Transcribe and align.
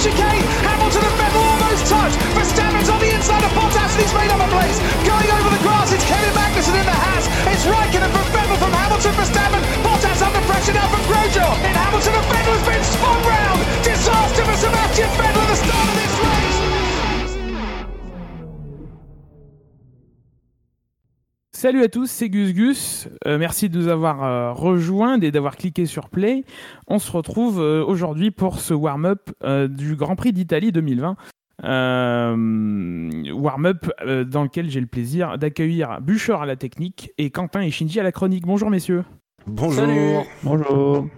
chicane. 0.00 0.44
Hamilton 0.64 1.04
and 1.04 1.16
Vettel 1.20 1.44
almost 1.44 1.84
touch. 1.84 2.14
Verstappen's 2.32 2.88
on 2.88 3.00
the 3.00 3.12
inside 3.12 3.44
of 3.44 3.52
Bottas 3.52 3.92
and 3.92 4.00
he's 4.00 4.14
made 4.16 4.32
up 4.32 4.40
a 4.40 4.48
place. 4.48 4.80
Going 5.04 5.28
over 5.28 5.52
the 5.52 5.60
grass, 5.60 5.92
it's 5.92 6.04
Kevin 6.08 6.32
Magnussen 6.32 6.74
in 6.80 6.86
the 6.88 6.96
Haas. 7.04 7.28
It's 7.52 7.64
Raikkonen 7.68 8.08
from 8.08 8.26
Vettel 8.32 8.56
from 8.56 8.72
Hamilton 8.72 9.12
for 9.12 9.28
Verstappen. 9.28 9.62
Bottas 9.84 10.24
under 10.24 10.40
pressure 10.48 10.72
now 10.72 10.88
from 10.88 11.04
Grosjean. 11.04 11.52
And 11.68 11.76
Hamilton 11.76 12.14
and 12.16 12.26
Vettel 12.32 12.56
has 12.56 12.64
been 12.64 12.84
spun 12.84 13.20
round. 13.28 13.60
Disaster 13.84 14.44
for 14.48 14.56
Sebastian 14.56 15.10
Vettel. 15.20 15.39
Salut 21.60 21.82
à 21.82 21.88
tous, 21.88 22.06
c'est 22.06 22.30
Gus 22.30 22.54
Gus. 22.54 23.10
Euh, 23.26 23.36
merci 23.36 23.68
de 23.68 23.78
nous 23.78 23.88
avoir 23.88 24.24
euh, 24.24 24.54
rejoints 24.54 25.20
et 25.20 25.30
d'avoir 25.30 25.58
cliqué 25.58 25.84
sur 25.84 26.08
Play. 26.08 26.42
On 26.88 26.98
se 26.98 27.12
retrouve 27.12 27.60
euh, 27.60 27.84
aujourd'hui 27.84 28.30
pour 28.30 28.60
ce 28.60 28.72
warm-up 28.72 29.28
du 29.68 29.94
Grand 29.94 30.16
Prix 30.16 30.32
d'Italie 30.32 30.72
2020. 30.72 31.16
warm-up 31.62 33.90
dans 34.26 34.42
lequel 34.42 34.70
j'ai 34.70 34.80
le 34.80 34.86
plaisir 34.86 35.36
d'accueillir 35.36 36.00
Bûcher 36.00 36.38
à 36.40 36.46
la 36.46 36.56
technique 36.56 37.12
et 37.18 37.28
Quentin 37.28 37.60
et 37.60 37.70
Shinji 37.70 38.00
à 38.00 38.04
la 38.04 38.12
chronique. 38.12 38.46
Bonjour 38.46 38.70
messieurs. 38.70 39.04
Bonjour. 39.46 40.24
Bonjour. 40.42 41.08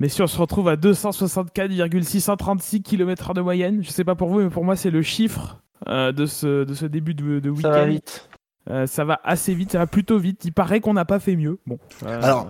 Messieurs, 0.00 0.24
on 0.24 0.26
se 0.26 0.40
retrouve 0.40 0.66
à 0.66 0.74
264,636 0.74 2.82
km 2.82 3.34
de 3.34 3.40
moyenne. 3.40 3.84
Je 3.84 3.90
sais 3.90 4.02
pas 4.02 4.16
pour 4.16 4.30
vous, 4.30 4.40
mais 4.40 4.50
pour 4.50 4.64
moi, 4.64 4.74
c'est 4.74 4.90
le 4.90 5.02
chiffre 5.02 5.62
de, 5.86 6.26
ce, 6.26 6.64
de 6.64 6.74
ce 6.74 6.86
début 6.86 7.14
de, 7.14 7.38
de 7.38 7.50
week-end. 7.50 7.70
Ça 7.70 7.70
va 7.70 7.86
vite. 7.86 8.28
Euh, 8.70 8.86
ça 8.86 9.04
va 9.04 9.20
assez 9.24 9.54
vite, 9.54 9.72
ça 9.72 9.78
va 9.78 9.86
plutôt 9.86 10.18
vite. 10.18 10.44
Il 10.44 10.52
paraît 10.52 10.80
qu'on 10.80 10.94
n'a 10.94 11.04
pas 11.04 11.18
fait 11.18 11.36
mieux. 11.36 11.58
Bon. 11.66 11.78
Euh, 12.04 12.22
Alors, 12.22 12.48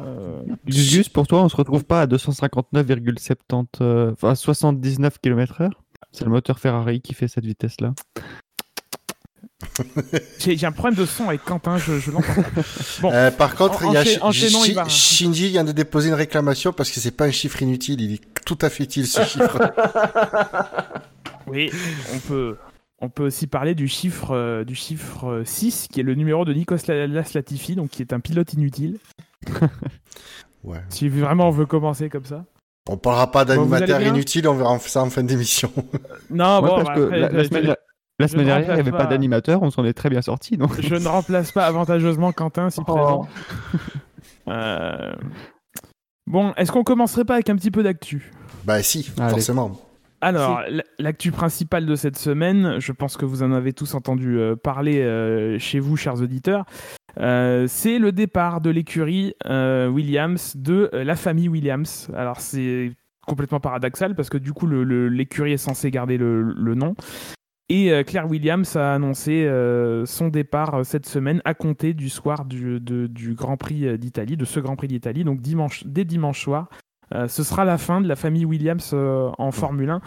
juste 0.66 1.12
pour 1.12 1.26
toi, 1.26 1.42
on 1.42 1.48
se 1.48 1.56
retrouve 1.56 1.84
pas 1.84 2.02
à 2.02 2.06
259,70, 2.06 4.12
enfin 4.12 4.34
79 4.34 5.18
km/h. 5.20 5.70
C'est 6.12 6.24
le 6.24 6.30
moteur 6.30 6.58
Ferrari 6.58 7.00
qui 7.00 7.14
fait 7.14 7.28
cette 7.28 7.46
vitesse-là. 7.46 7.94
J'ai 10.38 10.66
un 10.66 10.72
problème 10.72 10.98
de 10.98 11.06
son 11.06 11.28
avec 11.28 11.44
Quentin, 11.44 11.78
je, 11.78 11.98
je 11.98 12.10
l'entends. 12.10 12.42
Bon, 13.00 13.12
euh, 13.12 13.30
par 13.30 13.54
contre, 13.54 13.84
il 13.84 13.92
y 13.92 13.96
a 13.96 14.88
Shinji 14.88 15.50
vient 15.50 15.64
de 15.64 15.72
déposer 15.72 16.08
une 16.08 16.14
réclamation 16.14 16.72
parce 16.72 16.90
que 16.90 17.00
c'est 17.00 17.16
pas 17.16 17.24
un 17.24 17.30
chiffre 17.30 17.62
inutile, 17.62 18.00
il 18.00 18.14
est 18.14 18.20
tout 18.44 18.58
à 18.60 18.68
fait 18.68 18.84
utile 18.84 19.06
ce 19.06 19.22
chiffre. 19.24 19.72
oui, 21.46 21.70
on 22.14 22.18
peut, 22.18 22.56
on 23.02 23.08
peut 23.08 23.24
aussi 23.24 23.48
parler 23.48 23.74
du 23.74 23.88
chiffre, 23.88 24.30
euh, 24.30 24.64
du 24.64 24.76
chiffre 24.76 25.42
6, 25.44 25.88
qui 25.90 26.00
est 26.00 26.04
le 26.04 26.14
numéro 26.14 26.44
de 26.44 26.52
Nikos 26.52 26.86
Latifi, 26.86 27.74
donc 27.74 27.90
qui 27.90 28.00
est 28.00 28.12
un 28.12 28.20
pilote 28.20 28.54
inutile. 28.54 28.98
ouais. 30.64 30.78
Si 30.88 31.08
vraiment 31.08 31.48
on 31.48 31.50
veut 31.50 31.66
commencer 31.66 32.08
comme 32.08 32.24
ça? 32.24 32.44
On 32.88 32.96
parlera 32.96 33.30
pas 33.30 33.44
d'animateur 33.44 34.00
inutile, 34.02 34.46
on 34.48 34.54
verra 34.54 34.78
ça 34.78 35.02
en 35.02 35.10
fin 35.10 35.24
d'émission. 35.24 35.72
non, 36.30 36.60
bon, 36.60 36.82
parce 36.82 36.96
que 36.96 37.00
la, 37.00 37.44
semaine, 38.28 38.46
dernière, 38.46 38.70
il 38.70 38.74
n'y 38.74 38.80
avait 38.80 38.90
pas, 38.92 39.06
d'animateur, 39.06 39.62
on 39.62 39.70
s'en 39.72 39.84
est 39.84 39.94
très 39.94 40.08
bien 40.08 40.22
sorti. 40.22 40.56
Je 40.78 40.94
ne 40.94 41.08
remplace 41.08 41.50
pas 41.50 41.66
avantageusement 41.66 42.30
Quentin, 42.30 42.70
si 42.70 42.80
présent. 42.84 43.26
Oh. 43.26 44.50
Euh, 44.50 45.12
bon, 46.28 46.52
est-ce 46.54 46.70
qu'on 46.70 46.84
commencerait 46.84 47.24
pas 47.24 47.34
avec 47.34 47.50
un 47.50 47.56
petit 47.56 47.72
peu 47.72 47.82
d'actu? 47.82 48.32
Bah 48.64 48.80
si, 48.82 49.02
forcément. 49.02 49.80
Alors, 50.20 50.62
l'actu 51.02 51.32
principale 51.32 51.84
de 51.84 51.94
cette 51.96 52.16
semaine, 52.16 52.78
je 52.78 52.92
pense 52.92 53.16
que 53.16 53.24
vous 53.24 53.42
en 53.42 53.52
avez 53.52 53.72
tous 53.72 53.94
entendu 53.94 54.38
euh, 54.38 54.56
parler 54.56 55.02
euh, 55.02 55.58
chez 55.58 55.80
vous, 55.80 55.96
chers 55.96 56.22
auditeurs, 56.22 56.64
euh, 57.20 57.66
c'est 57.68 57.98
le 57.98 58.12
départ 58.12 58.60
de 58.60 58.70
l'écurie 58.70 59.34
Williams 59.44 60.56
de 60.56 60.88
la 60.92 61.16
famille 61.16 61.48
Williams. 61.48 62.08
Alors, 62.16 62.40
c'est 62.40 62.92
complètement 63.26 63.60
paradoxal 63.60 64.14
parce 64.14 64.30
que 64.30 64.38
du 64.38 64.52
coup, 64.52 64.66
l'écurie 64.66 65.52
est 65.52 65.58
censée 65.58 65.90
garder 65.90 66.16
le, 66.16 66.74
nom. 66.74 66.94
Et 67.68 67.92
Claire 68.04 68.28
Williams 68.28 68.76
a 68.76 68.94
annoncé 68.94 69.46
son 70.06 70.28
départ 70.28 70.84
cette 70.84 71.06
semaine 71.06 71.42
à 71.44 71.52
compter 71.52 71.92
du 71.92 72.08
soir 72.08 72.46
du, 72.46 72.80
du 72.80 73.34
Grand 73.34 73.58
Prix 73.58 73.98
d'Italie, 73.98 74.38
de 74.38 74.46
ce 74.46 74.58
Grand 74.58 74.76
Prix 74.76 74.88
d'Italie, 74.88 75.24
donc 75.24 75.42
dimanche, 75.42 75.84
dès 75.84 76.06
dimanche 76.06 76.42
soir. 76.42 76.70
Ce 77.28 77.42
sera 77.42 77.66
la 77.66 77.76
fin 77.76 78.00
de 78.00 78.08
la 78.08 78.16
famille 78.16 78.46
Williams 78.46 78.94
en 78.94 79.50
Formule 79.50 79.90
1. 79.90 80.00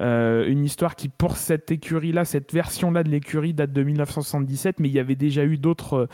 Euh, 0.00 0.46
une 0.46 0.64
histoire 0.64 0.96
qui, 0.96 1.08
pour 1.08 1.36
cette 1.36 1.70
écurie-là, 1.70 2.24
cette 2.24 2.52
version-là 2.52 3.02
de 3.02 3.08
l'écurie 3.08 3.54
date 3.54 3.72
de 3.72 3.82
1977, 3.82 4.80
mais 4.80 4.88
il 4.88 4.94
y 4.94 4.98
avait 4.98 5.14
déjà 5.14 5.44
eu 5.44 5.56
d'autres, 5.56 6.08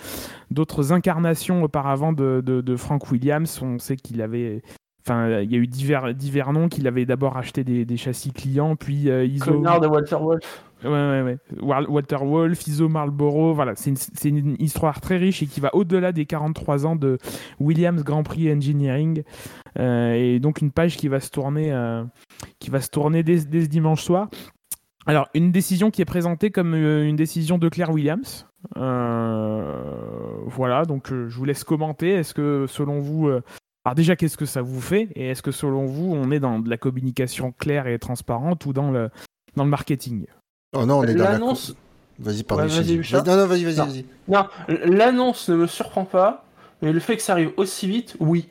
d'autres 0.50 0.92
incarnations 0.92 1.62
auparavant 1.62 2.12
de, 2.12 2.40
de, 2.40 2.76
Frank 2.76 3.10
Williams. 3.10 3.60
On 3.62 3.78
sait 3.78 3.96
qu'il 3.96 4.22
avait. 4.22 4.62
Enfin, 5.06 5.40
il 5.40 5.52
y 5.52 5.54
a 5.54 5.58
eu 5.58 5.66
divers, 5.66 6.14
divers 6.14 6.52
noms 6.52 6.68
qu'il 6.68 6.86
avait 6.86 7.04
d'abord 7.04 7.36
acheté 7.36 7.62
des, 7.64 7.96
châssis 7.96 8.32
clients, 8.32 8.76
puis 8.76 9.08
ISO. 9.08 9.60
de 9.60 9.86
Walter 9.86 10.16
Wolf. 10.20 10.64
Ouais. 10.84 11.39
Walter 11.61 12.19
Wolf, 12.21 12.67
ISO 12.67 12.89
Marlboro, 12.89 13.55
voilà, 13.55 13.75
c'est 13.77 14.28
une, 14.28 14.56
histoire 14.59 15.00
très 15.00 15.17
riche 15.17 15.43
et 15.43 15.47
qui 15.47 15.61
va 15.61 15.75
au-delà 15.75 16.12
des 16.12 16.27
43 16.27 16.87
ans 16.87 16.97
de 16.97 17.19
Williams 17.59 18.05
Grand 18.05 18.22
Prix 18.22 18.53
Engineering. 18.53 19.22
Euh, 19.78 20.12
et 20.12 20.41
donc 20.41 20.61
une 20.61 20.71
page 20.71 20.97
qui 20.97 21.09
va 21.09 21.21
se 21.21 21.31
tourner, 21.31 21.72
euh, 21.72 22.05
dès, 22.61 22.81
ce 22.81 23.67
dimanche 23.67 24.03
soir. 24.03 24.28
Alors, 25.06 25.28
une 25.34 25.53
décision 25.53 25.91
qui 25.91 26.03
est 26.03 26.06
présentée 26.06 26.50
comme 26.50 26.75
euh, 26.75 27.06
une 27.06 27.16
décision 27.16 27.59
de 27.59 27.69
Claire 27.69 27.91
Williams. 27.91 28.47
voilà, 28.75 30.84
donc 30.87 31.09
je 31.09 31.37
vous 31.37 31.45
laisse 31.45 31.65
commenter. 31.65 32.11
Est-ce 32.11 32.34
que 32.34 32.66
selon 32.69 33.01
vous, 33.01 33.28
alors 33.84 33.95
déjà, 33.95 34.16
qu'est-ce 34.16 34.39
que 34.39 34.47
ça 34.47 34.62
vous 34.62 34.81
fait? 34.81 35.09
Et 35.15 35.28
est-ce 35.28 35.43
que 35.43 35.51
selon 35.51 35.87
vous, 35.87 36.15
on 36.15 36.31
est 36.31 36.41
dans 36.41 36.59
de 36.59 36.71
la 36.71 36.78
communication 36.78 37.53
claire 37.53 37.87
et 37.87 37.99
transparente 37.99 38.65
ou 38.66 38.72
dans 38.72 38.91
le 38.91 39.11
marketing? 39.56 40.27
Oh 40.74 40.86
non, 40.86 40.98
on 40.98 41.04
est 41.04 41.14
dans 41.14 41.24
l'annonce. 41.24 41.74
Vas-y, 42.18 42.42
pardon. 42.44 42.66
vas-y, 42.66 42.96
non, 42.96 43.36
non, 43.36 43.46
vas-y, 43.46 43.64
vas-y, 43.64 43.74
vas-y. 43.74 44.04
Non, 44.28 44.46
l'annonce 44.68 45.48
ne 45.48 45.56
me 45.56 45.66
surprend 45.66 46.04
pas, 46.04 46.44
mais 46.80 46.92
le 46.92 47.00
fait 47.00 47.16
que 47.16 47.22
ça 47.22 47.32
arrive 47.32 47.52
aussi 47.56 47.88
vite, 47.88 48.16
oui. 48.20 48.48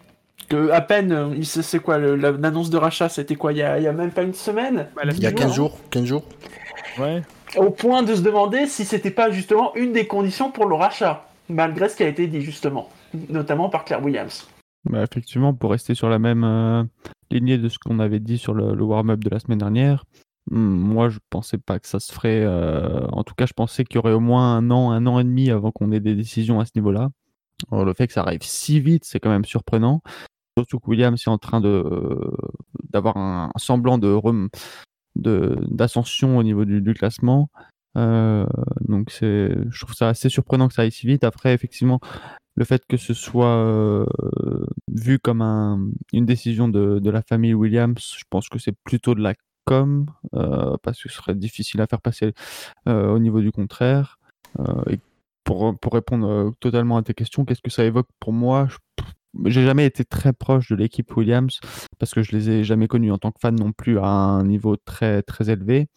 Que 0.50 0.72
à 0.72 0.82
peine, 0.82 1.42
c'est 1.44 1.80
quoi, 1.80 1.98
l'annonce 1.98 2.70
de 2.70 2.78
rachat, 2.78 3.08
c'était 3.08 3.36
quoi, 3.36 3.54
il 3.54 3.60
y, 3.60 3.64
a, 3.64 3.92
même 3.94 4.12
pas 4.12 4.24
une 4.24 4.34
semaine 4.34 4.88
bah, 4.96 5.04
Il 5.06 5.24
y 5.24 5.26
a 5.26 5.32
15 5.32 5.54
jours, 5.54 5.78
15 5.90 6.06
jours. 6.06 6.24
Ouais. 7.00 7.22
Au 7.56 7.70
point 7.70 8.04
de 8.04 8.14
se 8.14 8.22
demander 8.22 8.68
si 8.68 8.84
c'était 8.84 9.12
pas 9.12 9.32
justement 9.32 9.74
une 9.76 9.94
des 9.94 10.08
conditions 10.08 10.52
pour 10.52 10.66
le 10.66 10.76
rachat, 10.76 11.26
malgré 11.48 11.88
ce 11.88 11.96
qui 11.96 12.04
a 12.04 12.08
été 12.08 12.28
dit 12.28 12.42
justement, 12.42 12.90
notamment 13.30 13.70
par 13.70 13.86
Claire 13.86 14.04
Williams. 14.04 14.48
Bah, 14.90 15.02
effectivement, 15.02 15.54
pour 15.54 15.72
rester 15.72 15.96
sur 15.96 16.10
la 16.10 16.20
même 16.20 16.44
euh, 16.44 16.84
lignée 17.32 17.58
de 17.58 17.70
ce 17.70 17.80
qu'on 17.80 18.00
avait 18.00 18.20
dit 18.20 18.38
sur 18.38 18.54
le 18.54 18.84
warm-up 18.84 19.24
de 19.24 19.30
la 19.30 19.40
semaine 19.40 19.60
dernière, 19.60 20.04
moi, 20.52 21.10
je 21.10 21.20
pensais 21.30 21.58
pas 21.58 21.80
que 21.80 21.88
ça 21.88 22.00
se 22.00 22.12
ferait. 22.12 22.44
Euh, 22.44 23.08
en 23.12 23.24
tout 23.24 23.34
cas, 23.36 23.46
je 23.46 23.54
pensais 23.54 23.84
qu'il 23.84 23.96
y 23.96 24.00
aurait 24.00 24.14
au 24.14 24.20
moins 24.20 24.58
un 24.58 24.72
an, 24.72 24.92
un 24.92 25.06
an 25.08 25.20
et 25.20 25.24
demi 25.24 25.50
avant 25.50 25.72
qu'on 25.72 25.92
ait 25.92 26.00
des 26.00 26.16
décisions 26.16 26.60
à 26.60 26.66
ce 26.66 26.72
niveau-là. 26.76 27.10
le 27.72 27.94
fait 27.94 28.08
que 28.08 28.14
ça 28.14 28.22
arrive 28.22 28.44
si 28.44 28.80
vite, 28.80 29.06
c'est 29.06 29.20
quand 29.20 29.30
même 29.30 29.46
surprenant. 29.46 30.02
Surtout 30.58 30.80
que 30.80 30.90
Williams 30.90 31.22
est 31.26 31.30
en 31.30 31.38
train 31.38 31.62
de 31.62 31.84
d'avoir 32.92 33.18
un, 33.18 33.52
semblant 33.58 33.98
de 33.98 34.20
d'ascension 35.72 36.38
au 36.38 36.44
niveau 36.44 36.66
du, 36.66 36.94
classement. 36.94 37.50
Euh, 37.96 38.46
donc 38.82 39.12
je 39.20 39.80
trouve 39.82 39.96
ça 39.96 40.10
assez 40.10 40.30
surprenant 40.30 40.68
que 40.68 40.74
ça 40.74 40.84
aille 40.84 40.92
si 40.92 41.08
vite. 41.08 41.24
Après, 41.24 41.54
effectivement, 41.54 42.00
le 42.56 42.66
fait 42.66 42.84
que 42.88 42.98
ce 42.98 43.14
soit 43.14 43.56
euh, 43.58 44.06
vu 44.92 45.20
comme 45.20 45.42
un, 45.42 45.90
une 46.12 46.26
décision 46.26 46.68
de, 46.68 47.00
de, 47.00 47.10
la 47.10 47.24
famille 47.24 47.54
Williams, 47.54 48.16
je 48.18 48.24
pense 48.30 48.50
que 48.50 48.60
c'est 48.60 48.76
plutôt 48.84 49.16
de 49.16 49.22
la 49.22 49.34
comme, 49.66 50.08
euh, 50.36 50.76
parce 50.84 51.02
que 51.02 51.10
ce 51.10 51.18
serait 51.18 51.36
difficile 51.36 51.82
à 51.82 51.88
faire 51.88 52.02
passer 52.02 52.34
euh, 52.88 53.10
au 53.10 53.20
niveau 53.20 53.42
du 53.42 53.52
contraire. 53.52 54.18
Euh, 54.60 54.96
pour, 55.44 55.78
pour 55.80 55.94
répondre 55.94 56.54
totalement 56.60 56.98
à 56.98 57.04
tes 57.04 57.14
questions, 57.14 57.44
qu'est-ce 57.46 57.62
que 57.62 57.70
ça 57.70 57.84
évoque 57.84 58.08
pour 58.20 58.34
moi? 58.34 58.68
J'ai 59.46 59.66
jamais 59.66 59.86
été 59.86 60.06
très 60.06 60.32
proche 60.32 60.70
de 60.70 60.76
l'équipe 60.76 61.18
Williams 61.18 61.60
parce 61.98 62.14
que 62.14 62.22
je 62.22 62.32
les 62.32 62.50
ai 62.50 62.64
jamais 62.64 62.88
connus 62.88 63.12
en 63.12 63.18
tant 63.18 63.32
que 63.32 63.40
fan 63.42 63.56
non 63.56 63.72
plus 63.72 63.98
à 63.98 64.06
un 64.06 64.46
niveau 64.46 64.78
très 64.78 65.24
très 65.24 65.50
élevé, 65.50 65.88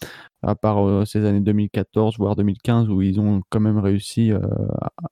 à 0.42 0.54
part 0.54 1.06
ces 1.06 1.24
années 1.24 1.42
2014 1.42 2.16
voire 2.16 2.34
2015 2.34 2.88
où 2.88 3.02
ils 3.02 3.20
ont 3.20 3.42
quand 3.50 3.60
même 3.60 3.78
réussi 3.78 4.32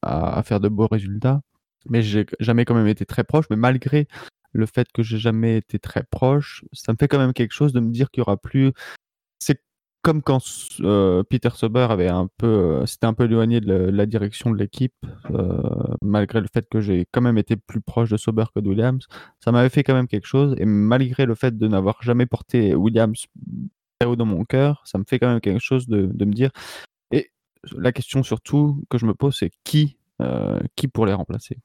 à, 0.01 0.39
à, 0.39 0.43
faire 0.43 0.59
de 0.59 0.69
beaux 0.69 0.89
résultats. 0.91 1.43
Mais 1.91 2.03
j'ai 2.03 2.25
jamais 2.41 2.65
quand 2.65 2.75
même 2.75 2.89
été 2.89 3.05
très 3.05 3.25
proche. 3.25 3.45
Mais 3.51 3.56
malgré 3.56 4.09
le 4.55 4.67
fait 4.67 4.91
que 4.93 5.03
j'ai 5.03 5.19
jamais 5.19 5.59
été 5.59 5.79
très 5.79 6.05
proche, 6.05 6.65
ça 6.73 6.93
me 6.93 6.97
fait 6.99 7.09
quand 7.09 7.19
même 7.19 7.35
quelque 7.35 7.53
chose 7.53 7.73
de 7.73 7.81
me 7.81 7.91
dire 7.91 8.11
qu'il 8.11 8.21
y 8.21 8.23
aura 8.23 8.37
plus. 8.37 8.73
C'est 9.41 9.61
comme 10.03 10.23
quand 10.23 10.41
euh, 10.81 11.23
Peter 11.25 11.51
Sober 11.55 11.87
avait 11.91 12.09
un 12.09 12.29
peu, 12.39 12.47
euh, 12.47 12.87
c'était 12.87 13.06
un 13.06 13.15
peu 13.15 13.25
éloigné 13.25 13.61
de 13.61 13.73
la, 13.73 14.06
direction 14.06 14.51
de 14.51 14.56
l'équipe, 14.56 14.95
euh, 15.31 15.61
malgré 16.03 16.41
le 16.41 16.47
fait 16.53 16.69
que 16.69 16.81
j'ai 16.81 17.06
quand 17.11 17.23
même 17.23 17.39
été 17.39 17.56
plus 17.56 17.81
proche 17.81 18.11
de 18.11 18.17
Sober 18.17 18.45
que 18.55 18.61
de 18.61 18.69
Williams. 18.69 19.06
Ça 19.41 19.51
m'avait 19.53 19.71
fait 19.71 19.83
quand 19.83 19.95
même 19.95 20.06
quelque 20.09 20.27
chose, 20.27 20.55
et 20.59 20.67
malgré 20.67 21.27
le 21.27 21.35
fait 21.35 21.56
de 21.56 21.69
n'avoir 21.69 22.03
jamais 22.03 22.27
porté 22.27 22.75
Williams 22.75 23.27
haut 24.05 24.17
dans 24.17 24.27
mon 24.27 24.45
cœur, 24.45 24.83
ça 24.85 24.99
me 24.99 25.05
fait 25.09 25.19
quand 25.19 25.29
même 25.29 25.41
quelque 25.41 25.61
chose 25.61 25.89
de, 25.89 26.06
de 26.06 26.25
me 26.25 26.33
dire. 26.33 26.51
Et 27.11 27.31
la 27.77 27.93
question 27.93 28.23
surtout 28.23 28.85
que 28.91 28.99
je 28.99 29.06
me 29.06 29.15
pose, 29.15 29.37
c'est 29.37 29.51
qui, 29.65 29.97
qui 30.77 30.89
pour 30.89 31.06
les 31.06 31.15
remplacer. 31.15 31.59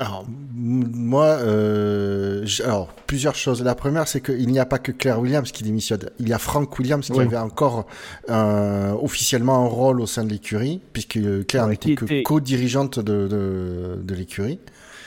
Alors, 0.00 0.24
moi, 0.54 1.24
euh, 1.24 2.46
alors, 2.62 2.86
plusieurs 3.08 3.34
choses. 3.34 3.64
La 3.64 3.74
première, 3.74 4.06
c'est 4.06 4.20
qu'il 4.20 4.46
n'y 4.46 4.60
a 4.60 4.66
pas 4.66 4.78
que 4.78 4.92
Claire 4.92 5.18
Williams 5.18 5.50
qui 5.50 5.64
démissionne. 5.64 6.08
Il 6.20 6.28
y 6.28 6.32
a 6.32 6.38
Frank 6.38 6.78
Williams 6.78 7.10
qui 7.10 7.18
avait 7.18 7.36
encore 7.36 7.84
euh, 8.30 8.92
officiellement 8.92 9.64
un 9.64 9.66
rôle 9.66 10.00
au 10.00 10.06
sein 10.06 10.22
de 10.22 10.30
l'écurie, 10.30 10.80
puisque 10.92 11.18
Claire 11.48 11.66
n'était 11.66 11.96
que 11.96 12.22
co-dirigeante 12.22 13.00
de, 13.00 13.26
de, 13.26 13.98
de 14.00 14.14
l'écurie. 14.14 14.60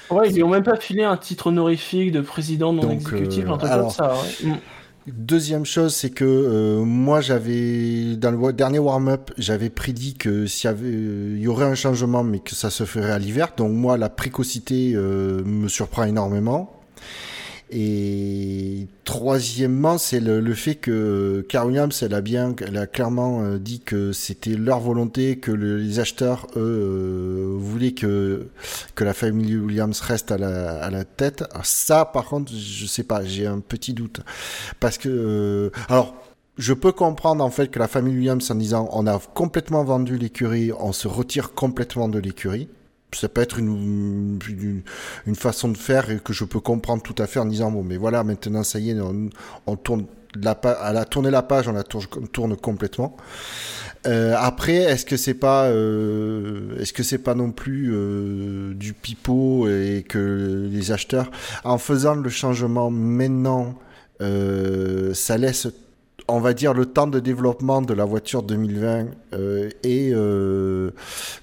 Ouais, 0.09 0.29
ils 0.29 0.39
n'ont 0.39 0.49
même 0.49 0.63
pas 0.63 0.75
filé 0.75 1.03
un 1.03 1.15
titre 1.15 1.47
honorifique 1.47 2.11
de 2.11 2.19
président 2.19 2.73
non 2.73 2.91
exécutif, 2.91 3.45
euh, 3.45 3.53
un 3.53 3.57
truc 3.57 3.71
comme 3.71 3.89
ça. 3.91 4.13
Mm. 4.43 4.53
Deuxième 5.07 5.65
chose, 5.65 5.95
c'est 5.95 6.11
que 6.11 6.23
euh, 6.25 6.85
moi 6.85 7.21
j'avais 7.21 8.15
dans 8.17 8.29
le 8.29 8.53
dernier 8.53 8.77
warm-up, 8.77 9.31
j'avais 9.39 9.71
prédit 9.71 10.13
que 10.13 10.45
s'il 10.45 10.67
y 10.67 10.71
avait, 10.71 10.91
il 10.91 11.39
y 11.39 11.47
aurait 11.47 11.65
un 11.65 11.73
changement, 11.73 12.23
mais 12.23 12.37
que 12.37 12.53
ça 12.53 12.69
se 12.69 12.83
ferait 12.83 13.09
à 13.09 13.17
l'hiver. 13.17 13.53
Donc 13.57 13.71
moi, 13.71 13.97
la 13.97 14.09
précocité 14.09 14.93
euh, 14.93 15.43
me 15.43 15.67
surprend 15.67 16.03
énormément. 16.03 16.79
Et 17.73 18.87
troisièmement, 19.05 19.97
c'est 19.97 20.19
le, 20.19 20.53
fait 20.53 20.75
que 20.75 21.45
Carl 21.47 21.67
Williams, 21.67 22.03
elle 22.03 22.13
a 22.13 22.19
bien, 22.19 22.53
elle 22.67 22.77
a 22.77 22.85
clairement 22.85 23.41
euh, 23.41 23.59
dit 23.59 23.79
que 23.79 24.11
c'était 24.11 24.55
leur 24.55 24.81
volonté, 24.81 25.37
que 25.37 25.51
les 25.51 25.99
acheteurs, 25.99 26.47
eux, 26.57 26.59
euh, 26.59 27.55
voulaient 27.57 27.93
que 27.93 28.47
que 28.95 29.05
la 29.05 29.13
famille 29.13 29.55
Williams 29.55 30.01
reste 30.01 30.33
à 30.33 30.37
la, 30.37 30.83
à 30.83 30.89
la 30.89 31.05
tête. 31.05 31.45
ça, 31.63 32.03
par 32.03 32.25
contre, 32.25 32.51
je 32.53 32.85
sais 32.85 33.03
pas, 33.03 33.23
j'ai 33.23 33.47
un 33.47 33.61
petit 33.61 33.93
doute 33.93 34.19
parce 34.79 34.97
que, 34.97 35.09
euh, 35.09 35.69
alors. 35.87 36.13
Je 36.57 36.73
peux 36.73 36.91
comprendre 36.91 37.43
en 37.43 37.49
fait 37.49 37.69
que 37.69 37.79
la 37.79 37.87
famille 37.87 38.13
Williams 38.13 38.51
en 38.51 38.55
disant 38.55 38.87
on 38.91 39.07
a 39.07 39.17
complètement 39.33 39.85
vendu 39.85 40.17
l'écurie, 40.17 40.71
on 40.77 40.91
se 40.91 41.07
retire 41.07 41.53
complètement 41.53 42.09
de 42.09 42.19
l'écurie 42.19 42.67
ça 43.13 43.29
peut 43.29 43.41
être 43.41 43.59
une, 43.59 44.39
une, 45.25 45.35
façon 45.35 45.69
de 45.69 45.77
faire 45.77 46.09
et 46.09 46.19
que 46.19 46.33
je 46.33 46.45
peux 46.45 46.59
comprendre 46.59 47.03
tout 47.03 47.15
à 47.17 47.27
fait 47.27 47.39
en 47.39 47.45
disant 47.45 47.71
bon 47.71 47.83
mais 47.83 47.97
voilà 47.97 48.23
maintenant 48.23 48.63
ça 48.63 48.79
y 48.79 48.91
est 48.91 48.97
on, 49.67 49.75
tourne 49.75 50.05
la 50.41 50.51
à 50.51 50.93
la 50.93 51.05
tourner 51.05 51.29
la 51.29 51.41
page 51.41 51.67
on 51.67 51.73
la 51.73 51.83
tourne, 51.83 52.05
tourne 52.31 52.55
complètement. 52.55 53.17
Euh, 54.07 54.33
après 54.37 54.75
est-ce 54.75 55.05
que 55.05 55.17
c'est 55.17 55.35
pas 55.35 55.65
euh, 55.65 56.79
est-ce 56.79 56.93
que 56.93 57.03
c'est 57.03 57.19
pas 57.19 57.35
non 57.35 57.51
plus 57.51 57.91
euh, 57.93 58.73
du 58.73 58.93
pipeau 58.93 59.67
et 59.67 60.03
que 60.07 60.67
les 60.71 60.91
acheteurs 60.91 61.29
en 61.63 61.77
faisant 61.77 62.15
le 62.15 62.29
changement 62.29 62.89
maintenant 62.89 63.75
ça 64.19 65.37
laisse 65.37 65.67
on 66.31 66.39
va 66.39 66.53
dire, 66.53 66.73
le 66.73 66.85
temps 66.85 67.07
de 67.07 67.19
développement 67.19 67.81
de 67.81 67.93
la 67.93 68.05
voiture 68.05 68.41
2020 68.41 69.07
euh, 69.33 69.69
et 69.83 70.11
euh, 70.13 70.91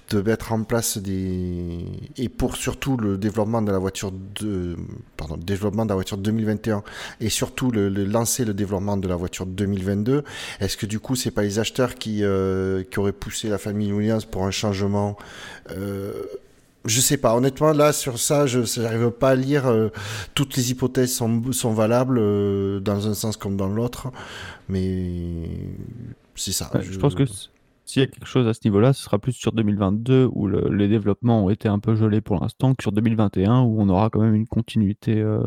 de 0.09 0.21
mettre 0.21 0.51
en 0.51 0.63
place 0.63 0.97
des 0.97 1.85
et 2.17 2.27
pour 2.27 2.55
surtout 2.55 2.97
le 2.97 3.17
développement 3.17 3.61
de 3.61 3.71
la 3.71 3.77
voiture 3.77 4.11
de 4.11 4.75
pardon 5.15 5.37
développement 5.37 5.85
de 5.85 5.89
la 5.89 5.95
voiture 5.95 6.17
2021 6.17 6.83
et 7.21 7.29
surtout 7.29 7.71
le, 7.71 7.89
lancer 7.89 8.45
le 8.45 8.53
développement 8.53 8.97
de 8.97 9.07
la 9.07 9.15
voiture 9.15 9.45
2022 9.45 10.23
est-ce 10.59 10.75
que 10.77 10.85
du 10.85 10.99
coup 10.99 11.15
c'est 11.15 11.31
pas 11.31 11.43
les 11.43 11.59
acheteurs 11.59 11.95
qui 11.95 12.23
euh, 12.23 12.83
qui 12.89 12.99
auraient 12.99 13.11
poussé 13.11 13.49
la 13.49 13.57
famille 13.57 13.93
Williams 13.93 14.25
pour 14.25 14.45
un 14.45 14.51
changement 14.51 15.17
je 16.85 17.01
sais 17.01 17.17
pas, 17.17 17.35
honnêtement, 17.35 17.71
là, 17.73 17.93
sur 17.93 18.19
ça, 18.19 18.47
je 18.47 18.81
n'arrive 18.81 19.11
pas 19.11 19.31
à 19.31 19.35
lire. 19.35 19.71
toutes 20.33 20.55
les 20.55 20.71
hypothèses 20.71 21.13
sont, 21.13 21.51
sont 21.51 21.73
valables 21.73 22.19
dans 22.81 23.07
un 23.07 23.13
sens 23.13 23.37
comme 23.37 23.57
dans 23.57 23.67
l'autre. 23.67 24.11
Mais 24.69 25.49
c'est 26.35 26.51
ça. 26.53 26.71
je... 26.79 26.97
pense 26.97 27.15
que 27.15 27.25
s'il 27.89 28.03
y 28.03 28.05
a 28.05 28.07
quelque 28.07 28.27
chose 28.27 28.47
à 28.47 28.53
ce 28.53 28.59
niveau-là, 28.65 28.93
ce 28.93 29.01
sera 29.01 29.17
plus 29.17 29.31
sur 29.31 29.51
2022 29.51 30.29
où 30.31 30.47
les 30.47 30.87
développements 30.87 31.45
ont 31.45 31.49
été 31.49 31.67
un 31.67 31.79
peu 31.79 31.95
gelés 31.95 32.21
pour 32.21 32.39
l'instant 32.39 32.75
que 32.75 32.83
sur 32.83 32.91
2021 32.91 33.61
où 33.61 33.81
on 33.81 33.89
aura 33.89 34.11
quand 34.11 34.21
même 34.21 34.35
une 34.35 34.45
continuité 34.45 35.19
euh, 35.19 35.41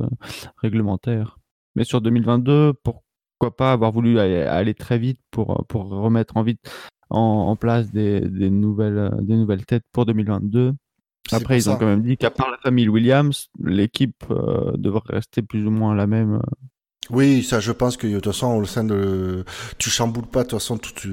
réglementaire. 0.56 1.38
Mais 1.76 1.84
sur 1.84 2.00
2022, 2.00 2.73
pourquoi 2.82 3.56
pas 3.56 3.70
avoir 3.70 3.93
voulu 3.93 4.19
aller, 4.19 4.75
très 4.75 4.99
vite 4.99 5.20
pour, 5.31 5.64
remettre 5.73 6.37
en, 6.37 6.43
vite, 6.43 6.58
en, 7.11 7.55
place 7.55 7.93
des, 7.93 8.20
nouvelles, 8.50 9.12
des 9.23 9.37
nouvelles 9.37 9.64
têtes 9.64 9.84
pour 9.93 10.05
2022 10.05 10.75
après, 11.30 11.56
ils 11.56 11.70
ont 11.70 11.76
quand 11.76 11.86
même 11.86 12.02
dit 12.02 12.16
qu'à 12.16 12.30
part 12.30 12.50
la 12.50 12.58
famille 12.58 12.88
Williams, 12.88 13.48
l'équipe 13.62 14.24
euh, 14.30 14.72
devrait 14.76 15.02
rester 15.06 15.42
plus 15.42 15.66
ou 15.66 15.70
moins 15.70 15.94
la 15.94 16.06
même 16.06 16.34
euh, 16.34 16.56
oui, 17.10 17.42
ça, 17.42 17.58
je 17.58 17.72
pense 17.72 17.96
que 17.96 18.06
de 18.06 18.14
toute 18.14 18.26
façon, 18.26 18.54
au 18.54 18.64
sein 18.64 18.84
de, 18.84 19.44
tu 19.76 19.90
chamboules 19.90 20.26
pas 20.26 20.44
de 20.44 20.48
toute 20.48 20.60
façon 20.60 20.78
toute, 20.78 21.06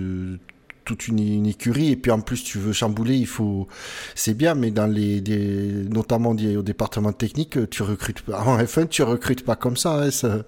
toute 0.85 1.07
une, 1.07 1.45
écurie. 1.45 1.91
Et 1.91 1.95
puis 1.95 2.11
en 2.11 2.21
plus 2.21 2.43
tu 2.43 2.57
veux 2.59 2.73
chambouler, 2.73 3.17
il 3.17 3.27
faut, 3.27 3.67
c'est 4.15 4.35
bien, 4.35 4.55
mais 4.55 4.71
dans 4.71 4.87
les, 4.87 5.19
des, 5.19 5.85
notamment 5.89 6.29
au 6.29 6.61
département 6.61 7.11
technique, 7.11 7.69
tu 7.69 7.83
recrutes 7.83 8.21
pas. 8.21 8.41
En 8.43 8.57
F1, 8.57 8.87
tu 8.87 9.03
recrutes 9.03 9.43
pas 9.43 9.55
comme 9.55 9.77
ça, 9.77 10.01
hein, 10.01 10.11
ça, 10.11 10.43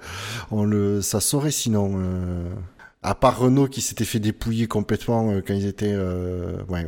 on 0.51 0.63
le, 0.63 1.01
ça 1.01 1.19
saurait 1.19 1.51
sinon. 1.51 1.93
Euh, 1.95 2.49
à 3.03 3.15
part 3.15 3.39
Renault 3.39 3.67
qui 3.67 3.81
s'était 3.81 4.05
fait 4.05 4.19
dépouiller 4.19 4.67
complètement 4.67 5.31
euh, 5.31 5.41
quand 5.45 5.55
ils 5.55 5.65
étaient, 5.65 5.93
euh, 5.93 6.63
ouais, 6.69 6.87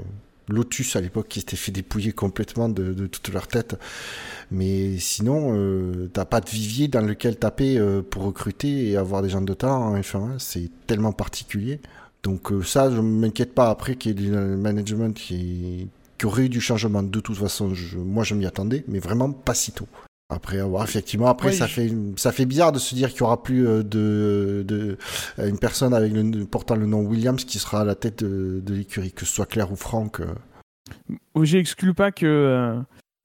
Lotus 0.49 0.95
à 0.95 1.01
l'époque 1.01 1.27
qui 1.29 1.39
s'était 1.39 1.55
fait 1.55 1.71
dépouiller 1.71 2.11
complètement 2.11 2.69
de, 2.69 2.93
de 2.93 3.07
toute 3.07 3.29
leur 3.29 3.47
tête. 3.47 3.75
Mais 4.51 4.97
sinon, 4.97 5.55
euh, 5.55 6.09
t'as 6.13 6.25
pas 6.25 6.41
de 6.41 6.49
vivier 6.49 6.87
dans 6.87 7.01
lequel 7.01 7.37
taper 7.37 7.77
euh, 7.77 8.01
pour 8.01 8.23
recruter 8.23 8.89
et 8.89 8.97
avoir 8.97 9.21
des 9.21 9.29
gens 9.29 9.41
de 9.41 9.53
talent 9.53 9.93
en 9.93 9.99
F1. 9.99 10.39
C'est 10.39 10.69
tellement 10.87 11.13
particulier. 11.13 11.79
Donc 12.23 12.51
euh, 12.51 12.61
ça, 12.63 12.91
je 12.91 12.99
m'inquiète 13.01 13.53
pas 13.53 13.69
après 13.69 13.95
qu'il 13.95 14.11
y 14.11 14.23
ait 14.23 14.27
du 14.27 14.31
management 14.31 15.13
qui, 15.13 15.87
qui, 16.17 16.25
aurait 16.25 16.45
eu 16.45 16.49
du 16.49 16.61
changement. 16.61 17.03
De 17.03 17.19
toute 17.19 17.37
façon, 17.37 17.73
je, 17.73 17.97
moi 17.97 18.23
je 18.23 18.35
m'y 18.35 18.45
attendais, 18.45 18.83
mais 18.87 18.99
vraiment 18.99 19.31
pas 19.31 19.53
si 19.53 19.71
tôt. 19.71 19.87
Après 20.29 20.59
avoir 20.59 20.83
effectivement, 20.83 21.27
après 21.27 21.51
ça 21.51 21.67
fait 21.67 21.91
ça 22.15 22.31
fait 22.31 22.45
bizarre 22.45 22.71
de 22.71 22.79
se 22.79 22.95
dire 22.95 23.09
qu'il 23.09 23.19
y 23.19 23.23
aura 23.23 23.43
plus 23.43 23.67
euh, 23.67 23.83
de, 23.83 24.63
de 24.67 24.97
une 25.37 25.59
personne 25.59 25.93
avec 25.93 26.11
le, 26.11 26.45
portant 26.45 26.75
le 26.75 26.85
nom 26.85 27.01
Williams 27.01 27.43
qui 27.43 27.59
sera 27.59 27.81
à 27.81 27.83
la 27.83 27.93
tête 27.93 28.23
de, 28.23 28.59
de 28.59 28.73
l'écurie, 28.73 29.11
que 29.11 29.25
ce 29.25 29.33
soit 29.33 29.45
Claire 29.45 29.71
ou 29.71 29.75
Franck. 29.75 30.21
J'exclus 31.35 31.93
pas 31.93 32.11
que 32.11 32.81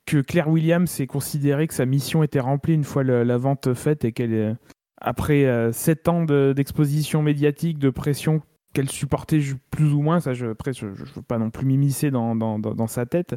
que 0.08 0.22
Claire 0.22 0.48
Williams 0.48 1.00
ait 1.00 1.06
considéré 1.06 1.66
que 1.66 1.74
sa 1.74 1.84
mission 1.84 2.22
était 2.22 2.40
remplie 2.40 2.72
une 2.72 2.84
fois 2.84 3.04
la, 3.04 3.36
vente 3.36 3.74
faite 3.74 4.06
et 4.06 4.12
qu'elle, 4.12 4.56
après 5.00 5.44
euh, 5.44 5.70
sept 5.70 6.08
ans 6.08 6.24
d'exposition 6.24 7.22
médiatique, 7.22 7.78
de 7.78 7.90
pression 7.90 8.40
qu'elle 8.72 8.88
supportait 8.88 9.40
plus 9.70 9.92
ou 9.92 10.00
moins, 10.00 10.20
ça, 10.20 10.32
je, 10.32 10.46
après, 10.46 10.72
je 10.72 10.86
ne 10.86 10.92
veux 10.92 11.22
pas 11.22 11.38
non 11.38 11.50
plus 11.50 11.66
m'immiscer 11.66 12.10
dans, 12.10 12.34
dans, 12.34 12.58
dans, 12.58 12.86
sa 12.86 13.04
tête, 13.04 13.34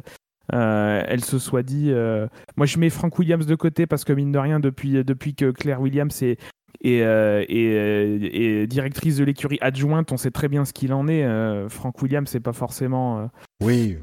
euh, 0.52 1.02
elle 1.06 1.24
se 1.24 1.38
soit 1.38 1.62
dit 1.62 1.90
euh, 1.90 2.26
moi 2.56 2.66
je 2.66 2.78
mets 2.78 2.90
Frank 2.90 3.18
Williams 3.18 3.46
de 3.46 3.54
côté 3.54 3.86
parce 3.86 4.04
que 4.04 4.12
mine 4.12 4.32
de 4.32 4.38
rien 4.38 4.60
depuis, 4.60 5.04
depuis 5.04 5.34
que 5.34 5.50
Claire 5.50 5.80
Williams 5.80 6.22
est, 6.22 6.38
est, 6.82 8.66
directrice 8.66 9.16
de 9.16 9.24
l'écurie 9.24 9.58
adjointe 9.60 10.12
on 10.12 10.16
sait 10.16 10.30
très 10.30 10.48
bien 10.48 10.64
ce 10.64 10.72
qu'il 10.72 10.92
en 10.92 11.08
est 11.08 11.26
Frank 11.68 12.00
Williams 12.02 12.28
c'est 12.28 12.40
pas 12.40 12.52
forcément 12.52 13.30
oui 13.62 13.98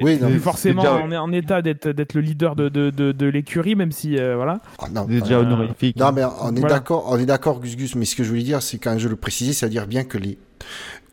oui, 0.00 0.18
non, 0.18 0.30
forcément 0.38 0.82
on 1.04 1.10
est 1.10 1.16
en 1.16 1.32
état 1.32 1.62
d'être 1.62 2.14
le 2.14 2.20
leader 2.20 2.56
de, 2.56 2.68
de, 2.68 2.90
de, 2.90 3.26
l'écurie, 3.26 3.74
même 3.74 3.92
si 3.92 4.18
euh, 4.18 4.36
voilà. 4.36 4.60
Ah, 4.78 4.88
non, 4.88 5.04
déjà 5.04 5.36
euh, 5.36 5.42
honorifique. 5.42 5.96
Non, 5.96 6.12
mais 6.12 6.22
on 6.40 6.54
est 6.54 6.60
d'accord, 6.60 7.06
on 7.08 7.18
est 7.18 7.26
d'accord, 7.26 7.60
Gus 7.60 7.76
Gus. 7.76 7.94
Mais 7.94 8.04
ce 8.04 8.16
que 8.16 8.24
je 8.24 8.28
voulais 8.28 8.42
dire, 8.42 8.62
c'est 8.62 8.78
quand 8.78 8.98
je 8.98 9.08
le 9.08 9.16
précisais, 9.16 9.52
c'est-à-dire 9.52 9.86
bien 9.86 10.04
que 10.04 10.18
les 10.18 10.38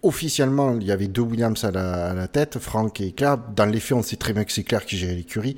officiellement, 0.04 0.76
il 0.80 0.88
y 0.88 0.92
avait 0.92 1.08
deux 1.08 1.22
Williams 1.22 1.64
à 1.64 1.72
la, 1.72 2.10
à 2.10 2.14
la 2.14 2.28
tête, 2.28 2.60
Franck 2.60 3.02
et 3.02 3.12
Claire. 3.12 3.38
Dans 3.56 3.66
les 3.66 3.80
faits, 3.80 3.98
on 3.98 4.04
sait 4.04 4.16
très 4.16 4.34
bien 4.34 4.44
que 4.44 4.52
c'est 4.52 4.64
Claire 4.64 4.86
qui 4.86 4.98
gère 4.98 5.14
l'écurie, 5.14 5.56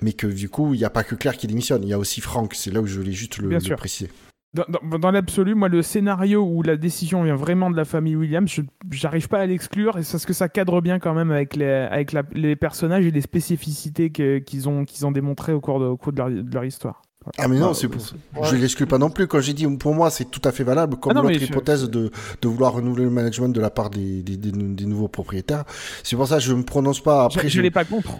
mais 0.00 0.12
que 0.12 0.26
du 0.26 0.48
coup, 0.48 0.74
il 0.74 0.78
n'y 0.78 0.84
a 0.84 0.90
pas 0.90 1.04
que 1.04 1.14
Claire 1.14 1.36
qui 1.36 1.46
démissionne, 1.46 1.82
il 1.82 1.88
y 1.88 1.92
a 1.92 1.98
aussi 1.98 2.20
Franck. 2.20 2.54
C'est 2.54 2.72
là 2.72 2.80
où 2.80 2.86
je 2.86 2.98
voulais 2.98 3.12
juste 3.12 3.38
le, 3.38 3.48
le 3.48 3.76
préciser. 3.76 4.10
Dans, 4.54 5.10
l'absolu, 5.10 5.54
moi, 5.54 5.70
le 5.70 5.80
scénario 5.80 6.42
où 6.44 6.62
la 6.62 6.76
décision 6.76 7.22
vient 7.22 7.36
vraiment 7.36 7.70
de 7.70 7.76
la 7.76 7.86
famille 7.86 8.16
Williams, 8.16 8.60
j'arrive 8.90 9.26
pas 9.26 9.40
à 9.40 9.46
l'exclure, 9.46 9.96
et 9.96 10.02
parce 10.02 10.26
que 10.26 10.34
ça 10.34 10.50
cadre 10.50 10.82
bien 10.82 10.98
quand 10.98 11.14
même 11.14 11.30
avec 11.30 11.56
les, 11.56 11.64
avec 11.64 12.12
les 12.34 12.54
personnages 12.54 13.06
et 13.06 13.10
les 13.10 13.22
spécificités 13.22 14.10
qu'ils 14.10 14.68
ont, 14.68 14.84
qu'ils 14.84 15.06
ont 15.06 15.10
démontrées 15.10 15.54
au 15.54 15.62
cours 15.62 15.80
de, 15.80 15.86
au 15.86 15.96
cours 15.96 16.12
de, 16.12 16.44
leur, 16.52 16.64
histoire. 16.66 17.00
Ah 17.38 17.48
mais 17.48 17.58
non, 17.58 17.74
c'est 17.74 17.88
pour... 17.88 18.02
je 18.44 18.56
l'exclus 18.56 18.86
pas 18.86 18.98
non 18.98 19.10
plus. 19.10 19.26
Quand 19.26 19.40
j'ai 19.40 19.52
dit, 19.52 19.66
pour 19.76 19.94
moi, 19.94 20.10
c'est 20.10 20.24
tout 20.24 20.42
à 20.44 20.52
fait 20.52 20.64
valable, 20.64 20.96
comme 20.96 21.16
ah 21.16 21.22
l'autre 21.22 21.42
hypothèse 21.42 21.88
de, 21.88 22.10
de 22.40 22.48
vouloir 22.48 22.74
renouveler 22.74 23.04
le 23.04 23.10
management 23.10 23.48
de 23.48 23.60
la 23.60 23.70
part 23.70 23.90
des, 23.90 24.22
des, 24.22 24.36
des, 24.36 24.86
nouveaux 24.86 25.08
propriétaires. 25.08 25.64
C'est 26.02 26.16
pour 26.16 26.26
ça 26.26 26.36
que 26.36 26.42
je 26.42 26.54
me 26.54 26.64
prononce 26.64 27.00
pas. 27.00 27.24
Après, 27.24 27.48
je, 27.48 27.56
je... 27.56 27.60
l'ai 27.60 27.70
pas 27.70 27.84
contre. 27.84 28.18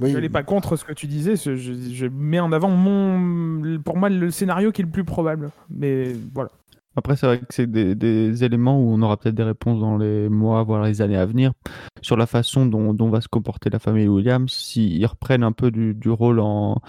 Je 0.00 0.06
n'allais 0.08 0.28
pas 0.28 0.42
contre 0.42 0.76
ce 0.76 0.84
que 0.84 0.92
tu 0.92 1.06
disais. 1.06 1.36
Je, 1.36 2.06
mets 2.06 2.40
en 2.40 2.52
avant 2.52 2.70
mon, 2.70 3.80
pour 3.82 3.96
moi 3.96 4.08
le 4.08 4.30
scénario 4.30 4.72
qui 4.72 4.82
est 4.82 4.84
le 4.84 4.90
plus 4.90 5.04
probable. 5.04 5.50
Mais 5.70 6.12
voilà. 6.34 6.50
Après, 6.96 7.16
c'est 7.16 7.26
vrai 7.26 7.38
que 7.40 7.46
c'est 7.50 7.66
des, 7.70 8.44
éléments 8.44 8.78
où 8.78 8.92
on 8.92 9.02
aura 9.02 9.16
peut-être 9.16 9.34
des 9.34 9.42
réponses 9.42 9.80
dans 9.80 9.96
les 9.96 10.28
mois, 10.28 10.62
voire 10.62 10.84
les 10.84 11.02
années 11.02 11.16
à 11.16 11.26
venir, 11.26 11.52
sur 12.02 12.16
la 12.16 12.26
façon 12.26 12.66
dont, 12.66 13.10
va 13.10 13.20
se 13.20 13.28
comporter 13.28 13.68
la 13.70 13.80
famille 13.80 14.06
Williams, 14.06 14.52
s'ils 14.52 15.04
reprennent 15.06 15.42
un 15.42 15.52
peu 15.52 15.70
du, 15.72 16.10
rôle 16.10 16.38
en, 16.38 16.80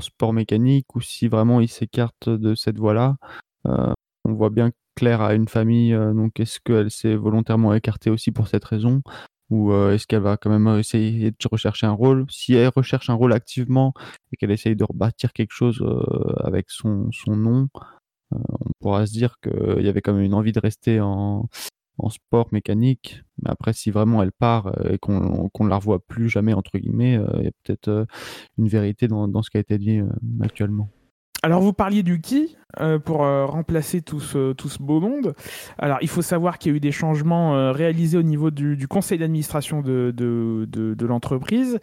sport 0.00 0.32
mécanique 0.32 0.94
ou 0.94 1.00
si 1.00 1.28
vraiment 1.28 1.60
ils 1.60 1.68
s'écartent 1.68 2.28
de 2.28 2.54
cette 2.54 2.78
voie-là. 2.78 3.16
Euh, 3.66 3.92
on 4.24 4.34
voit 4.34 4.50
bien 4.50 4.70
que 4.70 4.76
Claire 4.96 5.20
a 5.20 5.34
une 5.34 5.48
famille, 5.48 5.94
euh, 5.94 6.12
donc 6.12 6.40
est-ce 6.40 6.60
qu'elle 6.60 6.90
s'est 6.90 7.16
volontairement 7.16 7.74
écartée 7.74 8.10
aussi 8.10 8.32
pour 8.32 8.48
cette 8.48 8.64
raison 8.64 9.02
ou 9.50 9.72
euh, 9.72 9.92
est-ce 9.92 10.06
qu'elle 10.06 10.22
va 10.22 10.36
quand 10.36 10.50
même 10.50 10.66
essayer 10.78 11.30
de 11.30 11.36
rechercher 11.50 11.86
un 11.86 11.92
rôle? 11.92 12.26
Si 12.28 12.54
elle 12.54 12.70
recherche 12.74 13.10
un 13.10 13.14
rôle 13.14 13.32
activement 13.32 13.92
et 14.32 14.36
qu'elle 14.36 14.50
essaye 14.50 14.74
de 14.74 14.84
rebâtir 14.84 15.32
quelque 15.32 15.52
chose 15.52 15.84
avec 16.38 16.66
son, 16.68 17.08
son 17.12 17.36
nom, 17.36 17.68
on 18.32 18.70
pourra 18.80 19.06
se 19.06 19.12
dire 19.12 19.36
qu'il 19.40 19.84
y 19.84 19.88
avait 19.88 20.02
quand 20.02 20.14
même 20.14 20.24
une 20.24 20.34
envie 20.34 20.50
de 20.50 20.58
rester 20.58 21.00
en, 21.00 21.48
en 21.98 22.10
sport 22.10 22.48
mécanique. 22.52 23.22
Mais 23.42 23.50
après, 23.50 23.72
si 23.72 23.90
vraiment 23.90 24.22
elle 24.22 24.32
part 24.32 24.72
et 24.90 24.98
qu'on 24.98 25.50
ne 25.60 25.68
la 25.68 25.76
revoit 25.76 26.00
plus 26.00 26.28
jamais, 26.28 26.52
entre 26.52 26.78
guillemets, 26.78 27.18
il 27.38 27.44
y 27.44 27.48
a 27.48 27.52
peut-être 27.64 28.06
une 28.58 28.68
vérité 28.68 29.08
dans, 29.08 29.28
dans, 29.28 29.42
ce 29.42 29.50
qui 29.50 29.56
a 29.56 29.60
été 29.60 29.78
dit 29.78 30.00
actuellement. 30.40 30.88
alors 31.42 31.60
vous 31.60 31.72
parliez 31.72 32.02
du 32.02 32.20
qui 32.20 32.56
pour 33.04 33.18
remplacer 33.18 34.02
tout 34.02 34.20
ce, 34.20 34.52
tout 34.52 34.68
ce 34.68 34.82
beau 34.82 35.00
monde. 35.00 35.34
Alors 35.78 35.98
il 36.00 36.08
faut 36.08 36.22
savoir 36.22 36.58
qu'il 36.58 36.72
y 36.72 36.74
a 36.74 36.76
eu 36.76 36.80
des 36.80 36.92
changements 36.92 37.72
réalisés 37.72 38.18
au 38.18 38.22
niveau 38.22 38.50
du, 38.50 38.88
conseil 38.88 39.18
d'administration 39.18 39.82
de, 39.82 40.12
de, 40.16 40.66
de 40.66 41.06
l'entreprise. 41.06 41.78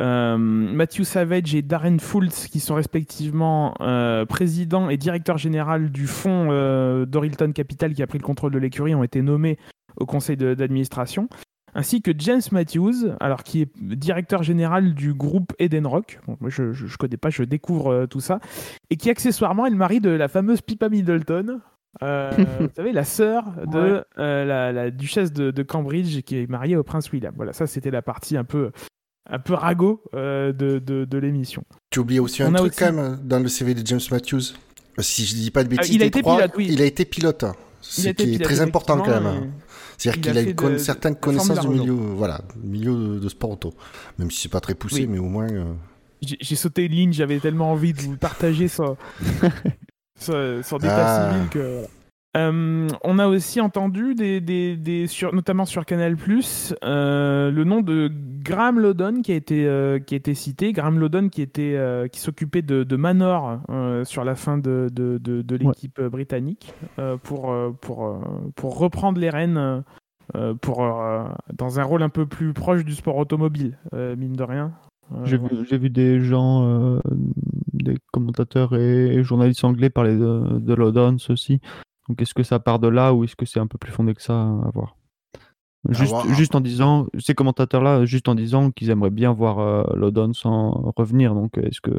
Euh, 0.00 0.38
Matthew 0.38 1.02
Savage 1.02 1.54
et 1.54 1.62
Darren 1.62 1.98
Fultz, 1.98 2.48
qui 2.48 2.60
sont 2.60 2.74
respectivement 2.74 3.74
euh, 3.80 4.24
président 4.24 4.88
et 4.88 4.96
directeur 4.96 5.36
général 5.38 5.90
du 5.90 6.06
fonds 6.06 6.48
euh, 6.50 7.04
Dorilton 7.04 7.52
Capital 7.52 7.92
qui 7.92 8.02
a 8.02 8.06
pris 8.06 8.18
le 8.18 8.24
contrôle 8.24 8.52
de 8.52 8.58
l'écurie, 8.58 8.94
ont 8.94 9.02
été 9.02 9.20
nommés 9.22 9.58
au 9.98 10.06
conseil 10.06 10.38
d'administration, 10.38 11.28
ainsi 11.74 12.00
que 12.00 12.12
James 12.16 12.40
Matthews, 12.50 13.14
alors 13.20 13.42
qui 13.42 13.60
est 13.60 13.68
directeur 13.78 14.42
général 14.42 14.94
du 14.94 15.12
groupe 15.12 15.52
Eden 15.58 15.86
Rock. 15.86 16.20
je, 16.46 16.62
ne 16.62 16.96
connais 16.96 17.18
pas, 17.18 17.28
je 17.28 17.42
découvre 17.42 18.06
tout 18.06 18.20
ça, 18.20 18.40
et 18.88 18.96
qui 18.96 19.10
accessoirement 19.10 19.66
est 19.66 19.70
le 19.70 19.76
mari 19.76 20.00
de 20.00 20.08
la 20.08 20.28
fameuse 20.28 20.62
Pippa 20.62 20.88
Middleton. 20.88 21.60
vous 22.00 22.68
savez, 22.74 22.92
la 22.92 23.04
sœur 23.04 23.44
de 23.66 24.02
la, 24.16 24.90
duchesse 24.90 25.30
de, 25.30 25.50
de, 25.50 25.62
Cambridge 25.62 26.22
qui 26.22 26.38
est 26.38 26.48
mariée 26.48 26.76
au 26.76 26.82
prince 26.82 27.12
William. 27.12 27.34
Voilà, 27.36 27.52
ça 27.52 27.66
c'était 27.66 27.90
la 27.90 28.00
partie 28.00 28.38
un 28.38 28.44
peu 28.44 28.70
un 29.28 29.38
peu 29.38 29.54
ragot 29.54 30.02
euh, 30.14 30.52
de, 30.52 30.78
de, 30.78 31.18
l'émission. 31.18 31.62
Tu 31.90 32.00
oublies 32.00 32.20
aussi 32.20 32.42
un 32.42 32.52
truc 32.52 32.74
quand 32.76 32.92
même 32.92 33.20
dans 33.22 33.38
le 33.38 33.48
CV 33.48 33.74
de 33.74 33.86
James 33.86 34.00
Matthews. 34.10 34.54
Si 34.98 35.24
je 35.24 35.34
dis 35.34 35.50
pas 35.50 35.64
de 35.64 35.68
ah, 35.72 35.76
bêtises, 35.76 35.94
il, 35.94 36.02
a 36.02 36.06
été 36.06 36.22
pilote, 36.22 36.52
oui. 36.56 36.68
il 36.70 36.82
a 36.82 36.84
été 36.84 37.04
pilote. 37.04 37.44
Ce 37.80 38.08
qui 38.10 38.34
est 38.34 38.42
très 38.42 38.60
important 38.60 38.98
quand 38.98 39.20
même. 39.20 39.52
C'est-à-dire 39.96 40.20
qu'il 40.20 40.38
a, 40.38 40.70
une 40.70 40.78
certaine 40.78 41.16
connaissance 41.16 41.60
du 41.60 41.68
milieu, 41.68 41.92
voilà, 41.92 42.40
milieu 42.62 43.20
de, 43.20 43.28
sport 43.28 43.50
auto. 43.50 43.74
Même 44.18 44.30
si 44.30 44.42
c'est 44.42 44.48
pas 44.48 44.60
très 44.60 44.74
poussé, 44.74 45.06
mais 45.06 45.18
au 45.18 45.28
moins. 45.28 45.48
Euh, 45.48 45.72
j'ai 46.20 46.56
sauté 46.56 46.84
une 46.84 46.92
ligne, 46.92 47.12
j'avais 47.12 47.38
tellement 47.40 47.72
envie 47.72 47.92
de 47.92 48.00
vous 48.00 48.16
partager 48.16 48.68
ça. 48.68 48.96
des 50.26 50.62
ah. 50.88 51.32
civil 51.32 51.48
que. 51.50 51.84
Euh, 52.34 52.88
on 53.04 53.18
a 53.18 53.28
aussi 53.28 53.60
entendu, 53.60 54.14
des, 54.14 55.06
sur, 55.06 55.34
notamment 55.34 55.66
sur 55.66 55.84
Canal+, 55.84 56.16
euh, 56.82 57.50
le 57.50 57.64
nom 57.64 57.82
de 57.82 58.10
Graham 58.42 58.78
Lodon 58.78 59.20
qui 59.22 59.32
a 59.32 59.34
été, 59.34 59.66
euh, 59.66 59.98
qui 59.98 60.14
a 60.14 60.16
été 60.16 60.34
cité. 60.34 60.72
Graham 60.72 60.98
Lodon 60.98 61.28
qui, 61.28 61.42
était, 61.42 61.78
qui 62.10 62.20
s'occupait 62.20 62.62
de, 62.62 62.96
Manor 62.96 63.60
sur 64.04 64.24
la 64.24 64.34
fin 64.34 64.58
de, 64.58 64.88
de, 64.92 65.56
l'équipe 65.56 66.00
britannique 66.00 66.72
pour, 67.22 67.54
pour, 67.80 68.20
pour 68.54 68.78
reprendre 68.78 69.20
les 69.20 69.30
rênes 69.30 69.82
pour, 70.60 70.88
dans 71.52 71.80
un 71.80 71.84
rôle 71.84 72.02
un 72.02 72.08
peu 72.08 72.26
plus 72.26 72.54
proche 72.54 72.84
du 72.84 72.94
sport 72.94 73.16
automobile, 73.16 73.78
mine 73.92 74.34
de 74.34 74.42
rien. 74.42 74.72
J'ai 75.24 75.36
vu, 75.76 75.90
des 75.90 76.20
gens, 76.20 76.98
des 77.74 77.96
commentateurs 78.12 78.74
et, 78.74 79.22
journalistes 79.22 79.64
anglais 79.64 79.90
parler 79.90 80.16
de, 80.16 80.58
de 80.58 80.74
Lodon 80.74 81.16
aussi. 81.28 81.60
Donc 82.12 82.20
est-ce 82.20 82.34
que 82.34 82.42
ça 82.42 82.58
part 82.58 82.78
de 82.78 82.88
là 82.88 83.14
ou 83.14 83.24
est-ce 83.24 83.34
que 83.34 83.46
c'est 83.46 83.58
un 83.58 83.66
peu 83.66 83.78
plus 83.78 83.90
fondé 83.90 84.12
que 84.12 84.20
ça 84.20 84.34
à 84.34 84.70
voir? 84.74 84.96
Juste, 85.88 86.14
juste 86.36 86.54
en 86.54 86.60
disant, 86.60 87.06
ces 87.18 87.32
commentateurs-là, 87.32 88.04
juste 88.04 88.28
en 88.28 88.34
disant 88.34 88.70
qu'ils 88.70 88.90
aimeraient 88.90 89.08
bien 89.08 89.32
voir 89.32 89.60
euh, 89.60 89.82
Lodon 89.96 90.34
sans 90.34 90.92
revenir. 90.94 91.34
Donc, 91.34 91.56
est-ce 91.56 91.80
que 91.80 91.90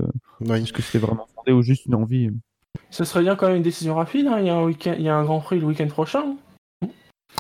est-ce 0.48 0.72
que 0.72 0.84
c'est 0.84 1.00
vraiment 1.00 1.26
fondé 1.36 1.52
ou 1.52 1.64
juste 1.64 1.88
une 1.88 1.96
envie? 1.96 2.30
Ce 2.92 3.06
serait 3.06 3.24
bien 3.24 3.36
quand 3.36 3.48
même 3.48 3.56
une 3.56 3.64
décision 3.64 3.96
rapide. 3.96 4.28
Hein. 4.28 4.38
Il, 4.40 4.46
y 4.46 4.52
a 4.52 4.56
un 4.56 4.70
il 4.70 5.02
y 5.02 5.10
a 5.10 5.16
un 5.16 5.24
Grand 5.24 5.40
Prix 5.40 5.60
le 5.60 5.66
week-end 5.66 5.88
prochain. 5.88 6.36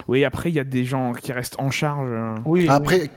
Oui, 0.07 0.25
après, 0.25 0.49
il 0.49 0.55
y 0.55 0.59
a 0.59 0.63
des 0.63 0.83
gens 0.83 1.13
qui 1.13 1.31
restent 1.31 1.59
en 1.59 1.69
charge. 1.69 2.09
Euh. 2.09 2.35
Oui, 2.45 2.67
après, 2.67 3.11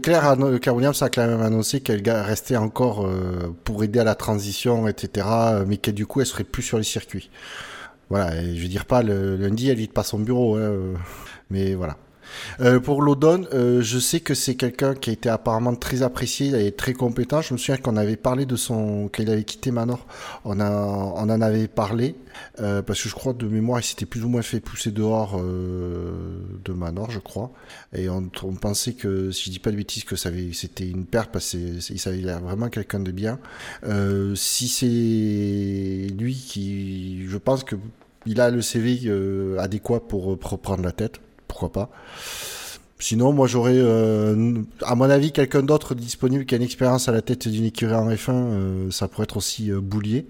Claire, 0.00 0.36
Claire, 0.62 0.76
Williams 0.76 1.02
a 1.02 1.10
quand 1.10 1.26
même 1.26 1.40
annoncé 1.40 1.80
qu'elle 1.80 2.08
restait 2.08 2.56
encore 2.56 3.04
euh, 3.04 3.52
pour 3.64 3.82
aider 3.82 3.98
à 3.98 4.04
la 4.04 4.14
transition, 4.14 4.86
etc. 4.86 5.26
Mais 5.66 5.78
que 5.78 5.90
du 5.90 6.06
coup, 6.06 6.20
elle 6.20 6.26
serait 6.26 6.44
plus 6.44 6.62
sur 6.62 6.78
les 6.78 6.84
circuits. 6.84 7.28
Voilà, 8.10 8.42
je 8.42 8.60
veux 8.60 8.68
dire 8.68 8.86
pas 8.86 9.02
le 9.02 9.36
lundi, 9.36 9.68
elle 9.68 9.78
lit 9.78 9.88
pas 9.88 10.02
son 10.02 10.18
bureau, 10.18 10.56
hein, 10.56 10.60
euh, 10.60 10.94
mais 11.48 11.74
voilà. 11.74 11.96
Euh, 12.60 12.80
pour 12.80 13.02
Lodon, 13.02 13.46
euh, 13.52 13.82
je 13.82 13.98
sais 13.98 14.20
que 14.20 14.34
c'est 14.34 14.54
quelqu'un 14.54 14.94
qui 14.94 15.10
a 15.10 15.12
été 15.12 15.28
apparemment 15.28 15.74
très 15.74 16.02
apprécié 16.02 16.66
et 16.66 16.72
très 16.72 16.92
compétent. 16.92 17.40
Je 17.42 17.54
me 17.54 17.58
souviens 17.58 17.76
qu'on 17.76 17.96
avait 17.96 18.16
parlé 18.16 18.46
de 18.46 18.56
son, 18.56 19.08
qu'il 19.08 19.30
avait 19.30 19.44
quitté 19.44 19.70
Manor. 19.70 20.06
On 20.44 20.60
a, 20.60 20.70
on 20.70 21.22
en 21.22 21.40
avait 21.40 21.68
parlé 21.68 22.16
euh, 22.60 22.82
parce 22.82 23.02
que 23.02 23.08
je 23.08 23.14
crois 23.14 23.32
de 23.32 23.46
mémoire, 23.46 23.80
il 23.80 23.84
s'était 23.84 24.06
plus 24.06 24.24
ou 24.24 24.28
moins 24.28 24.42
fait 24.42 24.60
pousser 24.60 24.90
dehors 24.90 25.40
de 25.40 26.72
Manor, 26.72 27.10
je 27.10 27.18
crois. 27.18 27.52
Et 27.94 28.08
on, 28.08 28.28
pensait 28.60 28.92
que, 28.92 29.30
si 29.30 29.46
je 29.46 29.50
dis 29.50 29.58
pas 29.58 29.70
de 29.70 29.76
bêtises, 29.76 30.04
que 30.04 30.16
c'était 30.16 30.88
une 30.88 31.06
perte 31.06 31.30
parce 31.32 31.50
qu'il 31.50 32.00
savait 32.00 32.20
vraiment 32.20 32.68
quelqu'un 32.68 33.00
de 33.00 33.10
bien. 33.10 33.38
si 34.34 34.68
c'est 34.68 36.14
lui 36.14 36.34
qui, 36.34 37.26
je 37.26 37.36
pense 37.38 37.64
que 37.64 37.76
il 38.26 38.40
a 38.40 38.50
le 38.50 38.62
CV 38.62 39.10
adéquat 39.58 40.00
pour 40.00 40.38
prendre 40.38 40.82
la 40.82 40.92
tête 40.92 41.20
pourquoi 41.50 41.72
pas. 41.72 41.90
Sinon, 42.98 43.32
moi 43.32 43.46
j'aurais, 43.46 43.76
euh, 43.76 44.62
à 44.82 44.94
mon 44.94 45.08
avis, 45.08 45.32
quelqu'un 45.32 45.62
d'autre 45.62 45.94
disponible 45.94 46.44
qui 46.44 46.54
a 46.54 46.58
une 46.58 46.62
expérience 46.62 47.08
à 47.08 47.12
la 47.12 47.22
tête 47.22 47.48
d'une 47.48 47.64
écurie 47.64 47.94
en 47.94 48.10
F1, 48.10 48.30
euh, 48.30 48.90
ça 48.90 49.08
pourrait 49.08 49.24
être 49.24 49.38
aussi 49.38 49.70
euh, 49.72 49.80
Boulier, 49.80 50.26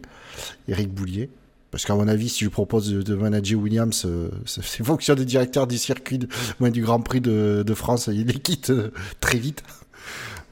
Eric 0.69 0.93
Boulier. 0.93 1.31
Parce 1.73 1.85
qu'à 1.85 1.95
mon 1.95 2.09
avis, 2.09 2.29
si 2.29 2.45
je 2.45 2.49
propose 2.49 2.93
de, 2.93 3.15
manager 3.15 3.61
Williams, 3.61 4.05
c'est 4.45 4.83
fonction 4.83 5.15
des 5.15 5.25
directeurs 5.25 5.69
du 5.69 5.79
circuit, 5.79 6.19
du 6.19 6.83
Grand 6.83 7.01
Prix 7.01 7.21
de, 7.21 7.75
France, 7.75 8.09
il 8.13 8.27
les 8.27 8.41
quitte 8.41 8.73
très 9.21 9.39
vite. 9.39 9.63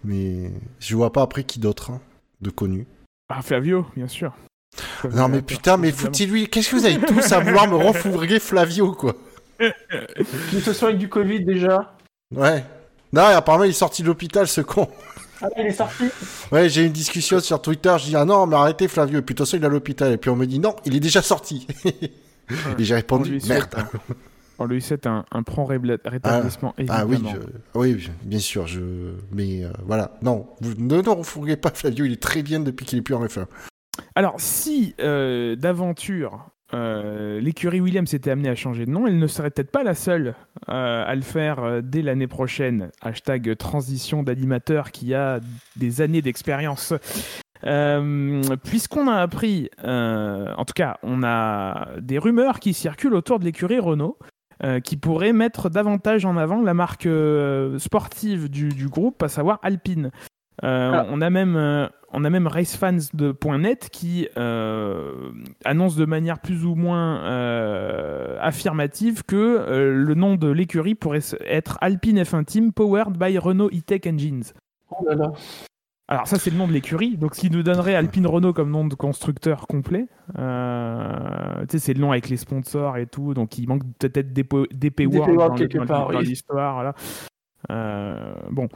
Mais 0.04 0.52
je 0.78 0.94
vois 0.94 1.12
pas 1.12 1.22
après 1.22 1.42
qui 1.42 1.58
d'autre, 1.58 1.90
hein, 1.90 2.00
de 2.40 2.50
connu. 2.50 2.86
Ah, 3.30 3.42
Flavio, 3.42 3.84
bien 3.96 4.06
sûr. 4.06 4.32
Non 5.12 5.28
mais 5.28 5.42
putain, 5.42 5.76
mais 5.76 5.92
foutez-lui, 5.92 6.48
qu'est-ce 6.48 6.70
que 6.70 6.76
vous 6.76 6.86
avez 6.86 6.98
tous 6.98 7.32
à 7.32 7.40
vouloir 7.40 7.68
me 7.68 7.76
refourguer 7.76 8.38
Flavio, 8.38 8.92
quoi? 8.92 9.14
Qu'il 10.50 10.62
se 10.62 10.72
soigne 10.72 10.98
du 10.98 11.08
Covid 11.08 11.44
déjà. 11.44 11.94
Ouais. 12.34 12.64
Non, 13.12 13.22
apparemment 13.22 13.64
il 13.64 13.70
est 13.70 13.72
sorti 13.72 14.02
de 14.02 14.08
l'hôpital 14.08 14.46
ce 14.46 14.60
con. 14.60 14.88
Ah, 15.40 15.48
il 15.56 15.66
est 15.66 15.72
sorti? 15.72 16.04
Ouais, 16.50 16.68
j'ai 16.68 16.82
eu 16.82 16.86
une 16.86 16.92
discussion 16.92 17.40
sur 17.40 17.62
Twitter, 17.62 17.94
je 17.98 18.06
dis 18.06 18.16
ah 18.16 18.24
non, 18.24 18.46
mais 18.46 18.56
arrêtez 18.56 18.88
Flavio, 18.88 19.18
et 19.18 19.22
puis 19.22 19.34
de 19.34 19.38
toute 19.38 19.46
façon 19.46 19.56
il 19.56 19.62
est 19.62 19.66
à 19.66 19.70
l'hôpital, 19.70 20.12
et 20.12 20.16
puis 20.16 20.30
on 20.30 20.36
me 20.36 20.46
dit 20.46 20.58
non, 20.58 20.74
il 20.84 20.96
est 20.96 21.00
déjà 21.00 21.22
sorti. 21.22 21.66
et 21.84 22.84
j'ai 22.84 22.94
répondu 22.94 23.38
merde. 23.48 23.74
On 24.60 24.66
lui 24.66 24.82
souhaite 24.82 25.06
un, 25.06 25.24
un 25.30 25.44
prompt 25.44 25.66
rétablissement, 25.66 26.74
ah, 26.78 26.82
ah, 26.88 27.06
oui, 27.06 27.22
oui, 27.74 28.10
bien 28.24 28.40
sûr, 28.40 28.66
je... 28.66 28.80
mais 29.30 29.62
euh, 29.62 29.70
voilà, 29.86 30.18
non, 30.22 30.48
vous 30.60 30.74
ne 30.76 30.96
vous 30.96 31.56
pas 31.56 31.70
Flavio, 31.70 32.04
il 32.04 32.12
est 32.12 32.22
très 32.22 32.42
bien 32.42 32.58
depuis 32.58 32.84
qu'il 32.84 32.98
est 32.98 33.02
plus 33.02 33.14
en 33.14 33.24
F1. 33.24 33.46
Alors, 34.14 34.34
si 34.38 34.94
euh, 35.00 35.56
d'aventure 35.56 36.50
euh, 36.74 37.40
l'écurie 37.40 37.80
Williams 37.80 38.10
s'était 38.10 38.30
amenée 38.30 38.50
à 38.50 38.54
changer 38.54 38.84
de 38.84 38.90
nom, 38.90 39.06
elle 39.06 39.18
ne 39.18 39.26
serait 39.26 39.50
peut-être 39.50 39.70
pas 39.70 39.82
la 39.82 39.94
seule 39.94 40.34
euh, 40.68 41.04
à 41.06 41.14
le 41.14 41.22
faire 41.22 41.82
dès 41.82 42.02
l'année 42.02 42.26
prochaine. 42.26 42.90
Hashtag 43.00 43.56
transition 43.56 44.22
d'animateur 44.22 44.90
qui 44.90 45.14
a 45.14 45.40
des 45.76 46.00
années 46.00 46.22
d'expérience. 46.22 46.92
Puisqu'on 47.62 49.08
a 49.08 49.16
appris, 49.16 49.70
en 49.82 50.64
tout 50.64 50.74
cas, 50.74 50.98
on 51.02 51.24
a 51.24 51.88
des 52.00 52.18
rumeurs 52.18 52.60
qui 52.60 52.72
circulent 52.74 53.14
autour 53.14 53.40
de 53.40 53.44
l'écurie 53.44 53.80
Renault. 53.80 54.18
qui 54.84 54.96
pourrait 54.96 55.32
mettre 55.32 55.68
davantage 55.68 56.24
en 56.24 56.36
avant 56.36 56.62
la 56.62 56.74
marque 56.74 57.08
sportive 57.78 58.48
du, 58.48 58.88
groupe, 58.88 59.22
à 59.24 59.28
savoir 59.28 59.58
Alpine. 59.62 60.12
Ah. 60.62 61.06
On 61.10 61.20
a 61.20 61.30
même 61.30 61.88
on 62.12 62.24
a 62.24 62.30
même 62.30 62.46
racefans 62.46 63.10
de 63.12 63.34
.net 63.58 63.90
qui 63.90 64.28
euh, 64.36 65.30
annonce 65.64 65.96
de 65.96 66.04
manière 66.04 66.40
plus 66.40 66.64
ou 66.64 66.74
moins 66.74 67.22
euh, 67.24 68.38
affirmative 68.40 69.24
que 69.24 69.36
euh, 69.36 69.92
le 69.92 70.14
nom 70.14 70.36
de 70.36 70.48
l'écurie 70.48 70.94
pourrait 70.94 71.20
être 71.46 71.78
Alpine 71.80 72.22
F1 72.22 72.44
Team 72.44 72.72
Powered 72.72 73.18
by 73.18 73.38
Renault 73.38 73.70
E-Tech 73.70 74.06
Engines. 74.06 74.52
Oh 74.90 75.04
là 75.06 75.14
là. 75.14 75.32
Alors 76.10 76.26
ça 76.26 76.38
c'est 76.38 76.50
le 76.50 76.56
nom 76.56 76.66
de 76.66 76.72
l'écurie, 76.72 77.18
donc 77.18 77.34
ce 77.34 77.40
qui 77.42 77.50
nous 77.50 77.62
donnerait 77.62 77.94
Alpine 77.94 78.26
Renault 78.26 78.54
comme 78.54 78.70
nom 78.70 78.86
de 78.86 78.94
constructeur 78.94 79.66
complet. 79.66 80.06
tu 80.28 80.40
sais 80.40 81.78
c'est 81.78 81.92
le 81.92 82.00
nom 82.00 82.12
avec 82.12 82.30
les 82.30 82.38
sponsors 82.38 82.96
et 82.96 83.06
tout, 83.06 83.34
donc 83.34 83.58
il 83.58 83.68
manque 83.68 83.82
peut-être 83.98 84.32
des, 84.32 84.46
des 84.72 85.06
World 85.06 85.36
dans, 85.86 86.08
l'histoire. 86.20 86.94
bon, 87.68 88.68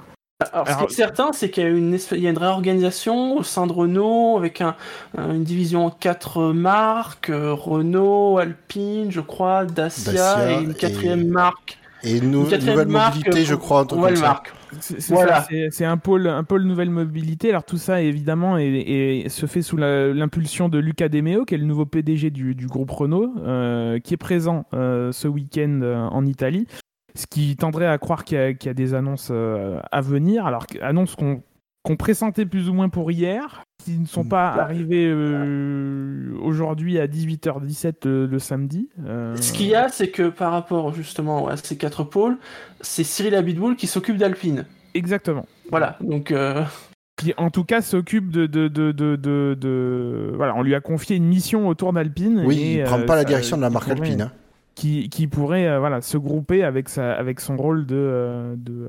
alors, 0.53 0.69
ce 0.69 0.77
qui 0.79 0.93
est 0.93 0.97
certain, 0.97 1.33
c'est 1.33 1.51
qu'il 1.51 1.63
y 1.63 1.67
a 1.67 1.71
une, 1.71 1.99
il 2.13 2.21
y 2.21 2.27
a 2.27 2.31
une 2.31 2.39
réorganisation 2.39 3.37
au 3.37 3.43
sein 3.43 3.67
de 3.67 3.73
Renault 3.73 4.37
avec 4.37 4.61
un, 4.61 4.77
une 5.17 5.45
division 5.45 5.87
en 5.87 5.91
quatre 5.91 6.53
marques 6.53 7.31
euh, 7.31 7.53
Renault, 7.53 8.39
Alpine, 8.39 9.11
je 9.11 9.21
crois, 9.21 9.65
Dacia, 9.65 10.53
et 10.53 10.63
une 10.63 10.75
quatrième 10.75 11.27
marque. 11.29 11.79
Et 12.05 12.19
une, 12.19 12.33
nouvelle 12.33 12.89
mobilité, 12.89 13.45
je 13.45 13.55
crois, 13.55 13.87
en 13.91 13.97
nouvelle 13.97 14.19
marque. 14.19 14.53
C'est 14.81 15.09
voilà. 15.09 15.47
un 15.81 15.97
pôle, 15.99 16.27
un 16.27 16.43
pôle 16.43 16.63
nouvelle 16.63 16.91
mobilité. 16.91 17.51
Alors 17.51 17.63
tout 17.63 17.77
ça, 17.77 18.03
évidemment, 18.03 18.59
et, 18.59 19.27
se 19.29 19.47
fait 19.47 19.63
sous 19.63 19.77
l'impulsion 19.77 20.69
de 20.69 20.79
Luca 20.79 21.09
De 21.09 21.21
Meo, 21.21 21.45
qui 21.45 21.55
est 21.55 21.59
le 21.59 21.65
nouveau 21.65 21.87
PDG 21.87 22.31
du, 22.31 22.55
du 22.55 22.67
groupe 22.67 22.91
Renault, 22.91 23.33
euh, 23.39 24.01
qui 24.01 24.15
est 24.15 24.19
présent 24.19 24.65
euh, 24.75 25.13
ce 25.13 25.29
week-end 25.29 26.09
en 26.11 26.25
Italie 26.27 26.67
ce 27.15 27.27
qui 27.27 27.57
tendrait 27.57 27.87
à 27.87 27.99
croire 27.99 28.25
qu'il 28.25 28.39
y, 28.39 28.69
a 28.69 28.75
des 28.75 28.95
annonces 28.95 29.29
euh, 29.31 29.81
à 29.91 30.01
venir. 30.01 30.47
Alors, 30.47 30.67
annonces 30.81 31.15
qu'on 31.17 31.97
pressentait 31.97 32.47
plus 32.47 32.69
ou 32.69 32.75
moins 32.75 32.89
pour 32.89 33.11
hier, 33.11 33.65
qui 33.85 33.99
ne 33.99 34.07
sont 34.07 34.25
pas 34.25 34.51
arrivés 34.51 35.13
aujourd'hui 36.41 36.99
à 36.99 37.07
18h17 37.07 38.07
le, 38.09 38.39
samedi. 38.39 38.89
Ce 38.97 39.53
qu'il 39.53 39.67
y 39.67 39.75
a, 39.75 39.89
c'est 39.89 40.09
que 40.09 40.29
par 40.29 40.53
rapport 40.53 40.95
justement 40.95 41.49
à 41.49 41.57
ces 41.57 41.77
quatre 41.77 42.05
pôles, 42.05 42.39
c'est 42.81 43.05
Cyril 43.05 43.35
Abitboul 43.35 43.77
qui 43.77 43.87
s'occupe 43.87 44.17
d'Alpine. 44.17 44.65
Exactement. 44.95 45.47
Voilà, 45.71 45.97
donc 46.01 46.33
qui 47.17 47.35
en 47.37 47.51
tout 47.51 47.65
cas 47.65 47.83
s'occupe 47.83 48.31
de 48.31 48.47
de, 48.47 48.69
de, 48.69 48.93
de, 48.93 50.33
Voilà, 50.35 50.55
on 50.57 50.63
lui 50.63 50.75
a 50.75 50.81
confié 50.81 51.17
une 51.17 51.27
mission 51.27 51.69
autour 51.69 51.93
d'Alpine. 51.93 52.43
Oui, 52.47 52.61
et, 52.61 52.79
il 52.79 52.85
prend 52.85 53.03
pas 53.03 53.17
la 53.17 53.25
direction 53.25 53.57
de 53.57 53.63
la 53.63 53.71
marque 53.71 53.91
Alpine. 53.91 54.23
Hein 54.23 54.33
qui, 54.83 55.27
pourrait 55.29 55.67
euh, 55.67 55.79
voilà, 55.79 56.01
se 56.01 56.17
grouper 56.17 56.65
avec, 56.65 56.89
sa, 56.89 57.13
avec 57.13 57.41
son 57.41 57.57
rôle 57.57 57.87
de, 57.87 57.95
euh, 57.97 58.57
euh, 58.69 58.89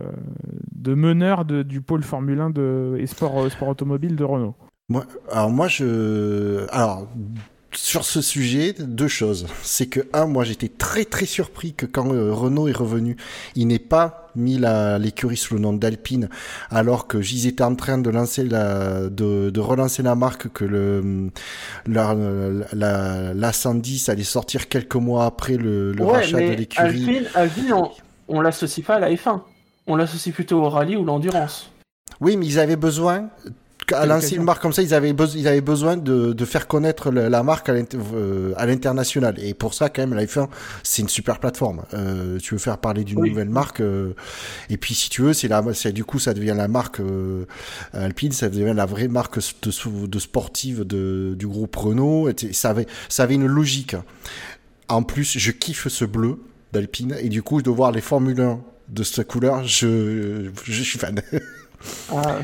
de, 0.76 0.94
meneur 0.94 1.46
de, 1.46 1.62
du 1.62 1.82
pôle 1.82 2.04
Formule 2.04 2.40
1 2.40 2.50
de, 2.50 2.98
et 3.00 3.06
sport, 3.06 3.50
sport 3.52 3.70
automobile 3.70 4.16
de 4.16 4.24
Renault. 4.24 4.56
Moi, 4.90 5.06
alors 5.32 5.50
moi, 5.50 5.68
je... 5.68 6.66
Alors, 6.72 7.08
sur 7.76 8.06
ce 8.06 8.22
sujet, 8.22 8.74
deux 8.74 9.08
choses. 9.08 9.48
C'est 9.62 9.88
que, 9.88 10.02
un, 10.14 10.26
moi 10.26 10.44
j'étais 10.44 10.70
très 10.70 11.06
très 11.06 11.26
surpris 11.26 11.74
que 11.74 11.86
quand 11.86 12.08
Renault 12.08 12.68
est 12.68 12.76
revenu, 12.76 13.18
il 13.56 13.68
n'ait 13.68 13.80
pas 13.80 14.30
mis 14.36 14.60
l'écurie 15.00 15.38
sous 15.38 15.54
le 15.54 15.60
nom 15.60 15.74
d'Alpine, 15.74 16.30
alors 16.72 17.08
que 17.08 17.22
j'y 17.22 17.48
étais 17.48 17.64
en 17.64 17.76
train 17.76 17.98
de 17.98 18.10
lancer 18.10 18.44
la, 18.44 19.10
de, 19.10 19.50
de 19.50 19.60
relancer 19.60 20.02
la 20.02 20.16
marque, 20.16 20.52
que 20.52 20.66
le 20.66 21.30
la, 21.86 22.16
la, 22.74 23.34
la 23.34 23.54
110 23.54 24.10
allait 24.10 24.24
sortir 24.24 24.70
quelques 24.70 24.96
mois 24.96 25.26
après 25.26 25.58
le, 25.58 25.92
le 25.94 26.04
rachat 26.04 26.38
de 26.38 26.54
l'écurie. 26.54 26.88
Alpine, 26.88 27.28
Alpine, 27.36 27.74
on, 27.74 27.92
on 28.28 28.42
l'associe 28.42 28.86
pas 28.86 28.96
à 28.96 29.00
la 29.00 29.12
F1, 29.12 29.42
on 29.88 29.96
l'associe 29.96 30.34
plutôt 30.34 30.62
au 30.64 30.70
rallye 30.70 30.96
ou 30.96 31.06
l'endurance. 31.06 31.70
Oui, 32.20 32.38
mais 32.38 32.46
ils 32.46 32.60
avaient 32.60 32.76
besoin 32.76 33.30
à 33.92 34.06
lancer 34.06 34.36
une 34.36 34.44
marque 34.44 34.62
comme 34.62 34.74
ça, 34.74 34.82
ils 34.82 34.94
avaient, 34.94 35.14
ils 35.36 35.48
avaient 35.48 35.62
besoin 35.62 35.98
de, 35.98 36.34
de 36.34 36.46
faire 36.46 36.68
connaître 36.68 37.12
la 37.12 37.44
marque 37.44 37.70
euh, 37.70 38.54
à 38.56 38.66
l'international. 38.66 39.36
Et 39.40 39.54
pour 39.54 39.74
ça, 39.74 39.90
quand 39.90 40.02
même, 40.02 40.14
la 40.14 40.26
F1, 40.26 40.48
c'est 40.84 41.02
une 41.02 41.10
super 41.10 41.40
plateforme. 41.40 41.84
Euh, 41.94 42.38
tu 42.40 42.54
veux 42.54 42.60
faire 42.60 42.78
parler 42.78 43.04
d'une 43.04 43.22
nouvelle 43.22 43.50
marque. 43.50 43.82
Euh, 43.82 44.14
et 44.70 44.78
puis, 44.78 44.94
si 44.94 45.10
tu 45.10 45.22
veux, 45.22 45.34
c'est 45.34 45.48
la, 45.48 45.64
c'est 45.74 45.92
du 45.92 46.04
coup, 46.06 46.20
ça 46.20 46.34
devient 46.34 46.54
la 46.56 46.68
marque 46.68 47.00
euh, 47.00 47.46
Alpine, 47.94 48.32
ça 48.32 48.50
devient 48.50 48.74
la 48.76 48.86
vraie 48.86 49.08
marque 49.08 49.40
de, 49.40 50.06
de 50.08 50.20
sportive 50.20 50.84
de, 50.86 51.36
du 51.38 51.48
groupe 51.48 51.76
Renault. 51.76 52.30
Et 52.30 52.54
ça 52.54 52.70
avait, 52.70 52.88
ça 53.10 53.24
avait 53.24 53.36
une 53.36 53.48
logique. 53.48 53.96
En 54.88 55.04
plus, 55.04 55.38
je 55.38 55.52
kiffe 55.52 55.88
ce 55.88 56.06
bleu 56.06 56.40
d'Alpine. 56.72 57.16
Et 57.20 57.30
du 57.30 57.42
coup, 57.42 57.62
de 57.62 57.70
voir 57.70 57.92
les 57.92 58.02
Formule 58.02 58.40
1 58.40 58.60
de 58.90 59.04
cette 59.04 59.28
couleur, 59.28 59.64
je, 59.64 60.50
je 60.66 60.84
suis 60.84 61.00
fan. 61.00 61.22
Ah. 62.12 62.40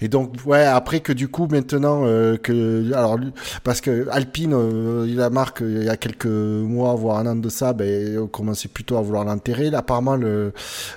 Et 0.00 0.08
donc 0.08 0.34
ouais 0.46 0.64
après 0.64 1.00
que 1.00 1.12
du 1.12 1.28
coup 1.28 1.46
maintenant 1.50 2.02
euh, 2.04 2.36
que 2.36 2.92
alors 2.94 3.18
parce 3.64 3.80
que 3.80 4.08
Alpine 4.10 4.54
euh, 4.54 5.06
la 5.14 5.30
marque 5.30 5.60
il 5.60 5.84
y 5.84 5.88
a 5.88 5.96
quelques 5.96 6.26
mois 6.26 6.94
voire 6.94 7.18
un 7.18 7.26
an 7.26 7.36
de 7.36 7.48
ça 7.48 7.72
ben 7.72 8.18
on 8.18 8.26
commençait 8.26 8.68
plutôt 8.68 8.96
à 8.96 9.02
vouloir 9.02 9.24
l'enterrer. 9.24 9.70
Apparemment 9.74 10.16
le 10.16 10.52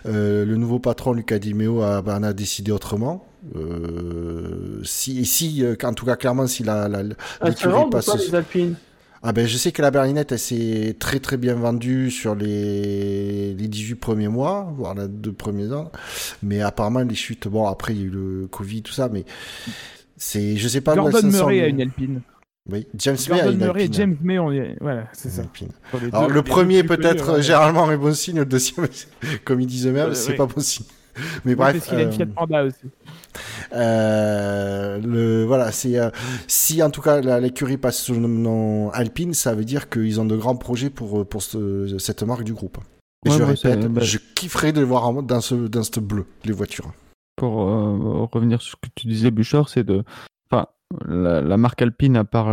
euh, 0.05 0.45
le 0.45 0.55
nouveau 0.55 0.79
patron 0.79 1.13
Luca 1.13 1.39
Di 1.39 1.53
Meo 1.53 1.81
a, 1.81 2.01
ben, 2.01 2.23
a 2.23 2.33
décidé 2.33 2.71
autrement. 2.71 3.25
Euh, 3.57 4.79
si 4.83 5.25
si 5.25 5.65
en 5.83 5.93
tout 5.93 6.05
cas 6.05 6.15
clairement 6.15 6.47
si 6.47 6.63
la, 6.63 6.87
la, 6.87 6.99
ah, 7.41 7.49
passe 7.91 8.15
les 8.17 8.35
Alpines 8.35 8.75
ah 9.25 9.31
ben, 9.31 9.47
je 9.47 9.55
sais 9.57 9.71
que 9.71 9.81
la 9.81 9.89
berlinette, 9.89 10.33
elle 10.33 10.39
s'est 10.39 10.97
très 10.99 11.19
très 11.19 11.37
bien 11.37 11.55
vendue 11.55 12.11
sur 12.11 12.35
les, 12.35 13.53
les 13.53 13.67
18 13.69 13.95
premiers 13.95 14.27
mois, 14.27 14.73
voire 14.75 14.95
les 14.95 15.07
deux 15.07 15.31
premiers 15.31 15.71
ans. 15.71 15.93
Mais 16.43 16.61
apparemment, 16.61 16.99
les 16.99 17.15
chutes, 17.15 17.47
bon, 17.47 17.65
après, 17.67 17.93
il 17.93 17.99
y 17.99 18.03
a 18.03 18.05
eu 18.05 18.09
le 18.09 18.47
Covid, 18.47 18.81
tout 18.81 18.91
ça, 18.91 19.07
mais 19.07 19.23
c'est, 20.17 20.57
je 20.57 20.67
sais 20.67 20.81
pas. 20.81 20.95
Gordon 20.95 21.25
Murray 21.27 21.61
a 21.61 21.67
une 21.67 21.79
Alpine. 21.79 22.21
Oui, 22.69 22.85
James 22.95 23.17
May 23.29 23.41
a 23.41 23.47
une 23.47 23.57
Murray 23.59 23.83
Alpine. 23.83 23.93
James 23.93 24.17
May, 24.21 24.39
on 24.39 24.51
est... 24.51 24.75
voilà, 24.81 25.07
c'est 25.13 25.29
ça. 25.29 25.43
Alors, 26.11 26.29
le 26.29 26.43
premier 26.43 26.83
peut-être 26.83 27.41
généralement 27.41 27.89
est 27.91 27.97
bon 27.97 28.13
signe, 28.13 28.39
le 28.39 28.45
deuxième, 28.45 28.87
comme 29.45 29.61
ils 29.61 29.67
disent 29.67 29.87
eux-mêmes, 29.87 30.15
c'est 30.15 30.35
pas 30.35 30.47
bon 30.47 30.59
signe. 30.59 30.85
Mais 31.45 31.55
bref. 31.55 31.77
Parce 31.77 31.87
qu'il 31.87 31.97
a 31.97 32.01
une 32.03 32.11
Fiat 32.11 32.25
Panda 32.25 32.63
aussi. 32.63 32.89
Euh, 33.73 34.99
le, 34.99 35.32
voilà, 35.43 35.71
c'est 35.71 35.99
euh, 35.99 36.09
si 36.47 36.81
en 36.83 36.89
tout 36.89 37.01
cas 37.01 37.21
l'écurie 37.39 37.77
passe 37.77 38.01
sous 38.01 38.13
le 38.13 38.19
nom 38.19 38.89
Alpine, 38.91 39.33
ça 39.33 39.55
veut 39.55 39.65
dire 39.65 39.89
qu'ils 39.89 40.19
ont 40.19 40.25
de 40.25 40.35
grands 40.35 40.55
projets 40.55 40.89
pour 40.89 41.21
euh, 41.21 41.25
pour 41.25 41.41
cette 41.41 42.23
marque 42.23 42.43
du 42.43 42.53
groupe. 42.53 42.77
Et 43.25 43.31
je 43.31 43.41
répète, 43.41 43.87
bah, 43.87 44.01
je 44.01 44.17
kifferais 44.35 44.73
de 44.73 44.79
les 44.79 44.85
voir 44.85 45.11
dans 45.23 45.41
ce 45.41 45.55
dans 45.55 45.83
ce 45.83 45.99
bleu 45.99 46.25
les 46.43 46.53
voitures. 46.53 46.91
Pour 47.35 47.53
revenir 48.31 48.61
sur 48.61 48.77
ce 48.77 48.87
que 48.87 48.93
tu 48.95 49.07
disais, 49.07 49.31
Bouchard, 49.31 49.67
c'est 49.67 49.83
de, 49.83 50.03
enfin, 50.51 50.67
la, 51.07 51.57
marque 51.57 51.81
Alpine 51.81 52.15
à 52.15 52.25
part, 52.25 52.45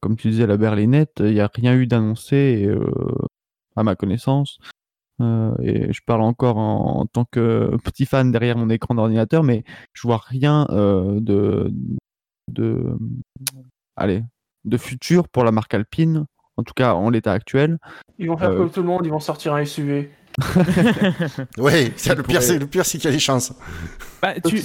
comme 0.00 0.16
tu 0.16 0.30
disais, 0.30 0.46
la 0.46 0.56
berlinette, 0.56 1.16
il 1.20 1.34
n'y 1.34 1.40
a 1.40 1.50
rien 1.52 1.74
eu 1.74 1.86
d'annoncé 1.86 2.66
à 3.76 3.82
ma 3.82 3.94
connaissance. 3.94 4.58
Euh, 5.20 5.54
et 5.62 5.92
je 5.92 6.00
parle 6.04 6.22
encore 6.22 6.58
en, 6.58 7.06
tant 7.06 7.24
que 7.30 7.76
petit 7.84 8.06
fan 8.06 8.32
derrière 8.32 8.56
mon 8.56 8.68
écran 8.68 8.94
d'ordinateur, 8.94 9.42
mais 9.42 9.64
je 9.92 10.06
vois 10.06 10.20
rien 10.24 10.66
euh, 10.70 11.20
de, 11.20 11.70
de, 12.50 12.96
allez, 13.96 14.22
de 14.64 14.76
futur 14.76 15.28
pour 15.28 15.44
la 15.44 15.52
marque 15.52 15.74
Alpine, 15.74 16.26
en 16.56 16.62
tout 16.62 16.74
cas 16.74 16.94
en 16.94 17.10
l'état 17.10 17.32
actuel. 17.32 17.78
Ils 18.18 18.28
vont 18.28 18.36
faire 18.36 18.50
euh, 18.50 18.58
comme 18.58 18.70
tout 18.70 18.80
le 18.80 18.88
monde, 18.88 19.02
ils 19.04 19.10
vont 19.10 19.20
sortir 19.20 19.54
un 19.54 19.64
SUV. 19.64 20.10
oui, 21.58 21.92
le 21.94 22.22
pire, 22.22 22.42
c'est 22.42 22.58
le 22.58 22.66
pire, 22.66 22.84
c'est 22.84 22.98
qu'il 22.98 23.08
y 23.08 23.12
a 23.12 23.14
des 23.14 23.20
chances. 23.20 23.52
Bah, 24.20 24.34
tu, 24.40 24.60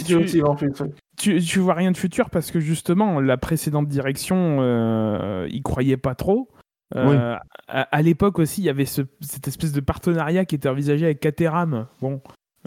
tu, 1.15 1.39
tu, 1.41 1.59
vois 1.59 1.75
rien 1.75 1.91
de 1.91 1.97
futur 1.97 2.31
parce 2.31 2.49
que 2.49 2.59
justement 2.59 3.19
la 3.19 3.37
précédente 3.37 3.87
direction, 3.87 4.57
euh, 4.61 5.47
ils 5.51 5.61
croyaient 5.61 5.97
pas 5.97 6.15
trop. 6.15 6.49
Euh, 6.95 7.35
à, 7.67 8.01
l'époque 8.01 8.39
aussi, 8.39 8.61
il 8.61 8.65
y 8.65 8.69
avait 8.69 8.85
cette 8.85 9.47
espèce 9.47 9.71
de 9.71 9.79
partenariat 9.79 10.45
qui 10.45 10.55
était 10.55 10.69
envisagé 10.69 11.05
avec 11.05 11.19
Caterham. 11.19 11.87
Bon, 12.01 12.21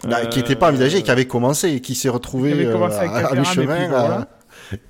bah, 0.07 0.25
qui 0.25 0.39
n'était 0.39 0.55
pas 0.55 0.69
envisagé, 0.69 1.03
qui 1.03 1.11
avait 1.11 1.25
commencé 1.25 1.73
et 1.73 1.81
qui 1.81 1.95
s'est 1.95 2.09
retrouvé 2.09 2.53
euh, 2.53 2.87
à, 2.89 3.35
mi-chemin, 3.35 4.27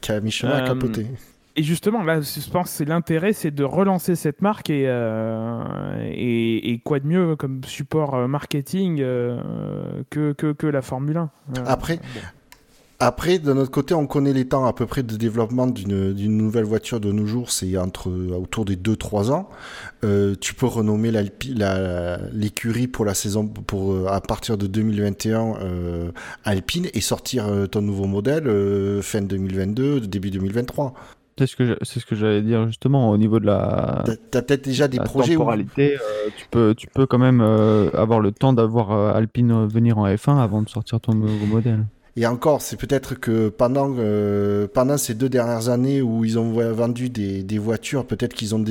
qui 0.02 0.12
a 0.12 0.22
mi-chemin 0.22 0.54
à 0.54 0.68
capoter. 0.68 1.08
Et 1.56 1.62
justement, 1.62 2.04
là, 2.04 2.20
je 2.22 2.50
pense 2.50 2.78
que 2.78 2.84
l'intérêt, 2.84 3.34
c'est 3.34 3.52
de 3.52 3.64
relancer 3.64 4.16
cette 4.16 4.42
marque 4.42 4.72
et, 4.72 4.86
euh, 4.88 5.64
et, 6.12 6.82
quoi 6.84 7.00
de 7.00 7.06
mieux 7.06 7.36
comme 7.36 7.64
support 7.64 8.28
marketing 8.28 8.98
que, 8.98 10.34
que, 10.34 10.52
que, 10.52 10.68
la 10.68 10.82
Formule 10.82 11.18
1. 11.18 11.30
Après, 11.66 12.00
après, 13.06 13.40
de 13.40 13.52
notre 13.52 13.72
côté, 13.72 13.94
on 13.94 14.08
connaît 14.08 14.34
les 14.34 14.48
temps 14.48 14.66
à 14.66 14.74
peu 14.74 14.86
près 14.86 15.04
de 15.04 15.18
développement 15.18 15.68
d'une 15.68 16.38
nouvelle 16.38 16.64
voiture 16.64 17.00
de 17.00 17.12
nos 17.12 17.26
jours, 17.26 17.52
c'est 17.52 17.78
entre 17.78 18.10
autour 18.10 18.66
des 18.66 18.78
2-3 18.78 19.32
ans. 19.32 19.50
Euh, 20.04 20.36
tu 20.40 20.54
peux 20.54 20.66
renommer 20.66 21.12
l'écurie 21.12 22.88
pour 22.88 23.04
la 23.06 23.14
saison, 23.14 23.46
pour 23.48 23.92
euh, 23.92 24.08
à 24.08 24.22
partir 24.22 24.58
de 24.58 24.68
2021 24.68 25.56
euh, 25.62 26.12
Alpine 26.46 26.88
et 26.94 27.02
sortir 27.02 27.48
euh, 27.48 27.68
ton 27.68 27.82
nouveau 27.82 28.06
modèle 28.06 28.50
fin 29.02 29.22
2022, 29.22 30.02
début 30.02 30.32
2023. 30.32 30.94
C'est 31.38 31.48
ce 31.48 31.56
que 31.56 31.78
c'est 31.82 32.00
ce 32.00 32.06
que 32.06 32.16
j'allais 32.16 32.44
dire 32.44 32.68
justement 32.68 33.10
au 33.10 33.18
niveau 33.18 33.40
de 33.40 33.48
la. 33.48 34.04
T'as 34.30 34.44
peut-être 34.44 34.64
déjà 34.64 34.88
des 34.88 35.00
projets. 35.00 35.34
Temporalité, 35.34 35.98
tu 36.38 36.46
peux 36.52 36.76
tu 36.76 36.88
peux 36.88 37.08
quand 37.08 37.18
même 37.18 37.42
avoir 37.42 38.20
le 38.20 38.32
temps 38.32 38.54
d'avoir 38.54 38.92
Alpine 39.16 39.66
venir 39.66 39.98
en 39.98 40.08
F1 40.08 40.38
avant 40.38 40.62
de 40.62 40.70
sortir 40.70 41.02
ton 41.02 41.16
nouveau 41.16 41.48
modèle. 41.48 41.86
Et 42.16 42.28
encore, 42.28 42.62
c'est 42.62 42.78
peut-être 42.78 43.16
que 43.16 43.50
pendant 43.50 43.96
euh, 43.98 44.68
pendant 44.72 44.98
ces 44.98 45.16
deux 45.16 45.30
dernières 45.30 45.70
années 45.70 46.00
où 46.04 46.24
ils 46.24 46.38
ont 46.38 46.52
vendu 46.72 47.10
des, 47.10 47.42
des 47.42 47.58
voitures, 47.58 48.06
peut-être 48.06 48.36
qu'ils 48.36 48.54
ont 48.54 48.64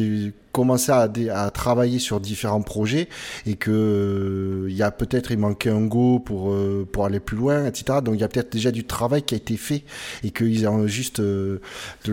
commencé 0.53 0.93
à, 0.93 1.11
à, 1.33 1.51
travailler 1.51 1.99
sur 1.99 2.21
différents 2.21 2.63
projets 2.63 3.09
et 3.47 3.57
que 3.57 3.71
euh, 3.73 4.71
il 4.71 4.77
y 4.77 4.83
a 4.85 4.93
peut-être 4.93 5.33
il 5.33 5.39
manquait 5.39 5.71
un 5.71 5.81
go 5.81 6.21
pour 6.21 6.53
euh, 6.53 6.87
pour 6.93 7.05
aller 7.05 7.19
plus 7.19 7.37
loin, 7.37 7.67
etc. 7.67 7.99
Donc 8.05 8.15
il 8.15 8.21
y 8.21 8.25
a 8.25 8.29
peut-être 8.29 8.53
déjà 8.53 8.71
du 8.71 8.85
travail 8.85 9.23
qui 9.25 9.35
a 9.35 9.39
été 9.39 9.57
fait 9.57 9.83
et 10.23 10.31
qu'ils 10.31 10.69
ont 10.69 10.87
juste 10.87 11.19
le 11.19 11.61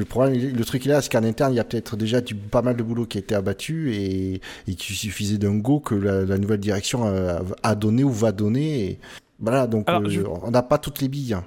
problème, 0.09 0.33
le 0.33 0.65
truc 0.65 0.85
là, 0.85 0.99
c'est 1.03 1.11
qu'en 1.11 1.23
interne 1.23 1.53
il 1.53 1.57
y 1.57 1.59
a 1.59 1.63
peut-être 1.63 1.95
déjà 1.95 2.21
du 2.21 2.33
pas 2.33 2.63
mal 2.63 2.75
de 2.75 2.81
boulot 2.81 3.05
qui 3.05 3.19
a 3.19 3.21
été 3.21 3.35
abattu 3.35 3.93
et, 3.93 4.41
et 4.67 4.73
qu'il 4.73 4.95
suffisait 4.95 5.37
d'un 5.37 5.57
go 5.57 5.79
que 5.79 5.93
la, 5.93 6.25
la, 6.25 6.39
nouvelle 6.39 6.59
direction 6.59 7.05
a, 7.05 7.41
a 7.61 7.75
donné 7.75 8.03
ou 8.03 8.11
va 8.11 8.31
donner. 8.31 8.97
Voilà, 9.39 9.67
donc 9.67 9.89
euh, 9.89 10.23
on 10.43 10.51
n'a 10.51 10.63
pas 10.63 10.77
toutes 10.77 11.01
les 11.01 11.07
billes. 11.07 11.37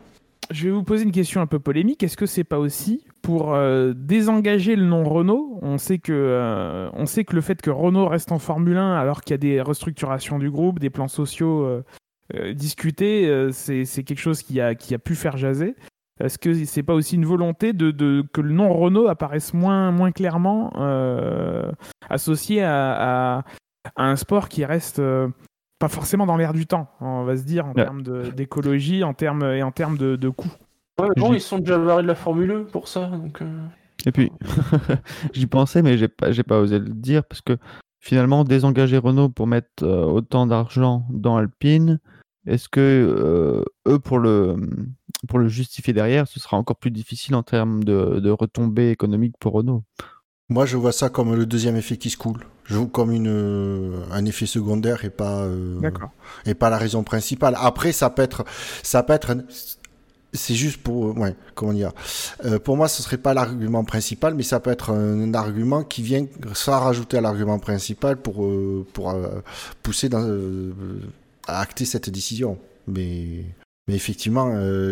Je 0.50 0.64
vais 0.64 0.70
vous 0.70 0.82
poser 0.82 1.04
une 1.04 1.12
question 1.12 1.40
un 1.40 1.46
peu 1.46 1.58
polémique. 1.58 2.02
Est-ce 2.02 2.16
que 2.16 2.26
c'est 2.26 2.44
pas 2.44 2.58
aussi 2.58 3.04
pour 3.22 3.54
euh, 3.54 3.92
désengager 3.94 4.76
le 4.76 4.84
nom 4.84 5.04
Renault? 5.04 5.58
On 5.62 5.78
sait 5.78 5.98
que 5.98 6.12
euh, 6.12 6.90
on 6.94 7.06
sait 7.06 7.24
que 7.24 7.34
le 7.34 7.42
fait 7.42 7.60
que 7.60 7.70
Renault 7.70 8.08
reste 8.08 8.32
en 8.32 8.38
Formule 8.38 8.76
1 8.76 8.94
alors 8.94 9.20
qu'il 9.22 9.32
y 9.32 9.34
a 9.34 9.38
des 9.38 9.60
restructurations 9.60 10.38
du 10.38 10.50
groupe, 10.50 10.78
des 10.78 10.90
plans 10.90 11.08
sociaux 11.08 11.82
discutés, 12.54 13.48
c'est 13.52 13.84
quelque 14.04 14.20
chose 14.20 14.42
qui 14.42 14.60
a 14.60 14.74
qui 14.74 14.94
a 14.94 14.98
pu 14.98 15.14
faire 15.14 15.36
jaser. 15.36 15.74
Est-ce 16.20 16.38
que 16.38 16.64
c'est 16.64 16.82
pas 16.82 16.94
aussi 16.94 17.16
une 17.16 17.24
volonté 17.24 17.72
de, 17.72 17.90
de, 17.90 18.24
que 18.32 18.40
le 18.40 18.52
nom 18.52 18.72
Renault 18.72 19.08
apparaisse 19.08 19.52
moins 19.54 19.90
moins 19.90 20.12
clairement 20.12 20.70
associé 22.08 22.62
à, 22.62 23.38
à, 23.38 23.44
un 23.96 24.16
sport 24.16 24.48
qui 24.48 24.64
reste 24.64 25.00
pas 25.82 25.88
forcément 25.88 26.26
dans 26.26 26.36
l'air 26.36 26.52
du 26.52 26.64
temps, 26.64 26.86
on 27.00 27.24
va 27.24 27.36
se 27.36 27.42
dire, 27.42 27.66
en 27.66 27.74
termes 27.74 28.04
d'écologie 28.36 29.02
en 29.02 29.14
termes, 29.14 29.42
et 29.42 29.64
en 29.64 29.72
termes 29.72 29.98
de, 29.98 30.14
de 30.14 30.28
coûts. 30.28 30.52
Ouais, 31.00 31.08
bon, 31.16 31.34
ils 31.34 31.40
sont 31.40 31.58
déjà 31.58 31.76
barrés 31.76 32.04
de 32.04 32.06
la 32.06 32.14
Formule 32.14 32.52
1 32.52 32.62
pour 32.70 32.86
ça. 32.86 33.08
Donc, 33.08 33.42
Et 34.06 34.12
puis, 34.12 34.30
j'y 35.32 35.48
pensais, 35.48 35.82
mais 35.82 35.98
j'ai 35.98 36.06
pas, 36.06 36.30
j'ai 36.30 36.44
pas 36.44 36.60
osé 36.60 36.78
le 36.78 36.88
dire 36.88 37.24
parce 37.24 37.40
que 37.40 37.58
finalement, 37.98 38.44
désengager 38.44 38.96
Renault 38.96 39.28
pour 39.28 39.48
mettre 39.48 39.84
autant 39.84 40.46
d'argent 40.46 41.04
dans 41.10 41.36
Alpine, 41.36 41.98
est-ce 42.46 42.68
que 42.68 43.64
eux, 43.88 43.98
pour 43.98 44.20
le, 44.20 44.54
pour 45.26 45.40
le 45.40 45.48
justifier 45.48 45.92
derrière, 45.92 46.28
ce 46.28 46.38
sera 46.38 46.56
encore 46.58 46.76
plus 46.76 46.92
difficile 46.92 47.34
en 47.34 47.42
termes 47.42 47.82
de, 47.82 48.20
de 48.20 48.30
retombées 48.30 48.90
économiques 48.90 49.34
pour 49.40 49.54
Renault? 49.54 49.82
Moi, 50.48 50.66
je 50.66 50.76
vois 50.76 50.92
ça 50.92 51.08
comme 51.08 51.34
le 51.34 51.46
deuxième 51.46 51.76
effet 51.76 51.96
qui 51.96 52.10
se 52.10 52.16
coule. 52.16 52.46
Je 52.64 52.76
vois 52.76 52.86
comme 52.86 53.10
une, 53.10 54.04
un 54.10 54.24
effet 54.24 54.46
secondaire 54.46 55.04
et 55.04 55.10
pas, 55.10 55.46
et 56.46 56.54
pas 56.54 56.70
la 56.70 56.78
raison 56.78 57.02
principale. 57.02 57.56
Après, 57.58 57.92
ça 57.92 58.10
peut 58.10 58.22
être, 58.22 58.44
ça 58.82 59.02
peut 59.02 59.14
être, 59.14 59.34
c'est 60.32 60.54
juste 60.54 60.78
pour, 60.82 61.16
ouais, 61.18 61.34
comment 61.54 61.72
dire. 61.72 61.92
Euh, 62.44 62.58
pour 62.58 62.76
moi, 62.76 62.88
ce 62.88 63.02
serait 63.02 63.18
pas 63.18 63.34
l'argument 63.34 63.84
principal, 63.84 64.34
mais 64.34 64.42
ça 64.42 64.60
peut 64.60 64.70
être 64.70 64.90
un, 64.90 65.34
argument 65.34 65.84
qui 65.84 66.02
vient 66.02 66.26
sans 66.54 66.80
rajouter 66.80 67.18
à 67.18 67.20
l'argument 67.20 67.58
principal 67.58 68.16
pour 68.16 68.44
euh, 68.44 68.86
pour 68.92 69.10
euh, 69.10 69.40
pousser 69.82 70.08
dans, 70.08 70.26
à 71.46 71.60
acter 71.60 71.84
cette 71.84 72.10
décision. 72.10 72.58
Mais 72.86 73.44
mais 73.88 73.94
effectivement, 73.94 74.48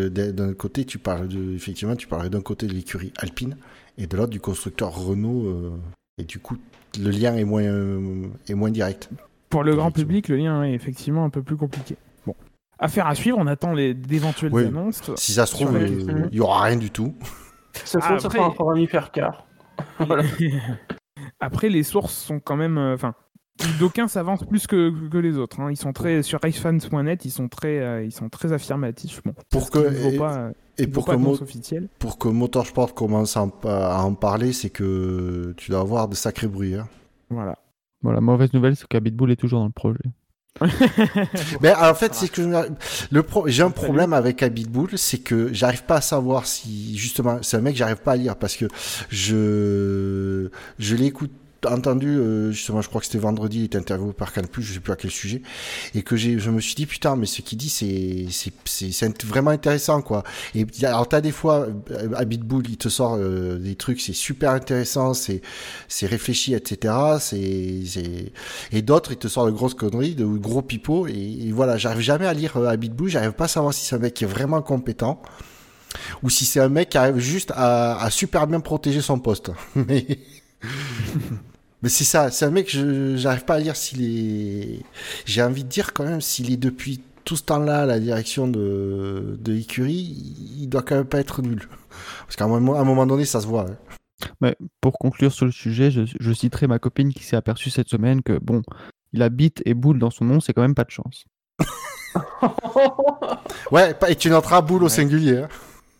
d'un 0.09 0.53
côté, 0.53 0.85
tu 0.85 0.99
parles 0.99 1.27
de, 1.27 1.55
effectivement, 1.55 1.95
tu 1.95 2.07
parlerais 2.07 2.29
d'un 2.29 2.41
côté 2.41 2.67
de 2.67 2.73
l'écurie 2.73 3.13
Alpine 3.17 3.55
et 3.97 4.07
de 4.07 4.17
l'autre 4.17 4.31
du 4.31 4.39
constructeur 4.39 4.93
Renault, 4.95 5.79
et 6.17 6.23
du 6.23 6.39
coup, 6.39 6.57
le 6.99 7.09
lien 7.09 7.35
est 7.35 7.43
moins 7.43 7.63
est 8.47 8.53
moins 8.53 8.71
direct. 8.71 9.09
Pour 9.49 9.63
le 9.63 9.75
grand 9.75 9.91
public, 9.91 10.29
le 10.29 10.37
lien 10.37 10.63
est 10.63 10.73
effectivement 10.73 11.25
un 11.25 11.29
peu 11.29 11.43
plus 11.43 11.57
compliqué. 11.57 11.97
Affaire 12.79 13.05
à 13.05 13.13
suivre, 13.13 13.37
on 13.37 13.45
attend 13.45 13.75
d'éventuelles 13.75 14.55
annonces. 14.57 15.11
Si 15.15 15.33
ça 15.33 15.45
se 15.45 15.53
trouve, 15.53 15.77
il 15.79 16.29
n'y 16.31 16.39
aura 16.39 16.63
rien 16.63 16.77
du 16.77 16.89
tout. 16.89 17.13
Ça 17.73 17.99
se 18.01 18.05
trouve, 18.05 18.19
ça 18.19 18.29
sera 18.29 18.45
un 18.45 18.49
programme 18.49 18.79
hypercar. 18.79 19.45
Après, 21.39 21.69
les 21.69 21.83
sources 21.83 22.13
sont 22.13 22.39
quand 22.39 22.55
même. 22.55 22.77
Euh, 22.77 22.95
enfin, 22.95 23.13
d'aucuns 23.79 24.07
s'avancent 24.07 24.45
plus 24.45 24.67
que, 24.67 24.91
que, 25.09 25.17
les 25.17 25.37
autres. 25.37 25.59
Hein. 25.59 25.69
Ils 25.69 25.77
sont 25.77 25.93
très 25.93 26.23
sur 26.23 26.41
racefans.net, 26.41 27.23
ils 27.25 27.31
sont 27.31 27.47
très, 27.49 27.79
euh, 27.79 28.03
ils 28.03 28.11
sont 28.11 28.29
très 28.29 28.51
affirmatifs. 28.51 29.21
Bon, 29.23 29.33
pour 29.49 29.69
que 29.69 30.13
et, 30.13 30.17
pas, 30.17 30.49
et 30.77 30.87
pour 30.87 31.05
que 31.05 31.15
pour 31.99 32.17
que 32.17 32.27
Motorsport 32.27 32.93
commence 32.93 33.37
à 33.37 33.43
en, 33.43 34.13
parler, 34.13 34.53
c'est 34.53 34.69
que 34.69 35.53
tu 35.57 35.71
dois 35.71 35.81
avoir 35.81 36.07
de 36.07 36.15
sacrés 36.15 36.47
bruits. 36.47 36.75
Hein. 36.75 36.87
Voilà. 37.29 37.57
Bon, 38.01 38.11
la 38.11 38.21
mauvaise 38.21 38.53
nouvelle, 38.53 38.75
c'est 38.75 38.87
qu'Abitbull 38.87 39.31
est 39.31 39.35
toujours 39.35 39.59
dans 39.59 39.65
le 39.65 39.71
projet. 39.71 39.99
mais 41.61 41.73
en 41.73 41.93
fait, 41.93 42.13
c'est 42.13 42.29
que 42.29 42.41
le 43.11 43.23
pro... 43.23 43.47
j'ai 43.47 43.63
un 43.63 43.71
problème 43.71 44.13
avec 44.13 44.43
Habitbull, 44.43 44.97
c'est 44.97 45.19
que 45.19 45.53
j'arrive 45.53 45.83
pas 45.83 45.97
à 45.97 46.01
savoir 46.01 46.45
si 46.45 46.97
justement 46.97 47.39
c'est 47.41 47.57
un 47.57 47.61
mec 47.61 47.75
j'arrive 47.75 48.01
pas 48.01 48.13
à 48.13 48.15
lire 48.17 48.35
parce 48.35 48.57
que 48.57 48.65
je 49.09 50.49
je 50.77 50.95
l'écoute 50.95 51.31
entendu, 51.65 52.07
euh, 52.07 52.51
justement, 52.51 52.81
je 52.81 52.89
crois 52.89 53.01
que 53.01 53.07
c'était 53.07 53.19
vendredi, 53.19 53.59
il 53.59 53.63
était 53.65 53.77
interviewé 53.77 54.13
par 54.13 54.33
Canal+, 54.33 54.49
je 54.57 54.73
sais 54.73 54.79
plus 54.79 54.93
à 54.93 54.95
quel 54.95 55.11
sujet, 55.11 55.41
et 55.93 56.01
que 56.01 56.15
j'ai, 56.15 56.39
je 56.39 56.49
me 56.49 56.59
suis 56.59 56.75
dit, 56.75 56.85
putain, 56.85 57.15
mais 57.15 57.25
ce 57.25 57.41
qu'il 57.41 57.57
dit, 57.57 57.69
c'est, 57.69 58.25
c'est, 58.31 58.91
c'est, 58.91 59.23
vraiment 59.23 59.51
intéressant, 59.51 60.01
quoi. 60.01 60.23
Et 60.55 60.65
alors, 60.83 61.07
t'as 61.07 61.21
des 61.21 61.31
fois, 61.31 61.67
à 62.15 62.25
Bitbull, 62.25 62.63
il 62.69 62.77
te 62.77 62.89
sort 62.89 63.15
euh, 63.17 63.57
des 63.57 63.75
trucs, 63.75 64.01
c'est 64.01 64.13
super 64.13 64.51
intéressant, 64.51 65.13
c'est, 65.13 65.41
c'est 65.87 66.07
réfléchi, 66.07 66.53
etc., 66.53 66.93
c'est, 67.19 67.81
c'est, 67.85 68.31
et 68.71 68.81
d'autres, 68.81 69.11
il 69.11 69.17
te 69.17 69.27
sort 69.27 69.45
de 69.45 69.51
grosses 69.51 69.75
conneries, 69.75 70.15
de 70.15 70.25
gros 70.25 70.61
pipeaux, 70.61 71.07
et, 71.07 71.51
voilà, 71.51 71.77
j'arrive 71.77 72.01
jamais 72.01 72.25
à 72.25 72.33
lire 72.33 72.57
à 72.57 72.59
euh, 72.59 72.77
j'arrive 73.07 73.33
pas 73.33 73.45
à 73.45 73.47
savoir 73.47 73.73
si 73.73 73.85
c'est 73.85 73.95
un 73.95 73.99
mec 73.99 74.13
qui 74.13 74.23
est 74.23 74.27
vraiment 74.27 74.61
compétent, 74.61 75.21
ou 76.23 76.29
si 76.29 76.45
c'est 76.45 76.59
un 76.59 76.69
mec 76.69 76.89
qui 76.89 76.97
arrive 76.97 77.17
juste 77.17 77.51
à, 77.55 78.01
à 78.01 78.09
super 78.09 78.47
bien 78.47 78.59
protéger 78.59 79.01
son 79.01 79.19
poste. 79.19 79.51
Mais... 79.75 80.05
Mais 81.81 81.89
c'est 81.89 82.03
ça, 82.03 82.29
c'est 82.29 82.45
un 82.45 82.51
mec, 82.51 82.69
je 82.69 83.15
j'arrive 83.17 83.45
pas 83.45 83.55
à 83.55 83.59
lire 83.59 83.75
s'il 83.75 84.03
est. 84.03 84.79
J'ai 85.25 85.41
envie 85.41 85.63
de 85.63 85.69
dire 85.69 85.93
quand 85.93 86.03
même, 86.03 86.21
s'il 86.21 86.51
est 86.51 86.57
depuis 86.57 87.01
tout 87.23 87.35
ce 87.35 87.43
temps-là 87.43 87.85
la 87.85 87.99
direction 87.99 88.47
de, 88.47 89.37
de 89.39 89.53
l'écurie, 89.53 90.35
il 90.57 90.67
doit 90.67 90.83
quand 90.83 90.95
même 90.95 91.05
pas 91.05 91.19
être 91.19 91.41
nul. 91.41 91.67
Parce 92.25 92.35
qu'à 92.35 92.45
un 92.45 92.49
moment, 92.49 92.79
un 92.79 92.83
moment 92.83 93.05
donné, 93.05 93.25
ça 93.25 93.41
se 93.41 93.47
voit. 93.47 93.67
Hein. 93.69 93.77
Mais 94.41 94.55
pour 94.79 94.99
conclure 94.99 95.31
sur 95.31 95.45
le 95.45 95.51
sujet, 95.51 95.91
je, 95.91 96.01
je 96.19 96.33
citerai 96.33 96.67
ma 96.67 96.79
copine 96.79 97.13
qui 97.13 97.23
s'est 97.23 97.35
aperçue 97.35 97.69
cette 97.69 97.89
semaine 97.89 98.21
que, 98.21 98.37
bon, 98.39 98.61
il 99.13 99.23
a 99.23 99.29
bite 99.29 99.61
et 99.65 99.73
boule 99.73 99.99
dans 99.99 100.11
son 100.11 100.25
nom, 100.25 100.39
c'est 100.39 100.53
quand 100.53 100.61
même 100.61 100.75
pas 100.75 100.83
de 100.83 100.91
chance. 100.91 101.25
ouais, 103.71 103.95
et 104.07 104.15
tu 104.15 104.29
noteras 104.29 104.61
boule 104.61 104.83
au 104.83 104.89
singulier. 104.89 105.39
Hein. 105.39 105.49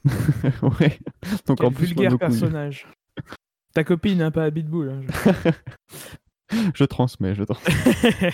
ouais. 0.79 0.99
Donc 1.45 1.59
Quel 1.59 1.67
en 1.67 1.71
plus, 1.71 1.87
vulgaire 1.87 2.17
personnage. 2.17 2.87
Ta 3.73 3.84
copine, 3.84 4.17
n'a 4.17 4.31
pas 4.31 4.43
à 4.43 4.49
Bitbull. 4.49 5.01
je 6.73 6.84
transmets, 6.84 7.36
je 7.36 7.43
transmets. 7.43 8.34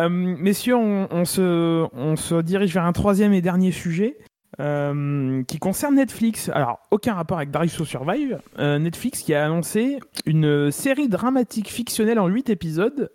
Euh, 0.00 0.08
messieurs, 0.08 0.74
on, 0.74 1.24
se, 1.24 1.86
on 1.92 2.16
se 2.16 2.42
dirige 2.42 2.74
vers 2.74 2.84
un 2.84 2.92
troisième 2.92 3.32
et 3.32 3.40
dernier 3.40 3.70
sujet. 3.70 4.18
Euh, 4.60 5.42
qui 5.44 5.58
concerne 5.58 5.94
Netflix. 5.96 6.48
Alors, 6.48 6.80
aucun 6.92 7.14
rapport 7.14 7.38
avec 7.38 7.50
Drive 7.50 7.76
to 7.76 7.84
Survive. 7.84 8.40
Euh, 8.58 8.78
Netflix 8.78 9.22
qui 9.22 9.34
a 9.34 9.44
annoncé 9.44 9.98
une 10.26 10.72
série 10.72 11.08
dramatique 11.08 11.68
fictionnelle 11.68 12.20
en 12.20 12.28
8 12.28 12.50
épisodes 12.50 13.10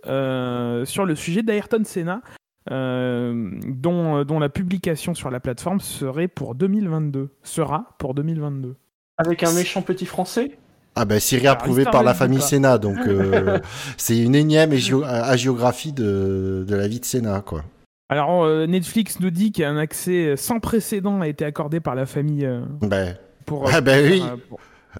sur 0.85 1.05
le 1.05 1.15
sujet 1.15 1.43
d'Ayrton 1.43 1.83
Senna, 1.85 2.21
dont, 2.69 4.23
dont 4.23 4.39
la 4.39 4.49
publication 4.49 5.13
sur 5.13 5.29
la 5.29 5.39
plateforme 5.39 5.79
serait 5.81 6.27
pour 6.27 6.55
2022. 6.55 7.29
Sera 7.43 7.95
pour 7.99 8.13
2022. 8.13 8.77
Avec 9.19 9.43
un 9.43 9.51
méchant 9.51 9.81
petit 9.81 10.05
français 10.05 10.57
ah 10.95 11.05
ben 11.05 11.19
Syrie 11.19 11.47
approuvé 11.47 11.85
par 11.85 12.03
la 12.03 12.13
famille 12.13 12.41
Sénat, 12.41 12.77
donc 12.77 12.97
euh, 13.07 13.59
c'est 13.95 14.17
une 14.17 14.35
énième 14.35 14.71
agiographie 14.73 15.93
de, 15.93 16.65
de 16.67 16.75
la 16.75 16.87
vie 16.87 16.99
de 16.99 17.05
Sénat, 17.05 17.41
quoi. 17.45 17.63
Alors 18.09 18.43
euh, 18.43 18.65
Netflix 18.65 19.19
nous 19.19 19.29
dit 19.29 19.51
qu'un 19.51 19.77
accès 19.77 20.35
sans 20.35 20.59
précédent 20.59 21.21
a 21.21 21.27
été 21.27 21.45
accordé 21.45 21.79
par 21.79 21.93
la 21.95 22.05
famille. 22.05 22.45
Euh, 22.45 22.61
ben, 22.81 23.15
pour, 23.45 23.69
ah 23.71 23.81
ben 23.81 24.11
oui, 24.11 24.23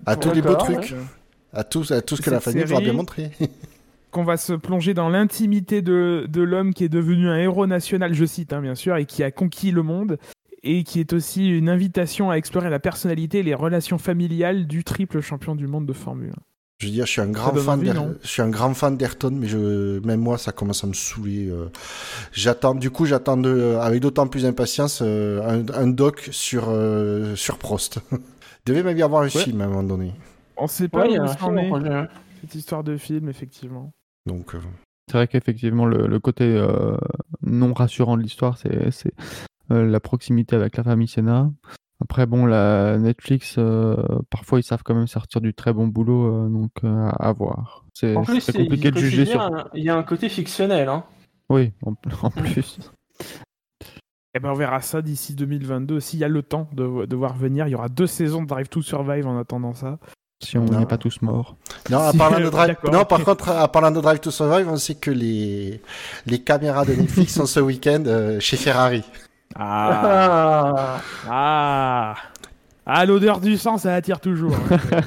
à 0.05 0.15
tous 0.15 0.31
les 0.31 0.41
beaux 0.41 0.55
trucs, 0.55 0.93
à 1.51 1.63
tout, 1.63 1.83
à 1.89 2.01
tout 2.01 2.15
ce 2.15 2.21
que 2.21 2.29
la 2.29 2.39
famille 2.39 2.63
nous 2.65 2.77
a 2.77 2.81
bien 2.81 2.93
montré. 2.93 3.31
qu'on 4.11 4.23
va 4.23 4.37
se 4.37 4.53
plonger 4.53 4.93
dans 4.93 5.09
l'intimité 5.09 5.81
de, 5.81 6.25
de 6.29 6.41
l'homme 6.41 6.73
qui 6.73 6.83
est 6.83 6.89
devenu 6.89 7.29
un 7.29 7.37
héros 7.37 7.67
national, 7.67 8.13
je 8.13 8.25
cite 8.25 8.53
hein, 8.53 8.61
bien 8.61 8.75
sûr, 8.75 8.95
et 8.95 9.05
qui 9.05 9.23
a 9.23 9.31
conquis 9.31 9.71
le 9.71 9.83
monde 9.83 10.17
et 10.63 10.83
qui 10.83 10.99
est 10.99 11.13
aussi 11.13 11.47
une 11.47 11.69
invitation 11.69 12.31
à 12.31 12.35
explorer 12.35 12.69
la 12.69 12.79
personnalité 12.79 13.39
et 13.39 13.43
les 13.43 13.53
relations 13.53 13.97
familiales 13.97 14.67
du 14.67 14.83
triple 14.83 15.21
champion 15.21 15.55
du 15.55 15.67
monde 15.67 15.85
de 15.85 15.93
Formule 15.93 16.31
1. 16.31 16.33
Je 16.79 16.87
veux 16.87 16.93
dire, 16.93 17.05
je 17.05 17.11
suis 17.11 17.21
un 17.21 17.29
grand 17.29 17.53
fan, 17.53 18.17
je 18.21 18.27
suis 18.27 18.41
un 18.41 18.49
grand 18.49 18.73
fan 18.73 18.95
d'Ayrton, 18.95 19.31
mais 19.31 19.47
je, 19.47 19.99
même 19.99 20.21
moi, 20.21 20.37
ça 20.37 20.53
commence 20.53 20.85
à 20.85 20.87
me 20.87 20.93
saouler. 20.93 21.49
Euh. 21.49 21.69
J'attends, 22.31 22.73
du 22.73 22.89
coup, 22.89 23.05
j'attends 23.05 23.43
avec 23.43 24.01
d'autant 24.01 24.27
plus 24.27 24.43
d'impatience 24.43 25.01
euh, 25.01 25.65
un, 25.73 25.87
doc 25.87 26.29
sur 26.31 26.69
euh, 26.69 27.35
sur 27.35 27.57
Prost. 27.57 27.99
Il 28.13 28.19
devait 28.65 28.83
même 28.83 28.97
y 28.97 29.03
avoir 29.03 29.23
un 29.23 29.29
film 29.29 29.59
à 29.59 29.65
un 29.65 29.67
moment 29.67 29.83
donné. 29.83 30.13
On 30.55 30.67
sait 30.67 30.87
pas 30.87 31.05
où 31.05 31.27
ça 31.27 31.49
est. 31.57 32.07
Cette 32.41 32.55
histoire 32.55 32.85
de 32.85 32.95
film, 32.95 33.27
effectivement. 33.27 33.91
Donc. 34.25 34.55
C'est 35.07 35.17
vrai 35.17 35.27
qu'effectivement, 35.27 35.85
le, 35.85 36.07
le, 36.07 36.19
côté 36.19 36.45
non 37.41 37.73
rassurant 37.73 38.17
de 38.17 38.21
l'histoire, 38.21 38.57
c'est 38.57 38.73
euh, 38.73 39.11
la 39.69 39.99
proximité 39.99 40.55
avec 40.55 40.77
la 40.77 40.83
famille 40.83 41.07
Senna. 41.07 41.49
Après, 42.01 42.25
bon, 42.25 42.45
la 42.45 42.97
Netflix, 42.97 43.55
euh, 43.57 43.95
parfois, 44.29 44.59
ils 44.59 44.63
savent 44.63 44.83
quand 44.83 44.95
même 44.95 45.07
sortir 45.07 45.41
du 45.41 45.53
très 45.53 45.73
bon 45.73 45.87
boulot, 45.87 46.45
euh, 46.45 46.47
donc 46.47 46.71
à 46.83 47.33
voir. 47.33 47.85
C'est 47.93 48.13
compliqué 48.13 48.91
de 48.91 48.97
juger 48.97 49.25
sur. 49.25 49.69
Il 49.73 49.83
y 49.83 49.89
a 49.89 49.97
un 49.97 50.03
côté 50.03 50.29
fictionnel, 50.29 50.87
hein. 50.87 51.03
Oui, 51.49 51.73
en, 51.83 51.93
plus. 52.29 52.79
Eh 54.35 54.39
ben, 54.39 54.51
on 54.51 54.53
verra 54.53 54.79
ça 54.79 55.01
d'ici 55.01 55.33
2022. 55.33 55.99
S'il 55.99 56.19
y 56.19 56.23
a 56.23 56.27
le 56.27 56.43
temps 56.43 56.69
de, 56.73 57.07
de, 57.07 57.15
voir 57.15 57.35
venir, 57.35 57.67
il 57.67 57.71
y 57.71 57.75
aura 57.75 57.89
deux 57.89 58.05
saisons 58.05 58.43
de 58.43 58.47
Drive 58.47 58.69
to 58.69 58.83
Survive 58.83 59.25
en 59.25 59.39
attendant 59.39 59.73
ça. 59.73 59.97
Si 60.43 60.55
on 60.55 60.65
n'est 60.65 60.85
pas 60.85 60.99
tous 60.99 61.23
morts. 61.23 61.57
Non, 61.89 62.11
de 62.11 62.49
Drive... 62.51 62.77
non, 62.91 63.05
par 63.05 63.23
contre, 63.23 63.49
en 63.49 63.67
parlant 63.67 63.89
de 63.89 63.99
Drive 63.99 64.19
to 64.19 64.29
Survive, 64.29 64.69
on 64.69 64.77
sait 64.77 64.93
que 64.93 65.09
les, 65.09 65.81
les 66.27 66.43
caméras 66.43 66.85
de 66.85 66.93
Netflix 66.93 67.33
sont 67.37 67.47
ce 67.47 67.59
week-end 67.59 68.03
chez 68.39 68.55
Ferrari. 68.55 69.03
Ah. 69.55 71.01
ah. 71.27 72.15
Ah, 72.85 73.05
l'odeur 73.05 73.39
du 73.39 73.57
sang, 73.57 73.77
ça 73.77 73.93
attire 73.93 74.19
toujours. 74.19 74.55
Hein. 74.71 75.01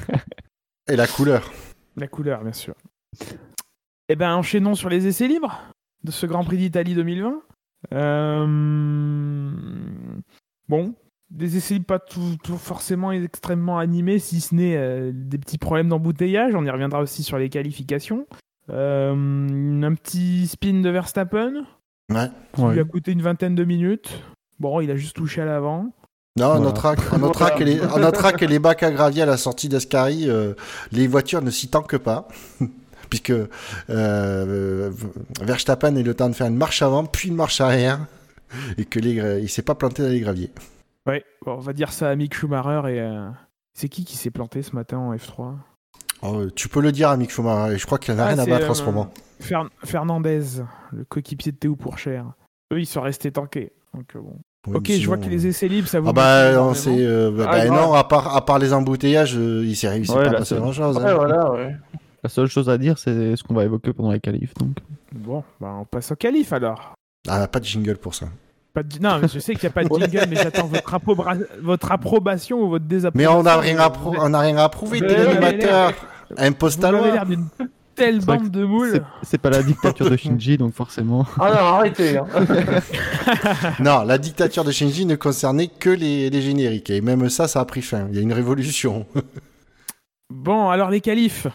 Et 0.87 0.95
la 0.95 1.07
couleur. 1.07 1.51
La 1.97 2.07
couleur, 2.07 2.43
bien 2.43 2.53
sûr. 2.53 2.75
Eh 4.09 4.15
ben, 4.15 4.35
enchaînons 4.35 4.75
sur 4.75 4.89
les 4.89 5.07
essais 5.07 5.27
libres 5.27 5.61
de 6.03 6.11
ce 6.11 6.25
Grand 6.25 6.43
Prix 6.43 6.57
d'Italie 6.57 6.95
2020. 6.95 7.41
Euh, 7.93 9.51
bon, 10.67 10.95
des 11.29 11.57
essais 11.57 11.75
libres 11.75 11.85
pas 11.85 11.99
tout, 11.99 12.37
forcément 12.57 13.11
extrêmement 13.11 13.79
animés, 13.79 14.19
si 14.19 14.41
ce 14.41 14.55
n'est 14.55 14.77
euh, 14.77 15.11
des 15.13 15.37
petits 15.37 15.57
problèmes 15.57 15.89
d'embouteillage. 15.89 16.55
On 16.55 16.65
y 16.65 16.69
reviendra 16.69 17.01
aussi 17.01 17.23
sur 17.23 17.37
les 17.37 17.49
qualifications. 17.49 18.27
Euh, 18.69 19.13
un 19.13 19.93
petit 19.95 20.47
spin 20.47 20.81
de 20.81 20.89
Verstappen. 20.89 21.65
Ouais. 22.11 22.29
Qui 22.53 22.61
lui 22.61 22.79
a 22.79 22.83
coûté 22.83 23.11
une 23.11 23.21
vingtaine 23.21 23.55
de 23.55 23.63
minutes. 23.63 24.21
Bon, 24.59 24.81
il 24.81 24.91
a 24.91 24.95
juste 24.95 25.15
touché 25.15 25.41
à 25.41 25.45
l'avant. 25.45 25.91
Non, 26.37 26.53
on 26.55 26.59
notera, 26.59 26.95
que 26.95 28.45
les, 28.45 28.59
bacs 28.59 28.81
à 28.81 28.91
gravier 28.91 29.21
à 29.21 29.25
la 29.27 29.37
sortie 29.37 29.69
d'Ascari, 29.69 30.27
euh, 30.27 30.53
les 30.91 31.05
voitures 31.07 31.43
ne 31.43 31.51
s'y 31.51 31.67
tankent 31.69 31.97
pas. 31.97 32.27
puisque 33.09 33.33
euh, 33.91 34.91
Verstappen 35.41 35.95
ait 35.95 36.03
le 36.03 36.15
temps 36.15 36.29
de 36.29 36.33
faire 36.33 36.47
une 36.47 36.57
marche 36.57 36.81
avant, 36.81 37.05
puis 37.05 37.29
une 37.29 37.35
marche 37.35 37.61
arrière, 37.61 37.99
et 38.79 38.85
que 38.85 38.99
les, 38.99 39.41
il 39.41 39.49
s'est 39.49 39.61
pas 39.61 39.75
planté 39.75 40.01
dans 40.01 40.09
les 40.09 40.19
graviers. 40.19 40.51
Ouais, 41.05 41.23
on 41.45 41.59
va 41.59 41.73
dire 41.73 41.91
ça 41.91 42.09
à 42.09 42.15
Mick 42.15 42.33
Schumacher 42.33 42.81
et 42.89 43.01
euh, 43.01 43.29
c'est 43.73 43.89
qui 43.89 44.05
qui 44.05 44.15
s'est 44.15 44.31
planté 44.31 44.61
ce 44.61 44.73
matin 44.73 44.97
en 44.97 45.13
F3 45.13 45.57
oh, 46.23 46.49
Tu 46.55 46.69
peux 46.69 46.81
le 46.81 46.91
dire 46.91 47.09
à 47.09 47.17
Mick 47.17 47.31
Schumacher, 47.31 47.77
je 47.77 47.85
crois 47.85 47.97
qu'il 47.97 48.13
en 48.13 48.19
a 48.19 48.23
ah, 48.23 48.27
rien 48.27 48.39
à 48.39 48.45
battre 48.45 48.69
en 48.69 48.73
ce 48.73 48.81
euh, 48.81 48.85
moment. 48.85 49.11
Fernandez, 49.83 50.41
le 50.91 51.03
coéquipier 51.05 51.51
de 51.51 51.57
Théo 51.57 51.75
Pourchère. 51.75 52.25
Eux, 52.71 52.79
ils 52.79 52.85
sont 52.85 53.01
restés 53.01 53.31
tankés. 53.31 53.73
Donc, 53.93 54.15
bon. 54.15 54.75
ok, 54.75 54.91
je 54.91 55.05
vois 55.05 55.17
que 55.17 55.29
les 55.29 55.45
essais 55.47 55.67
libres, 55.67 55.87
ça 55.87 55.99
vous. 55.99 56.09
Ah 56.09 56.13
bah, 56.13 56.53
non, 56.53 56.73
c'est, 56.73 57.05
bah, 57.31 57.45
ah, 57.47 57.57
bah 57.57 57.65
non, 57.67 57.93
à 57.93 58.03
part, 58.03 58.35
à 58.35 58.43
part 58.43 58.57
les 58.57 58.73
embouteillages, 58.73 59.33
il 59.33 59.75
s'est 59.75 59.89
réussi 59.89 60.13
pas 60.13 60.27
à 60.27 60.33
passer 60.33 60.55
grand 60.55 60.71
chose. 60.71 60.97
Ouais, 60.97 61.03
hein. 61.03 61.15
voilà, 61.15 61.51
ouais. 61.51 61.75
La 62.23 62.29
seule 62.29 62.47
chose 62.47 62.69
à 62.69 62.77
dire, 62.77 62.97
c'est 62.97 63.35
ce 63.35 63.43
qu'on 63.43 63.53
va 63.53 63.65
évoquer 63.65 63.91
pendant 63.91 64.11
les 64.11 64.21
qualifs. 64.21 64.53
Donc. 64.55 64.77
Bon, 65.11 65.43
bah 65.59 65.75
on 65.79 65.85
passe 65.85 66.11
au 66.11 66.15
qualif 66.15 66.53
alors. 66.53 66.95
Ah, 67.27 67.47
pas 67.47 67.59
de 67.59 67.65
jingle 67.65 67.97
pour 67.97 68.15
ça. 68.15 68.27
Pas 68.73 68.81
de... 68.81 68.97
Non, 68.99 69.19
je 69.21 69.39
sais 69.39 69.53
qu'il 69.53 69.63
n'y 69.63 69.71
a 69.71 69.71
pas 69.71 69.83
de 69.83 69.89
jingle, 70.09 70.29
mais 70.29 70.37
j'attends 70.37 70.67
votre, 70.67 70.99
votre, 71.61 71.91
approbation 71.91 72.61
ou 72.61 72.69
votre 72.69 72.85
désapprobation. 72.85 73.33
Mais 73.33 73.39
on 73.39 73.43
n'a 73.43 73.57
rien, 73.57 73.77
on 74.19 74.33
a 74.33 74.39
rien 74.39 74.57
à 74.57 74.69
prouver, 74.69 75.01
t'es 75.01 75.23
l'animateur. 75.23 75.93
Imposte 76.37 76.79
Vous 76.79 76.85
avez 76.85 77.11
l'air 77.11 77.25
d'une 77.25 77.47
telle 77.95 78.19
bande 78.25 78.49
de 78.49 78.65
moules. 78.65 79.03
C'est 79.21 79.37
pas 79.37 79.49
la 79.49 79.61
dictature 79.61 80.09
de 80.09 80.17
Shinji, 80.17 80.57
donc 80.57 80.73
forcément. 80.73 81.25
Ah 81.39 81.49
non, 81.49 81.67
arrêtez. 81.75 82.17
Hein. 82.17 82.25
non, 83.79 84.03
la 84.03 84.17
dictature 84.17 84.63
de 84.63 84.71
Shinji 84.71 85.05
ne 85.05 85.15
concernait 85.15 85.67
que 85.67 85.89
les, 85.89 86.29
les 86.29 86.41
génériques. 86.41 86.89
Et 86.89 87.01
même 87.01 87.29
ça, 87.29 87.47
ça 87.47 87.59
a 87.59 87.65
pris 87.65 87.81
fin. 87.81 88.07
Il 88.09 88.15
y 88.15 88.19
a 88.19 88.21
une 88.21 88.33
révolution. 88.33 89.05
bon, 90.33 90.69
alors 90.69 90.89
les 90.89 91.01
qualifs 91.01 91.47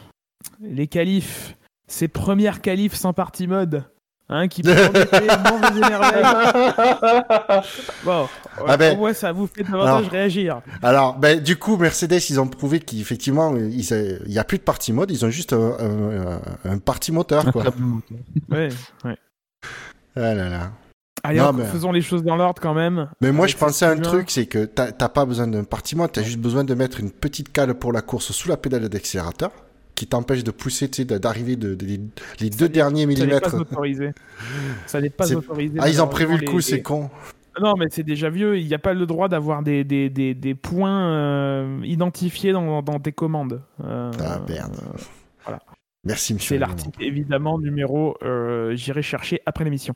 les 0.60 0.86
qualifs, 0.86 1.56
ces 1.86 2.08
premières 2.08 2.60
qualifs 2.60 2.94
sans 2.94 3.12
partie 3.12 3.46
mode. 3.46 3.84
Hein, 4.30 4.46
qui 4.48 4.60
énerver. 4.66 4.76
Bon, 8.04 8.28
ah 8.66 8.76
ben, 8.76 8.96
moi 8.96 9.14
ça 9.14 9.32
vous 9.32 9.46
fait 9.46 9.62
davantage 9.62 10.08
réagir. 10.08 10.60
Alors, 10.82 11.16
ben, 11.18 11.40
du 11.40 11.56
coup, 11.56 11.76
Mercedes, 11.76 12.20
ils 12.30 12.40
ont 12.40 12.46
prouvé 12.46 12.80
qu'effectivement, 12.80 13.54
il 13.56 14.22
n'y 14.26 14.38
a 14.38 14.44
plus 14.44 14.58
de 14.58 14.62
partie 14.62 14.92
mode, 14.92 15.10
ils 15.10 15.24
ont 15.24 15.30
juste 15.30 15.52
un, 15.52 16.40
un, 16.64 16.78
parti 16.78 17.12
moteur, 17.12 17.50
quoi. 17.52 17.64
ouais, 18.50 18.68
ouais. 19.04 19.16
Ah 20.16 20.34
là 20.34 20.48
là. 20.48 20.72
Allez, 21.22 21.40
faisons 21.70 21.92
les 21.92 22.00
choses 22.00 22.22
dans 22.22 22.36
l'ordre 22.36 22.60
quand 22.62 22.74
même. 22.74 23.08
Mais 23.20 23.32
moi, 23.32 23.46
je 23.46 23.56
pensais 23.56 23.84
à 23.84 23.90
un 23.90 23.98
truc, 23.98 24.30
c'est 24.30 24.46
que 24.46 24.64
t'as 24.64 25.08
pas 25.08 25.24
besoin 25.24 25.46
d'un 25.46 25.64
parti 25.64 25.96
mode, 25.96 26.12
t'as 26.12 26.22
juste 26.22 26.38
besoin 26.38 26.64
de 26.64 26.74
mettre 26.74 27.00
une 27.00 27.10
petite 27.10 27.52
cale 27.52 27.74
pour 27.74 27.92
la 27.92 28.02
course 28.02 28.32
sous 28.32 28.48
la 28.48 28.56
pédale 28.56 28.88
d'accélérateur 28.88 29.50
qui 29.98 30.06
t'empêche 30.06 30.44
de 30.44 30.52
pousser, 30.52 30.88
tu 30.88 31.02
sais, 31.02 31.18
d'arriver 31.18 31.56
de, 31.56 31.76
les 32.38 32.50
deux 32.50 32.68
derniers 32.68 33.04
millimètres. 33.04 33.50
Ça 33.50 33.58
n'est 33.58 33.64
pas 33.64 33.72
autorisé. 33.72 34.10
Ça 34.86 35.00
n'est 35.00 35.10
pas 35.10 35.32
autorisé. 35.32 35.78
Ah, 35.80 35.88
ils 35.88 36.00
ont 36.00 36.06
prévu 36.06 36.38
le 36.38 36.46
coup, 36.46 36.60
c'est 36.60 36.82
con. 36.82 37.10
Non, 37.60 37.74
mais 37.78 37.86
c'est 37.90 38.02
déjà 38.02 38.30
vieux. 38.30 38.58
Il 38.58 38.66
n'y 38.66 38.74
a 38.74 38.78
pas 38.78 38.94
le 38.94 39.06
droit 39.06 39.28
d'avoir 39.28 39.62
des, 39.62 39.84
des, 39.84 40.10
des, 40.10 40.34
des, 40.34 40.54
points 40.54 41.10
euh, 41.10 41.80
identifiés 41.84 42.52
dans, 42.52 42.82
dans, 42.82 43.00
tes 43.00 43.12
commandes. 43.12 43.62
Euh, 43.84 44.10
ah, 44.20 44.40
merde. 44.48 44.76
Euh, 44.76 44.98
voilà. 45.44 45.60
Merci, 46.04 46.34
monsieur. 46.34 46.56
C'est 46.56 46.60
l'article, 46.60 47.02
évidemment, 47.02 47.58
numéro. 47.58 48.16
J'irai 48.74 49.02
chercher 49.02 49.40
après 49.46 49.64
l'émission. 49.64 49.94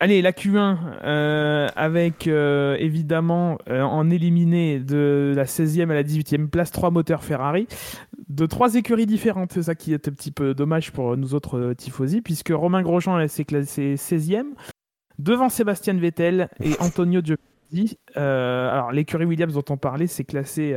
Allez, 0.00 0.22
la 0.22 0.32
Q1, 0.32 0.76
euh, 1.04 1.68
avec 1.76 2.26
euh, 2.26 2.76
évidemment 2.80 3.58
euh, 3.70 3.80
en 3.80 4.10
éliminé 4.10 4.80
de 4.80 5.32
la 5.36 5.44
16e 5.44 5.88
à 5.90 5.94
la 5.94 6.02
18e 6.02 6.48
place, 6.48 6.72
trois 6.72 6.90
moteurs 6.90 7.22
Ferrari, 7.22 7.68
de 8.28 8.44
trois 8.44 8.74
écuries 8.74 9.06
différentes. 9.06 9.52
C'est 9.52 9.62
ça 9.62 9.76
qui 9.76 9.94
est 9.94 10.08
un 10.08 10.10
petit 10.12 10.32
peu 10.32 10.52
dommage 10.52 10.90
pour 10.90 11.16
nous 11.16 11.34
autres 11.34 11.74
tifosi, 11.74 12.20
puisque 12.22 12.50
Romain 12.50 12.82
Grosjean 12.82 13.26
s'est 13.28 13.44
classé 13.44 13.94
16e, 13.94 14.48
devant 15.18 15.48
Sébastien 15.48 15.94
Vettel 15.94 16.48
et 16.62 16.72
Antonio 16.80 17.20
Giovinazzi. 17.20 17.98
alors, 18.14 18.92
l'écurie 18.92 19.24
Williams 19.24 19.54
dont 19.54 19.64
on 19.70 19.76
parlait 19.76 20.06
s'est 20.06 20.24
classé 20.24 20.76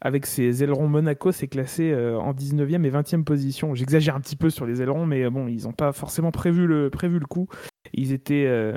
avec 0.00 0.26
ses 0.26 0.64
ailerons 0.64 0.88
Monaco, 0.88 1.30
c'est 1.30 1.46
classé 1.46 1.94
en 1.94 2.32
19e 2.32 2.84
et 2.84 2.90
20e 2.90 3.24
position. 3.24 3.74
J'exagère 3.74 4.16
un 4.16 4.20
petit 4.20 4.36
peu 4.36 4.50
sur 4.50 4.66
les 4.66 4.82
ailerons, 4.82 5.06
mais 5.06 5.30
bon, 5.30 5.46
ils 5.46 5.64
n'ont 5.64 5.72
pas 5.72 5.92
forcément 5.92 6.32
prévu 6.32 6.66
le, 6.66 6.90
prévu 6.90 7.18
le 7.18 7.26
coup 7.26 7.48
ils 7.92 8.12
étaient, 8.12 8.46
euh, 8.46 8.74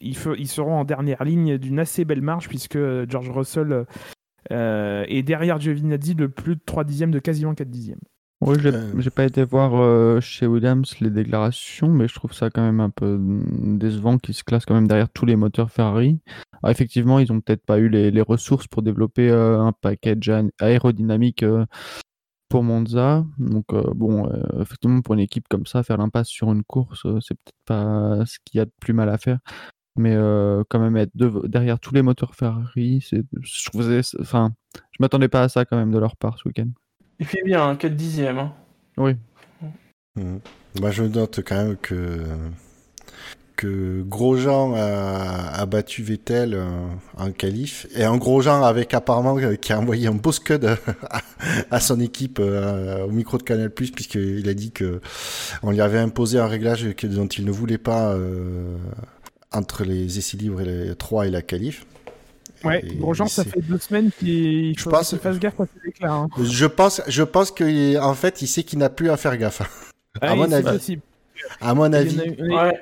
ils, 0.00 0.16
ils, 0.38 0.48
seront 0.48 0.74
en 0.74 0.84
dernière 0.84 1.24
ligne 1.24 1.58
d'une 1.58 1.78
assez 1.78 2.04
belle 2.04 2.22
marge 2.22 2.48
puisque 2.48 2.78
George 3.08 3.30
Russell 3.30 3.86
euh, 4.50 5.04
est 5.08 5.22
derrière 5.22 5.60
Giovinazzi 5.60 6.14
de 6.14 6.26
plus 6.26 6.56
de 6.56 6.60
3 6.64 6.84
dixièmes, 6.84 7.10
de 7.10 7.18
quasiment 7.18 7.54
4 7.54 7.68
dixièmes. 7.68 8.00
Oui, 8.40 8.56
j'ai 8.58 8.72
n'ai 8.72 9.10
pas 9.10 9.24
été 9.24 9.44
voir 9.44 9.74
euh, 9.74 10.20
chez 10.20 10.46
Williams 10.46 10.94
les 11.00 11.10
déclarations, 11.10 11.88
mais 11.88 12.08
je 12.08 12.14
trouve 12.14 12.32
ça 12.32 12.48
quand 12.48 12.62
même 12.62 12.80
un 12.80 12.88
peu 12.88 13.18
décevant 13.20 14.16
qu'ils 14.16 14.34
se 14.34 14.44
classent 14.44 14.64
quand 14.64 14.74
même 14.74 14.88
derrière 14.88 15.10
tous 15.10 15.26
les 15.26 15.36
moteurs 15.36 15.70
Ferrari. 15.70 16.20
effectivement, 16.66 17.18
ils 17.18 17.30
n'ont 17.30 17.40
peut-être 17.40 17.64
pas 17.64 17.78
eu 17.78 17.90
les, 17.90 18.10
les, 18.10 18.22
ressources 18.22 18.66
pour 18.66 18.82
développer 18.82 19.30
un 19.30 19.72
package 19.72 20.32
aérodynamique 20.58 21.44
pour 22.50 22.64
Monza. 22.64 23.24
Donc, 23.38 23.72
euh, 23.72 23.82
bon, 23.94 24.28
euh, 24.28 24.62
effectivement, 24.62 25.00
pour 25.00 25.14
une 25.14 25.20
équipe 25.20 25.48
comme 25.48 25.64
ça, 25.64 25.82
faire 25.82 25.96
l'impasse 25.96 26.28
sur 26.28 26.52
une 26.52 26.64
course, 26.64 27.06
euh, 27.06 27.18
c'est 27.22 27.34
peut-être 27.34 27.64
pas 27.64 28.26
ce 28.26 28.38
qu'il 28.44 28.58
y 28.58 28.60
a 28.60 28.66
de 28.66 28.72
plus 28.80 28.92
mal 28.92 29.08
à 29.08 29.16
faire. 29.16 29.38
Mais 29.96 30.16
quand 30.70 30.78
même, 30.78 30.96
être 30.96 31.12
derrière 31.46 31.78
tous 31.80 31.94
les 31.94 32.02
moteurs 32.02 32.34
Ferrari, 32.34 33.00
je 33.02 34.20
enfin, 34.20 34.54
je 34.92 34.96
m'attendais 35.00 35.28
pas 35.28 35.42
à 35.42 35.48
ça 35.48 35.64
quand 35.64 35.76
même 35.76 35.90
de 35.90 35.98
leur 35.98 36.16
part 36.16 36.38
ce 36.38 36.48
week-end. 36.48 36.68
Il 37.20 37.26
fait 37.26 37.42
bien, 37.44 37.76
4 37.76 37.94
dixièmes. 37.94 38.38
Hein. 38.38 38.52
Oui. 38.96 39.16
Mmh. 40.16 40.38
Bah, 40.80 40.90
je 40.90 41.04
note 41.04 41.40
quand 41.44 41.56
même 41.56 41.76
que 41.76 42.24
que 43.60 44.02
Grosjean 44.08 44.72
a, 44.74 45.50
a 45.52 45.66
battu 45.66 46.02
Vettel 46.02 46.54
euh, 46.54 46.64
en 47.18 47.30
qualif 47.30 47.86
et 47.94 48.04
un 48.04 48.16
Grosjean 48.16 48.62
avec 48.62 48.94
apparemment 48.94 49.36
euh, 49.36 49.56
qui 49.56 49.74
a 49.74 49.78
envoyé 49.78 50.06
un 50.06 50.14
beau 50.14 50.32
scud 50.32 50.64
à, 51.70 51.80
son 51.80 52.00
équipe 52.00 52.38
euh, 52.40 53.04
au 53.04 53.10
micro 53.10 53.36
de 53.36 53.42
Canal 53.42 53.68
Plus 53.70 53.90
puisqu'il 53.90 54.48
a 54.48 54.54
dit 54.54 54.70
que 54.70 55.02
on 55.62 55.72
lui 55.72 55.82
avait 55.82 55.98
imposé 55.98 56.38
un 56.38 56.46
réglage 56.46 56.94
que, 56.94 57.06
dont 57.06 57.26
il 57.26 57.44
ne 57.44 57.50
voulait 57.50 57.76
pas 57.76 58.16
entre 59.52 59.84
les 59.84 60.16
essais 60.16 60.38
libres 60.38 60.62
et 60.62 60.64
les 60.64 60.94
3 60.96 61.26
et 61.26 61.30
la 61.30 61.42
qualif. 61.42 61.84
Ouais, 62.64 62.82
Grosjean, 62.96 63.26
ça 63.26 63.44
fait 63.44 63.60
deux 63.60 63.78
semaines 63.78 64.10
qu'il 64.18 64.78
faut 64.78 64.90
qu'il 64.90 65.18
fasse 65.18 65.38
gaffe 65.38 65.60
à 65.60 65.66
ses 65.66 65.80
déclats. 65.84 66.12
Hein. 66.12 66.28
Je 66.42 66.66
pense, 66.66 67.02
je 67.06 67.22
pense 67.22 67.50
qu'en 67.50 68.14
fait, 68.14 68.42
il 68.42 68.46
sait 68.46 68.62
qu'il 68.62 68.78
n'a 68.78 68.90
plus 68.90 69.10
à 69.10 69.16
faire 69.16 69.36
gaffe. 69.36 69.62
Ah, 70.20 70.32
à, 70.32 70.34
mon 70.34 70.50
avis. 70.50 70.98
à 71.60 71.74
mon 71.74 71.92
avis. 71.92 72.18
Ouais, 72.38 72.78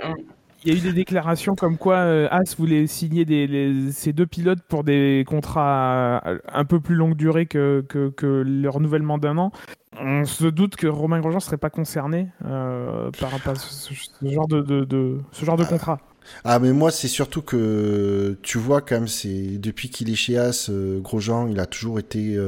il 0.65 0.73
y 0.73 0.75
a 0.75 0.79
eu 0.79 0.83
des 0.83 0.93
déclarations 0.93 1.55
comme 1.55 1.77
quoi 1.77 1.97
euh, 1.97 2.27
As 2.31 2.57
voulait 2.57 2.87
signer 2.87 3.25
des, 3.25 3.93
ces 3.93 4.13
deux 4.13 4.27
pilotes 4.27 4.63
pour 4.69 4.83
des 4.83 5.25
contrats 5.27 6.23
un 6.53 6.65
peu 6.65 6.81
plus 6.81 6.97
longue 6.97 7.15
durée 7.15 7.47
que, 7.47 7.85
que, 7.89 8.43
le 8.45 8.69
renouvellement 8.69 9.19
d'un 9.19 9.39
an. 9.39 9.53
On 10.01 10.25
se 10.25 10.47
doute 10.47 10.77
que 10.77 10.87
Romain 10.87 11.21
Grosjean 11.21 11.37
ne 11.37 11.43
serait 11.43 11.57
pas 11.57 11.71
concerné 11.71 12.29
euh, 12.45 13.11
par, 13.21 13.57
ce, 13.57 13.95
genre 14.23 14.49
de, 14.49 14.61
de, 14.61 15.19
ce 15.33 15.45
genre 15.45 15.57
de 15.57 15.65
contrat. 15.65 16.01
Ah 16.45 16.59
mais 16.59 16.73
moi 16.73 16.91
c'est 16.91 17.09
surtout 17.09 17.43
que 17.43 18.37
tu 18.43 18.59
vois 18.59 18.81
quand 18.81 18.97
même 18.97 19.09
c'est 19.09 19.59
depuis 19.59 19.89
qu'il 19.91 20.11
est 20.11 20.15
chez 20.15 20.39
As 20.39 20.69
euh, 20.71 21.01
Grosjean 21.01 21.49
il 21.49 21.59
a 21.61 21.67
toujours 21.67 21.99
été 21.99 22.39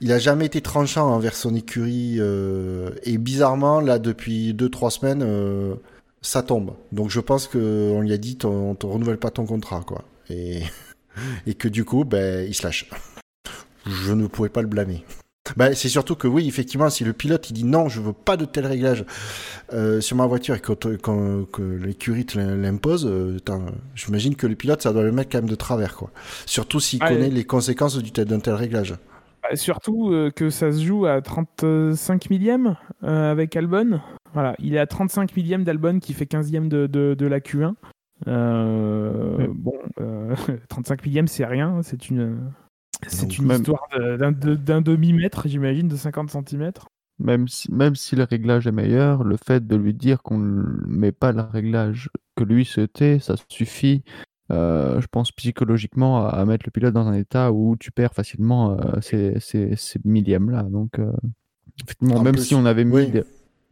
il 0.00 0.12
a 0.12 0.18
jamais 0.18 0.46
été 0.46 0.60
tranchant 0.60 1.08
envers 1.08 1.34
son 1.34 1.54
écurie 1.54 2.18
et 3.02 3.18
bizarrement 3.18 3.80
là 3.80 3.98
depuis 3.98 4.54
deux 4.54 4.68
trois 4.68 4.90
semaines 4.90 5.22
ça 6.24 6.42
tombe. 6.42 6.74
Donc 6.90 7.10
je 7.10 7.20
pense 7.20 7.46
qu'on 7.46 8.00
lui 8.00 8.12
a 8.12 8.16
dit 8.16 8.38
on 8.44 8.74
te 8.74 8.86
renouvelle 8.86 9.18
pas 9.18 9.30
ton 9.30 9.46
contrat, 9.46 9.82
quoi. 9.86 10.04
Et, 10.30 10.62
et 11.46 11.54
que 11.54 11.68
du 11.68 11.84
coup, 11.84 12.04
ben, 12.04 12.46
il 12.48 12.54
se 12.54 12.64
lâche. 12.64 12.90
Je 13.86 14.12
ne 14.12 14.26
pouvais 14.26 14.48
pas 14.48 14.62
le 14.62 14.68
blâmer. 14.68 15.04
Ben, 15.56 15.74
c'est 15.74 15.88
surtout 15.88 16.14
que 16.16 16.26
oui, 16.26 16.48
effectivement, 16.48 16.88
si 16.88 17.04
le 17.04 17.12
pilote 17.12 17.50
il 17.50 17.52
dit 17.52 17.64
non, 17.64 17.88
je 17.88 18.00
veux 18.00 18.12
pas 18.12 18.36
de 18.36 18.44
tel 18.44 18.66
réglage 18.66 19.04
euh, 19.72 20.00
sur 20.00 20.16
ma 20.16 20.26
voiture 20.26 20.54
et 20.54 20.60
que, 20.60 20.72
que 20.72 21.62
l'écurie 21.62 22.26
l'impose, 22.34 23.06
euh, 23.06 23.38
j'imagine 23.94 24.36
que 24.36 24.46
le 24.46 24.54
pilote 24.54 24.82
ça 24.82 24.92
doit 24.92 25.02
le 25.02 25.12
mettre 25.12 25.30
quand 25.30 25.38
même 25.38 25.50
de 25.50 25.54
travers, 25.54 25.96
quoi. 25.96 26.10
Surtout 26.46 26.80
s'il 26.80 26.98
connaît 27.00 27.30
les 27.30 27.44
conséquences 27.44 27.98
d'un 27.98 28.40
tel 28.40 28.54
réglage. 28.54 28.94
Bah, 29.42 29.54
surtout 29.54 30.10
euh, 30.10 30.30
que 30.30 30.48
ça 30.48 30.72
se 30.72 30.82
joue 30.82 31.04
à 31.04 31.20
35 31.20 32.30
millième 32.30 32.76
avec 33.02 33.54
Albon. 33.54 34.00
Voilà, 34.34 34.56
il 34.58 34.74
est 34.74 34.78
à 34.78 34.86
35 34.86 35.34
millième 35.36 35.62
d'Albon 35.62 36.00
qui 36.00 36.12
fait 36.12 36.24
15e 36.24 36.66
de, 36.66 36.86
de, 36.88 37.26
la 37.26 37.38
Q1. 37.38 37.74
Euh, 38.26 39.46
bon, 39.48 39.74
35 40.68 40.98
euh, 40.98 41.02
millième, 41.06 41.28
c'est 41.28 41.44
rien. 41.44 41.80
C'est 41.82 42.10
une, 42.10 42.50
c'est 43.08 43.38
une 43.38 43.50
histoire 43.50 43.88
d'un, 43.92 44.80
demi-mètre, 44.80 45.48
j'imagine, 45.48 45.88
de 45.88 45.96
50 45.96 46.30
cm. 46.30 46.72
Même 47.20 47.46
si, 47.46 47.70
même 47.72 47.94
si 47.94 48.16
le 48.16 48.24
réglage 48.24 48.66
est 48.66 48.72
meilleur, 48.72 49.22
le 49.22 49.36
fait 49.36 49.64
de 49.64 49.76
lui 49.76 49.94
dire 49.94 50.22
qu'on 50.22 50.38
ne 50.38 50.64
met 50.86 51.12
pas 51.12 51.32
le 51.32 51.42
réglage 51.42 52.10
que 52.36 52.42
lui 52.44 52.64
souhaitait, 52.64 53.18
ça 53.20 53.36
suffit 53.48 54.02
je 54.50 55.06
pense 55.10 55.32
psychologiquement 55.32 56.26
à, 56.26 56.44
mettre 56.44 56.66
le 56.66 56.70
pilote 56.70 56.94
dans 56.94 57.08
un 57.08 57.14
état 57.14 57.50
où 57.52 57.76
tu 57.76 57.90
perds 57.90 58.14
facilement 58.14 58.76
ces, 59.00 59.38
ces, 59.40 59.76
millièmes-là. 60.04 60.64
Donc, 60.64 60.98
effectivement, 61.82 62.22
même 62.22 62.36
si 62.36 62.54
on 62.54 62.66
avait 62.66 62.84
mis 62.84 63.10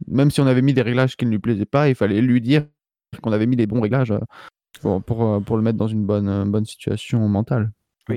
même 0.07 0.31
si 0.31 0.41
on 0.41 0.47
avait 0.47 0.61
mis 0.61 0.73
des 0.73 0.81
réglages 0.81 1.15
qui 1.15 1.25
ne 1.25 1.31
lui 1.31 1.39
plaisaient 1.39 1.65
pas, 1.65 1.89
il 1.89 1.95
fallait 1.95 2.21
lui 2.21 2.41
dire 2.41 2.65
qu'on 3.21 3.31
avait 3.31 3.45
mis 3.45 3.55
les 3.55 3.67
bons 3.67 3.81
réglages 3.81 4.13
pour, 4.81 5.01
pour, 5.03 5.57
le 5.57 5.61
mettre 5.61 5.77
dans 5.77 5.87
une 5.87 6.05
bonne, 6.05 6.49
bonne 6.51 6.65
situation 6.65 7.27
mentale. 7.29 7.71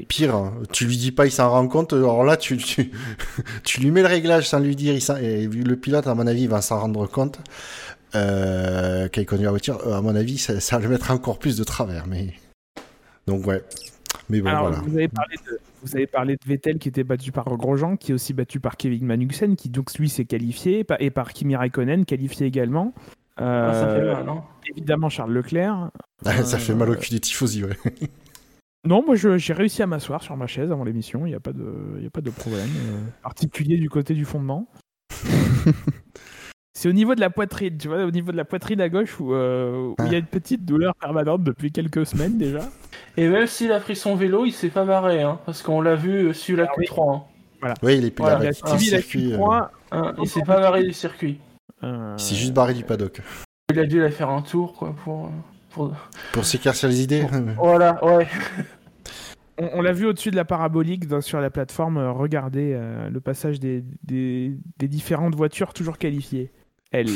Pire, 0.09 0.35
hein, 0.35 0.53
tu 0.73 0.85
lui 0.87 0.97
dis 0.97 1.13
pas, 1.13 1.27
il 1.27 1.31
s'en 1.31 1.49
rend 1.49 1.69
compte. 1.69 1.93
Alors 1.93 2.25
là, 2.25 2.37
tu, 2.37 2.57
tu, 2.57 2.91
tu, 3.65 3.81
lui 3.81 3.93
mets 3.93 4.03
le 4.03 4.09
réglage 4.09 4.49
sans 4.49 4.59
lui 4.59 4.75
dire. 4.75 4.95
Il 4.95 5.25
et 5.25 5.47
le 5.47 5.77
pilote, 5.77 6.09
à 6.09 6.15
mon 6.15 6.27
avis, 6.27 6.49
va 6.49 6.61
s'en 6.61 6.81
rendre 6.81 7.07
compte. 7.07 7.39
Euh, 8.15 9.09
qu'il 9.09 9.27
conduit 9.27 9.45
la 9.45 9.51
voiture. 9.51 9.79
Euh, 9.87 9.95
à 9.95 10.01
mon 10.01 10.17
avis, 10.17 10.39
ça, 10.39 10.59
ça, 10.61 10.79
va 10.79 10.85
le 10.85 10.89
mettre 10.89 11.11
encore 11.11 11.39
plus 11.39 11.57
de 11.57 11.65
travers. 11.65 12.07
Mais 12.07 12.35
donc 13.27 13.47
ouais. 13.47 13.63
Mais 14.29 14.41
bon, 14.41 14.51
voilà. 14.51 14.79
Vous 14.85 14.97
avez, 14.97 15.09
parlé 15.09 15.37
de, 15.47 15.59
vous 15.83 15.95
avez 15.95 16.07
parlé 16.07 16.35
de 16.35 16.41
Vettel 16.49 16.79
qui 16.79 16.89
était 16.89 17.05
battu 17.05 17.31
par 17.31 17.45
Grosjean, 17.45 17.97
qui 17.97 18.11
est 18.11 18.15
aussi 18.15 18.33
battu 18.33 18.59
par 18.59 18.77
Kevin 18.77 19.05
Magnussen, 19.07 19.55
qui 19.55 19.69
donc 19.69 19.95
lui 19.99 20.09
s'est 20.09 20.25
qualifié, 20.25 20.85
et 20.99 21.11
par 21.11 21.33
Kimi 21.33 21.55
Raikkonen, 21.55 22.05
qualifié 22.05 22.47
également. 22.47 22.93
Euh, 23.41 23.73
ça 23.73 23.95
fait 23.95 24.15
mal, 24.15 24.25
non 24.25 24.43
Évidemment, 24.69 25.09
Charles 25.11 25.33
Leclerc. 25.33 25.91
ça 26.23 26.59
fait 26.59 26.75
mal 26.75 26.91
au 26.91 26.97
cul 26.97 27.11
des 27.11 27.21
tifosi, 27.21 27.65
ouais. 27.65 27.77
Non, 28.87 29.03
moi 29.05 29.17
j'ai 29.17 29.53
réussi 29.53 29.83
à 29.83 29.87
m'asseoir 29.87 30.23
sur 30.23 30.37
ma 30.37 30.47
chaise 30.47 30.71
avant 30.71 30.85
l'émission, 30.85 31.27
il 31.27 31.31
n'y 31.31 31.35
a, 31.35 31.41
pas 31.41 31.53
de, 31.53 32.01
a 32.07 32.11
pas 32.11 32.21
de 32.21 32.31
problème 32.31 32.69
euh, 32.69 33.01
particulier 33.21 33.79
du 33.79 33.91
côté 33.91 34.15
du 34.15 34.25
fondement. 34.25 34.69
C'est 36.73 36.89
au 36.89 36.93
niveau 36.93 37.15
de 37.15 37.21
la 37.21 37.31
poitrine, 37.31 37.77
tu 37.79 37.89
vois, 37.89 38.05
au 38.05 38.11
niveau 38.11 38.31
de 38.31 38.37
la 38.37 38.45
poitrine 38.45 38.81
à 38.81 38.89
gauche 38.89 39.19
où 39.19 39.35
euh, 39.35 39.95
il 40.05 40.13
y 40.13 40.15
a 40.15 40.19
une 40.19 40.27
petite 40.27 40.65
douleur 40.65 40.95
permanente 40.95 41.43
depuis 41.43 41.73
quelques 41.73 42.07
semaines 42.07 42.39
déjà. 42.39 42.61
Et 43.17 43.29
même 43.29 43.47
s'il 43.47 43.73
a 43.73 43.81
pris 43.81 43.97
son 43.97 44.15
vélo, 44.15 44.45
il 44.45 44.53
s'est 44.53 44.69
pas 44.69 44.85
barré, 44.85 45.23
hein, 45.23 45.41
parce 45.47 45.63
qu'on 45.63 45.81
l'a 45.81 45.97
vu 45.97 46.33
sur 46.33 46.57
la 46.57 46.67
Q3. 46.67 47.17
Hein. 47.17 47.23
Voilà. 47.61 47.75
Oui, 47.83 47.97
il 47.97 48.05
est 48.05 48.11
plus 48.11 48.23
voilà, 48.23 48.45
il 48.45 48.49
a 48.49 48.53
suivi 48.53 48.91
la 48.91 49.01
Q3. 49.01 49.69
Hein, 49.91 50.15
il 50.21 50.29
s'est 50.29 50.43
pas 50.43 50.61
barré 50.61 50.85
du 50.85 50.93
circuit. 50.93 51.41
Il 51.83 52.15
s'est 52.19 52.37
juste 52.37 52.53
barré 52.53 52.75
du 52.75 52.85
paddock. 52.85 53.21
Il 53.73 53.81
a 53.81 53.87
dû 53.87 53.99
la 53.99 54.11
faire 54.11 54.29
un 54.31 54.43
tour, 54.43 54.75
quoi, 54.75 54.95
pour. 55.03 55.33
Pour, 55.71 55.93
pour 56.33 56.45
s'éclaircir 56.47 56.89
les 56.89 57.03
idées. 57.03 57.27
Voilà, 57.59 58.03
ouais 58.03 58.27
on, 59.59 59.83
l'a 59.83 59.93
vu 59.93 60.07
au-dessus 60.07 60.31
de 60.31 60.37
la 60.37 60.45
parabolique 60.45 61.05
sur 61.21 61.41
la 61.41 61.51
plateforme. 61.51 61.99
Euh, 61.99 62.13
regardez 62.13 62.73
euh, 62.75 63.09
le 63.09 63.21
passage 63.21 63.61
des, 63.61 63.83
différentes 64.81 65.35
voitures 65.35 65.73
toujours 65.73 65.99
qualifiées. 65.99 66.51
Elle. 66.93 67.11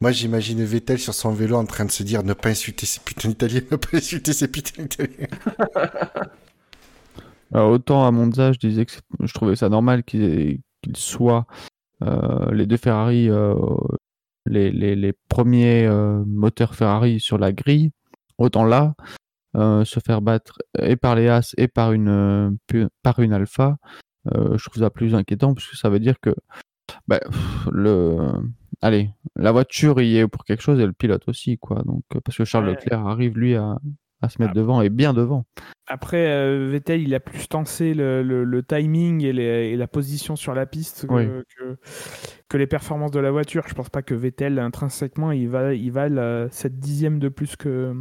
Moi, 0.00 0.12
j'imagine 0.12 0.62
Vettel 0.62 0.98
sur 0.98 1.14
son 1.14 1.32
vélo 1.32 1.56
en 1.56 1.64
train 1.64 1.84
de 1.84 1.90
se 1.90 2.02
dire 2.02 2.22
ne 2.22 2.34
pas 2.34 2.50
insulter 2.50 2.86
ces 2.86 3.00
putains 3.00 3.28
d'Italiens, 3.28 3.62
ne 3.70 3.76
pas 3.76 3.96
insulter 3.96 4.32
ces 4.32 4.48
putains 4.48 4.82
d'Italiens. 4.82 5.26
autant 7.54 8.06
à 8.06 8.10
Monza, 8.10 8.52
je 8.52 8.58
disais 8.58 8.84
que 8.84 8.92
je 9.22 9.32
trouvais 9.32 9.56
ça 9.56 9.68
normal 9.68 10.04
qu'ils 10.04 10.60
soient 10.94 11.46
euh, 12.02 12.52
les 12.52 12.66
deux 12.66 12.76
Ferrari, 12.76 13.30
les, 14.44 14.70
les, 14.70 15.12
premiers 15.28 15.88
moteurs 16.26 16.74
Ferrari 16.74 17.18
sur 17.18 17.38
la 17.38 17.52
grille. 17.52 17.90
Autant 18.38 18.64
là, 18.64 18.94
euh, 18.98 19.14
se 19.84 20.00
faire 20.00 20.22
battre 20.22 20.58
et 20.78 20.96
par 20.96 21.14
les 21.14 21.28
As 21.28 21.54
et 21.56 21.68
par 21.68 21.92
une, 21.92 22.08
euh, 22.08 22.88
par 23.02 23.18
une 23.20 23.32
Alpha, 23.32 23.78
euh, 24.34 24.56
je 24.56 24.68
trouve 24.68 24.82
ça 24.82 24.90
plus 24.90 25.14
inquiétant 25.14 25.54
parce 25.54 25.66
que 25.66 25.76
ça 25.76 25.88
veut 25.88 26.00
dire 26.00 26.20
que 26.20 26.34
bah, 27.08 27.20
le 27.70 28.32
allez, 28.82 29.10
la 29.36 29.52
voiture 29.52 30.00
y 30.00 30.18
est 30.18 30.28
pour 30.28 30.44
quelque 30.44 30.62
chose 30.62 30.80
et 30.80 30.86
le 30.86 30.92
pilote 30.92 31.28
aussi, 31.28 31.58
quoi. 31.58 31.82
Donc, 31.84 32.02
parce 32.24 32.36
que 32.36 32.44
Charles 32.44 32.66
Leclerc 32.66 33.06
arrive, 33.06 33.38
lui, 33.38 33.54
à, 33.56 33.78
à 34.26 34.28
se 34.28 34.40
mettre 34.40 34.52
ah. 34.54 34.58
devant 34.58 34.82
et 34.82 34.90
bien 34.90 35.14
devant. 35.14 35.46
Après, 35.88 36.26
euh, 36.26 36.68
Vettel, 36.70 37.00
il 37.00 37.14
a 37.14 37.20
plus 37.20 37.46
tensé 37.46 37.94
le, 37.94 38.22
le, 38.22 38.62
timing 38.62 39.22
et, 39.22 39.76
la 39.76 39.86
position 39.86 40.34
sur 40.34 40.52
la 40.52 40.66
piste 40.66 41.06
que, 41.06 41.44
que, 42.48 42.56
les 42.56 42.66
performances 42.66 43.12
de 43.12 43.20
la 43.20 43.30
voiture. 43.30 43.64
Je 43.68 43.74
pense 43.74 43.88
pas 43.88 44.02
que 44.02 44.14
Vettel, 44.14 44.58
intrinsèquement, 44.58 45.30
il 45.30 45.48
va, 45.48 45.74
il 45.74 45.92
va 45.92 46.08
cette 46.50 46.80
dixième 46.80 47.20
de 47.20 47.28
plus 47.28 47.54
que, 47.54 47.94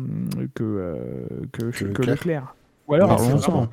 que, 0.55 0.63
euh, 0.63 1.27
que, 1.51 2.01
Leclerc. 2.01 2.55
Ou 2.87 2.95
alors, 2.95 3.15
parlons-en. 3.15 3.69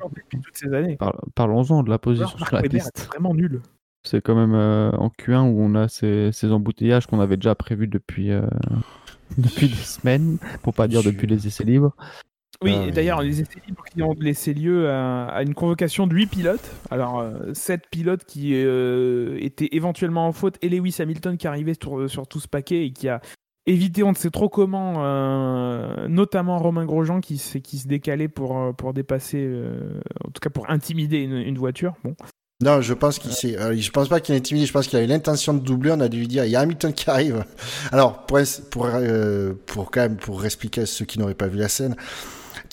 Parlons-en 1.33 1.83
de 1.83 1.89
la 1.89 1.99
position 1.99 2.37
sur 2.37 2.55
la 2.55 2.61
piste. 2.61 3.07
vraiment 3.07 3.33
nul. 3.33 3.61
C'est 4.03 4.21
quand 4.21 4.35
même 4.35 4.53
euh, 4.53 4.91
en 4.91 5.07
Q1 5.07 5.49
où 5.49 5.61
on 5.61 5.75
a 5.75 5.87
ces, 5.87 6.31
ces 6.33 6.51
embouteillages 6.51 7.07
qu'on 7.07 7.21
avait 7.21 7.37
déjà 7.37 7.55
prévus 7.55 7.87
depuis, 7.87 8.29
depuis 9.39 9.69
des 9.69 9.75
semaines, 9.75 10.37
pour 10.61 10.75
pas 10.75 10.87
dire 10.87 11.01
depuis 11.01 11.25
les 11.25 11.47
essais 11.47 11.63
libres. 11.63 11.95
Oui, 12.63 12.75
ah, 12.75 12.91
d'ailleurs, 12.91 13.21
les 13.21 13.41
essais 13.41 13.59
libres 13.67 13.83
qui 13.91 14.01
ont 14.01 14.15
laissé 14.19 14.53
lieu 14.53 14.89
à, 14.89 15.41
une 15.43 15.53
convocation 15.53 16.07
de 16.07 16.15
8 16.15 16.27
pilotes. 16.27 16.71
Alors, 16.89 17.25
7 17.53 17.81
euh, 17.81 17.87
pilotes 17.91 18.25
qui 18.25 18.51
euh, 18.53 19.37
étaient 19.41 19.69
éventuellement 19.73 20.27
en 20.27 20.31
faute 20.31 20.57
et 20.61 20.69
Lewis 20.69 20.95
Hamilton 20.99 21.37
qui 21.37 21.47
arrivait 21.47 21.75
sur, 21.81 22.09
sur, 22.09 22.27
tout 22.27 22.39
ce 22.39 22.47
paquet 22.47 22.85
et 22.85 22.91
qui 22.91 23.09
a 23.09 23.21
évité 23.65 24.03
on 24.03 24.11
ne 24.11 24.15
sait 24.15 24.29
trop 24.29 24.49
comment, 24.49 24.95
euh, 24.97 26.07
notamment 26.07 26.57
Romain 26.59 26.85
Grosjean 26.85 27.21
qui, 27.21 27.41
qui 27.63 27.77
se 27.77 27.87
décalait 27.87 28.27
pour, 28.27 28.73
pour 28.75 28.93
dépasser, 28.93 29.49
en 30.23 30.29
tout 30.31 30.39
cas 30.41 30.49
pour 30.49 30.69
intimider 30.69 31.17
une, 31.19 31.57
voiture. 31.57 31.93
Bon. 32.03 32.15
Non, 32.61 32.81
je 32.81 32.93
pense 32.93 33.19
qu'il 33.19 33.31
s'est. 33.31 33.57
je 33.75 33.91
pense 33.91 34.07
pas 34.07 34.21
qu'il 34.21 34.35
ait 34.35 34.37
intimidé. 34.37 34.65
Je 34.65 34.71
pense 34.71 34.87
qu'il 34.87 34.97
a 34.97 35.03
eu 35.03 35.07
l'intention 35.07 35.53
de 35.53 35.59
doubler. 35.59 35.91
On 35.91 35.99
a 35.99 36.07
dû 36.07 36.19
lui 36.19 36.27
dire, 36.27 36.45
il 36.45 36.51
y 36.51 36.55
a 36.55 36.61
Hamilton 36.61 36.93
qui 36.93 37.09
arrive. 37.09 37.43
Alors, 37.91 38.25
pour 38.25 38.39
pour 38.69 38.89
pour 39.65 39.91
quand 39.91 40.01
même 40.01 40.17
pour 40.17 40.45
expliquer 40.45 40.81
à 40.81 40.85
ceux 40.85 41.03
qui 41.03 41.19
n'auraient 41.19 41.33
pas 41.33 41.47
vu 41.47 41.57
la 41.57 41.67
scène, 41.67 41.95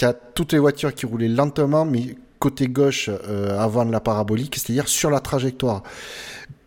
a 0.05 0.13
toutes 0.13 0.53
les 0.53 0.59
voitures 0.59 0.95
qui 0.95 1.07
roulaient 1.07 1.29
lentement, 1.29 1.85
mais 1.85 2.17
côté 2.39 2.69
gauche 2.69 3.09
euh, 3.09 3.59
avant 3.59 3.85
de 3.85 3.93
la 3.93 4.01
parabolique, 4.01 4.57
c'est-à-dire 4.57 4.89
sur 4.89 5.11
la 5.11 5.21
trajectoire. 5.21 5.83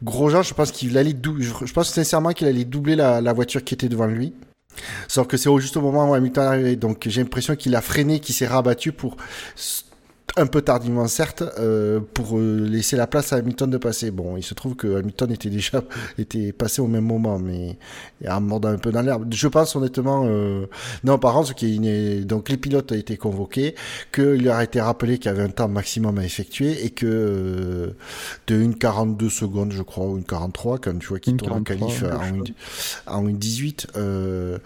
Grosjean, 0.03 0.43
je 0.43 0.53
pense 0.53 0.71
qu'il 0.71 0.97
allait 0.97 1.15
je 1.39 1.73
pense 1.73 1.89
sincèrement 1.89 2.31
qu'il 2.31 2.47
allait 2.47 2.65
doubler 2.65 2.95
la, 2.95 3.33
voiture 3.33 3.63
qui 3.63 3.73
était 3.73 3.89
devant 3.89 4.05
lui. 4.05 4.33
Sauf 5.07 5.27
que 5.27 5.37
c'est 5.37 5.49
au 5.49 5.59
juste 5.59 5.77
au 5.77 5.81
moment 5.81 6.09
où 6.09 6.13
Hamilton 6.13 6.43
arrivait. 6.45 6.75
Donc 6.75 7.07
j'ai 7.07 7.21
l'impression 7.21 7.55
qu'il 7.55 7.75
a 7.75 7.81
freiné, 7.81 8.19
qu'il 8.19 8.35
s'est 8.35 8.47
rabattu 8.47 8.91
pour 8.91 9.17
un 10.35 10.47
peu 10.47 10.61
tardivement 10.61 11.07
certes, 11.07 11.43
euh, 11.59 11.99
pour 12.13 12.39
euh, 12.39 12.65
laisser 12.67 12.95
la 12.95 13.05
place 13.05 13.33
à 13.33 13.37
Hamilton 13.37 13.69
de 13.69 13.77
passer. 13.77 14.09
Bon, 14.09 14.35
il 14.35 14.43
se 14.43 14.55
trouve 14.55 14.75
que 14.75 14.97
Hamilton 14.97 15.31
était 15.31 15.49
déjà 15.49 15.83
était 16.17 16.51
passé 16.51 16.81
au 16.81 16.87
même 16.87 17.05
moment, 17.05 17.37
mais 17.37 17.77
en 18.27 18.41
mordant 18.41 18.69
un 18.69 18.77
peu 18.77 18.91
dans 18.91 19.01
l'herbe. 19.01 19.31
Je 19.31 19.47
pense 19.47 19.75
honnêtement, 19.75 20.23
euh... 20.25 20.65
non, 21.03 21.19
par 21.19 21.33
contre, 21.33 21.53
qu'il 21.53 22.25
donc 22.25 22.49
les 22.49 22.57
pilotes 22.57 22.91
ont 22.91 22.95
été 22.95 23.15
convoqués, 23.15 23.75
qu'il 24.11 24.43
leur 24.43 24.55
a 24.55 24.63
été 24.63 24.81
rappelé 24.81 25.19
qu'il 25.19 25.27
y 25.27 25.33
avait 25.33 25.43
un 25.43 25.49
temps 25.49 25.67
maximum 25.67 26.17
à 26.17 26.25
effectuer 26.25 26.83
et 26.83 26.89
que 26.89 27.05
euh, 27.05 27.89
de 28.47 28.55
une 28.55 28.75
42 28.75 29.29
secondes, 29.29 29.71
je 29.71 29.83
crois, 29.83 30.07
ou 30.07 30.17
une 30.17 30.23
43, 30.23 30.79
quand 30.79 30.97
tu 30.97 31.07
vois 31.07 31.19
qu'ils 31.19 31.37
tournent 31.37 31.59
en 31.59 31.63
qualif 31.63 32.03
en 32.03 32.33
une, 32.33 32.43
en 33.05 33.27
une 33.27 33.37
18, 33.37 33.87
euh, 33.97 34.57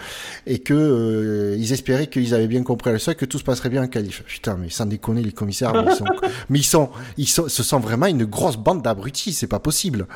et 0.45 0.59
que 0.59 1.55
ils 1.57 1.73
espéraient 1.73 2.07
qu'ils 2.07 2.33
avaient 2.33 2.47
bien 2.47 2.63
compris 2.63 2.91
à 2.91 2.93
la 2.93 3.13
que 3.15 3.25
tout 3.25 3.37
se 3.37 3.43
passerait 3.43 3.69
bien 3.69 3.83
en 3.83 3.87
qualif. 3.87 4.23
Putain, 4.23 4.57
mais 4.57 4.69
sans 4.69 4.85
déconner, 4.85 5.23
les 5.23 5.31
mais 6.49 6.59
ils 6.59 6.63
sont, 6.63 6.89
ils 7.17 7.27
sont, 7.27 7.47
ce 7.47 7.63
sont 7.63 7.79
vraiment 7.79 8.05
une 8.07 8.25
grosse 8.25 8.57
bande 8.57 8.81
d'abrutis, 8.81 9.33
c'est 9.33 9.47
pas 9.47 9.59
possible. 9.59 10.07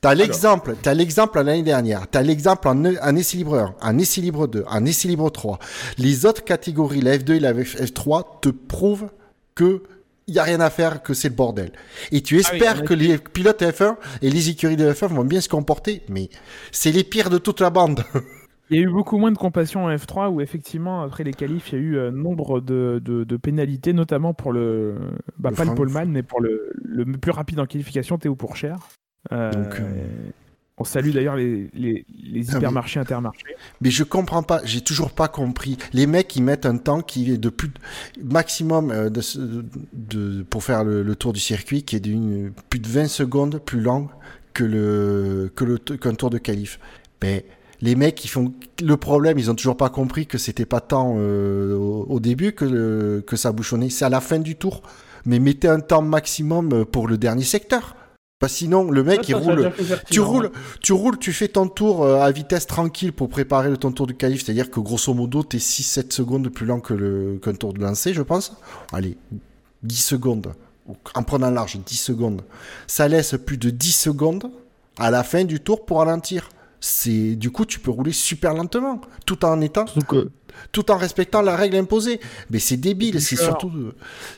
T'as 0.00 0.14
l'exemple, 0.14 0.76
t'as 0.82 0.92
l'exemple 0.92 1.40
l'année 1.40 1.62
dernière, 1.62 2.06
t'as 2.06 2.20
l'exemple 2.20 2.68
en, 2.68 2.84
en 2.84 3.16
essai 3.16 3.38
libre 3.38 3.74
1, 3.80 3.88
en 3.88 3.98
essai 3.98 4.20
libre 4.20 4.46
2, 4.46 4.64
en 4.68 4.84
essai 4.84 5.08
libre 5.08 5.30
3. 5.30 5.58
Les 5.96 6.26
autres 6.26 6.44
catégories, 6.44 7.00
la 7.00 7.16
F2 7.16 7.36
et 7.36 7.40
la 7.40 7.54
F3, 7.54 8.24
te 8.42 8.50
prouvent 8.50 9.08
que 9.54 9.82
il 10.26 10.34
y 10.34 10.38
a 10.38 10.42
rien 10.42 10.60
à 10.60 10.70
faire, 10.70 11.02
que 11.02 11.14
c'est 11.14 11.28
le 11.30 11.34
bordel. 11.34 11.72
Et 12.12 12.22
tu 12.22 12.36
ah 12.36 12.40
espères 12.40 12.84
que 12.84 12.94
les 12.94 13.18
pilotes 13.18 13.62
F1 13.62 13.96
et 14.22 14.30
les 14.30 14.50
écuries 14.50 14.76
de 14.76 14.90
F1 14.92 15.08
vont 15.08 15.24
bien 15.24 15.40
se 15.40 15.48
comporter, 15.48 16.02
mais 16.08 16.28
c'est 16.70 16.92
les 16.92 17.04
pires 17.04 17.30
de 17.30 17.38
toute 17.38 17.60
la 17.60 17.70
bande. 17.70 18.04
Il 18.74 18.80
y 18.80 18.84
a 18.84 18.86
eu 18.86 18.90
beaucoup 18.90 19.18
moins 19.18 19.30
de 19.30 19.38
compassion 19.38 19.84
en 19.84 19.94
F3 19.94 20.30
où 20.30 20.40
effectivement 20.40 21.02
après 21.02 21.22
les 21.22 21.32
qualifs 21.32 21.70
il 21.70 21.74
y 21.74 21.78
a 21.78 21.80
eu 21.80 21.96
euh, 21.96 22.10
nombre 22.10 22.60
de, 22.60 23.00
de, 23.04 23.36
pénalités 23.36 23.92
notamment 23.92 24.34
pour 24.34 24.52
le, 24.52 24.96
bah, 25.38 25.50
pas 25.56 25.64
le 25.64 25.74
poleman 25.74 26.10
mais 26.10 26.22
pour 26.22 26.40
le, 26.40 26.72
le, 26.82 27.04
plus 27.04 27.30
rapide 27.30 27.60
en 27.60 27.66
qualification 27.66 28.18
Théo 28.18 28.34
Pourchère. 28.34 28.88
Euh, 29.32 29.52
Donc, 29.52 29.80
euh, 29.80 30.06
On 30.76 30.84
salue 30.84 31.10
d'ailleurs 31.10 31.36
les, 31.36 31.70
les, 31.72 32.04
les 32.08 32.50
ah, 32.50 32.56
hypermarchés, 32.56 33.00
intermarchés. 33.00 33.56
Mais 33.80 33.90
je 33.90 34.02
comprends 34.02 34.42
pas, 34.42 34.60
j'ai 34.64 34.80
toujours 34.80 35.12
pas 35.12 35.28
compris. 35.28 35.78
Les 35.92 36.06
mecs, 36.06 36.34
ils 36.36 36.42
mettent 36.42 36.66
un 36.66 36.76
temps 36.76 37.00
qui 37.00 37.30
est 37.32 37.38
de 37.38 37.48
plus 37.48 37.70
maximum 38.22 38.90
euh, 38.90 39.08
de, 39.08 39.22
de, 39.92 40.42
pour 40.42 40.64
faire 40.64 40.84
le, 40.84 41.14
tour 41.14 41.32
du 41.32 41.40
circuit, 41.40 41.84
qui 41.84 41.96
est 41.96 42.00
d'une 42.00 42.52
plus 42.70 42.80
de 42.80 42.88
20 42.88 43.06
secondes 43.06 43.60
plus 43.64 43.80
long 43.80 44.08
que 44.52 44.64
le 44.64 45.50
que 45.54 45.64
le 45.64 45.78
qu'un 45.78 46.14
tour 46.14 46.30
de 46.30 46.38
qualif. 46.38 46.78
Mais 47.22 47.44
les 47.84 47.96
mecs, 47.96 48.24
ils 48.24 48.28
font 48.28 48.54
le 48.82 48.96
problème, 48.96 49.38
ils 49.38 49.50
ont 49.50 49.54
toujours 49.54 49.76
pas 49.76 49.90
compris 49.90 50.26
que 50.26 50.38
c'était 50.38 50.64
pas 50.64 50.80
tant 50.80 51.16
euh, 51.18 51.74
au, 51.76 52.18
début 52.18 52.52
que, 52.52 53.20
que 53.20 53.36
ça 53.36 53.52
bouchonnait. 53.52 53.90
C'est 53.90 54.06
à 54.06 54.08
la 54.08 54.22
fin 54.22 54.38
du 54.38 54.56
tour. 54.56 54.82
Mais 55.26 55.38
mettez 55.38 55.68
un 55.68 55.80
temps 55.80 56.00
maximum 56.00 56.86
pour 56.86 57.08
le 57.08 57.18
dernier 57.18 57.44
secteur. 57.44 57.94
sinon, 58.46 58.90
le 58.90 59.04
mec, 59.04 59.28
il 59.28 59.34
roule. 59.34 59.70
Tu 60.10 60.20
roules, 60.20 60.50
tu 60.80 60.92
roules, 60.94 61.18
tu 61.18 61.32
fais 61.32 61.48
ton 61.48 61.68
tour 61.68 62.04
euh, 62.04 62.20
à 62.20 62.30
vitesse 62.30 62.66
tranquille 62.66 63.12
pour 63.12 63.28
préparer 63.28 63.68
le 63.68 63.76
ton 63.76 63.92
tour 63.92 64.06
du 64.06 64.14
calife. 64.14 64.44
C'est-à-dire 64.44 64.70
que 64.70 64.80
grosso 64.80 65.12
modo, 65.12 65.42
t'es 65.42 65.58
6-7 65.58 66.10
secondes 66.10 66.48
plus 66.48 66.64
lent 66.64 66.80
que 66.80 66.94
le, 66.94 67.38
qu'un 67.42 67.54
tour 67.54 67.74
de 67.74 67.80
lancer, 67.80 68.14
je 68.14 68.22
pense. 68.22 68.56
Allez, 68.92 69.18
10 69.82 69.96
secondes. 69.96 70.54
En 71.14 71.22
prenant 71.22 71.50
large, 71.50 71.78
10 71.84 71.96
secondes. 71.96 72.42
Ça 72.86 73.08
laisse 73.08 73.34
plus 73.44 73.58
de 73.58 73.68
10 73.68 73.92
secondes 73.92 74.50
à 74.98 75.10
la 75.10 75.22
fin 75.22 75.44
du 75.44 75.60
tour 75.60 75.84
pour 75.84 75.98
ralentir. 75.98 76.48
C'est, 76.86 77.34
du 77.34 77.50
coup, 77.50 77.64
tu 77.64 77.80
peux 77.80 77.90
rouler 77.90 78.12
super 78.12 78.52
lentement, 78.52 79.00
tout 79.24 79.42
en 79.46 79.62
étant, 79.62 79.86
tout 80.70 80.90
en 80.90 80.98
respectant 80.98 81.40
la 81.40 81.56
règle 81.56 81.76
imposée. 81.76 82.20
Mais 82.50 82.58
c'est 82.58 82.76
débile, 82.76 83.22
c'est 83.22 83.36
surtout, 83.36 83.72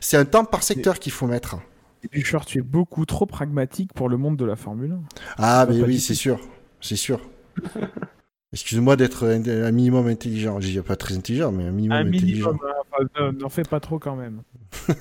c'est 0.01 0.17
un 0.17 0.25
temps 0.25 0.45
par 0.45 0.63
secteur 0.63 1.01
qu'il 1.01 1.11
faut 1.11 1.27
mettre. 1.27 1.57
Et 2.05 2.09
puis, 2.09 2.23
tu 2.47 2.59
es 2.59 2.63
beaucoup 2.63 3.05
trop 3.05 3.27
pragmatique 3.27 3.93
pour 3.93 4.09
le 4.09 4.17
monde 4.17 4.37
de 4.37 4.45
la 4.45 4.55
Formule 4.55 4.93
1. 4.93 5.01
Ah, 5.39 5.67
mais 5.69 5.83
oui, 5.83 5.99
c'est 5.99 6.15
sûr. 6.15 6.39
C'est 6.81 6.95
sûr. 6.95 7.21
Excuse-moi 8.53 8.95
d'être 8.95 9.27
un, 9.27 9.73
minimum 9.73 10.07
intelligent. 10.07 10.61
Je 10.61 10.69
dis 10.69 10.81
pas 10.83 10.95
très 10.95 11.17
intelligent, 11.17 11.51
mais 11.51 11.65
un 11.65 11.73
minimum 11.73 11.99
un 11.99 12.07
intelligent. 12.07 12.53
Minimum, 12.53 13.39
n'en 13.39 13.49
fais 13.49 13.65
pas 13.65 13.81
trop 13.81 13.99
quand 13.99 14.15
même. 14.15 14.43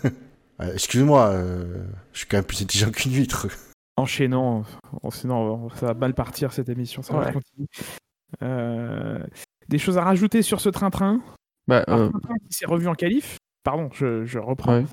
Excuse-moi, 0.74 1.28
euh, 1.28 1.86
je 2.12 2.18
suis 2.18 2.28
quand 2.28 2.38
même 2.38 2.44
plus 2.44 2.64
intelligent 2.64 2.90
qu'une 2.92 3.14
huître. 3.14 3.46
Enchaînant, 3.98 4.64
sinon 5.10 5.70
ça 5.70 5.88
va 5.88 5.94
mal 5.94 6.14
partir 6.14 6.52
cette 6.52 6.70
émission, 6.70 7.02
ça 7.02 7.16
va 7.16 7.32
continuer. 7.32 7.68
Euh, 8.42 9.24
des 9.70 9.78
choses 9.78 9.98
à 9.98 10.04
rajouter 10.04 10.42
sur 10.42 10.60
ce 10.60 10.70
train-train? 10.70 11.22
Bah, 11.68 11.84
euh... 11.88 12.10
train 12.10 12.36
qui 12.50 12.58
s'est 12.58 12.66
revu 12.66 12.88
en 12.88 12.94
qualif? 12.94 13.38
Pardon, 13.64 13.90
je, 13.94 14.26
je 14.26 14.38
reprends. 14.38 14.84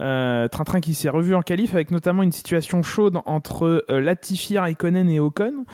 Euh, 0.00 0.48
train-train 0.48 0.80
qui 0.80 0.94
s'est 0.94 1.08
revu 1.08 1.34
en 1.34 1.42
qualif 1.42 1.74
avec 1.74 1.90
notamment 1.90 2.22
une 2.22 2.32
situation 2.32 2.82
chaude 2.82 3.18
entre 3.26 3.84
euh, 3.90 4.00
Latifi, 4.00 4.58
Raikkonen 4.58 5.08
et 5.08 5.20
Ocon. 5.20 5.64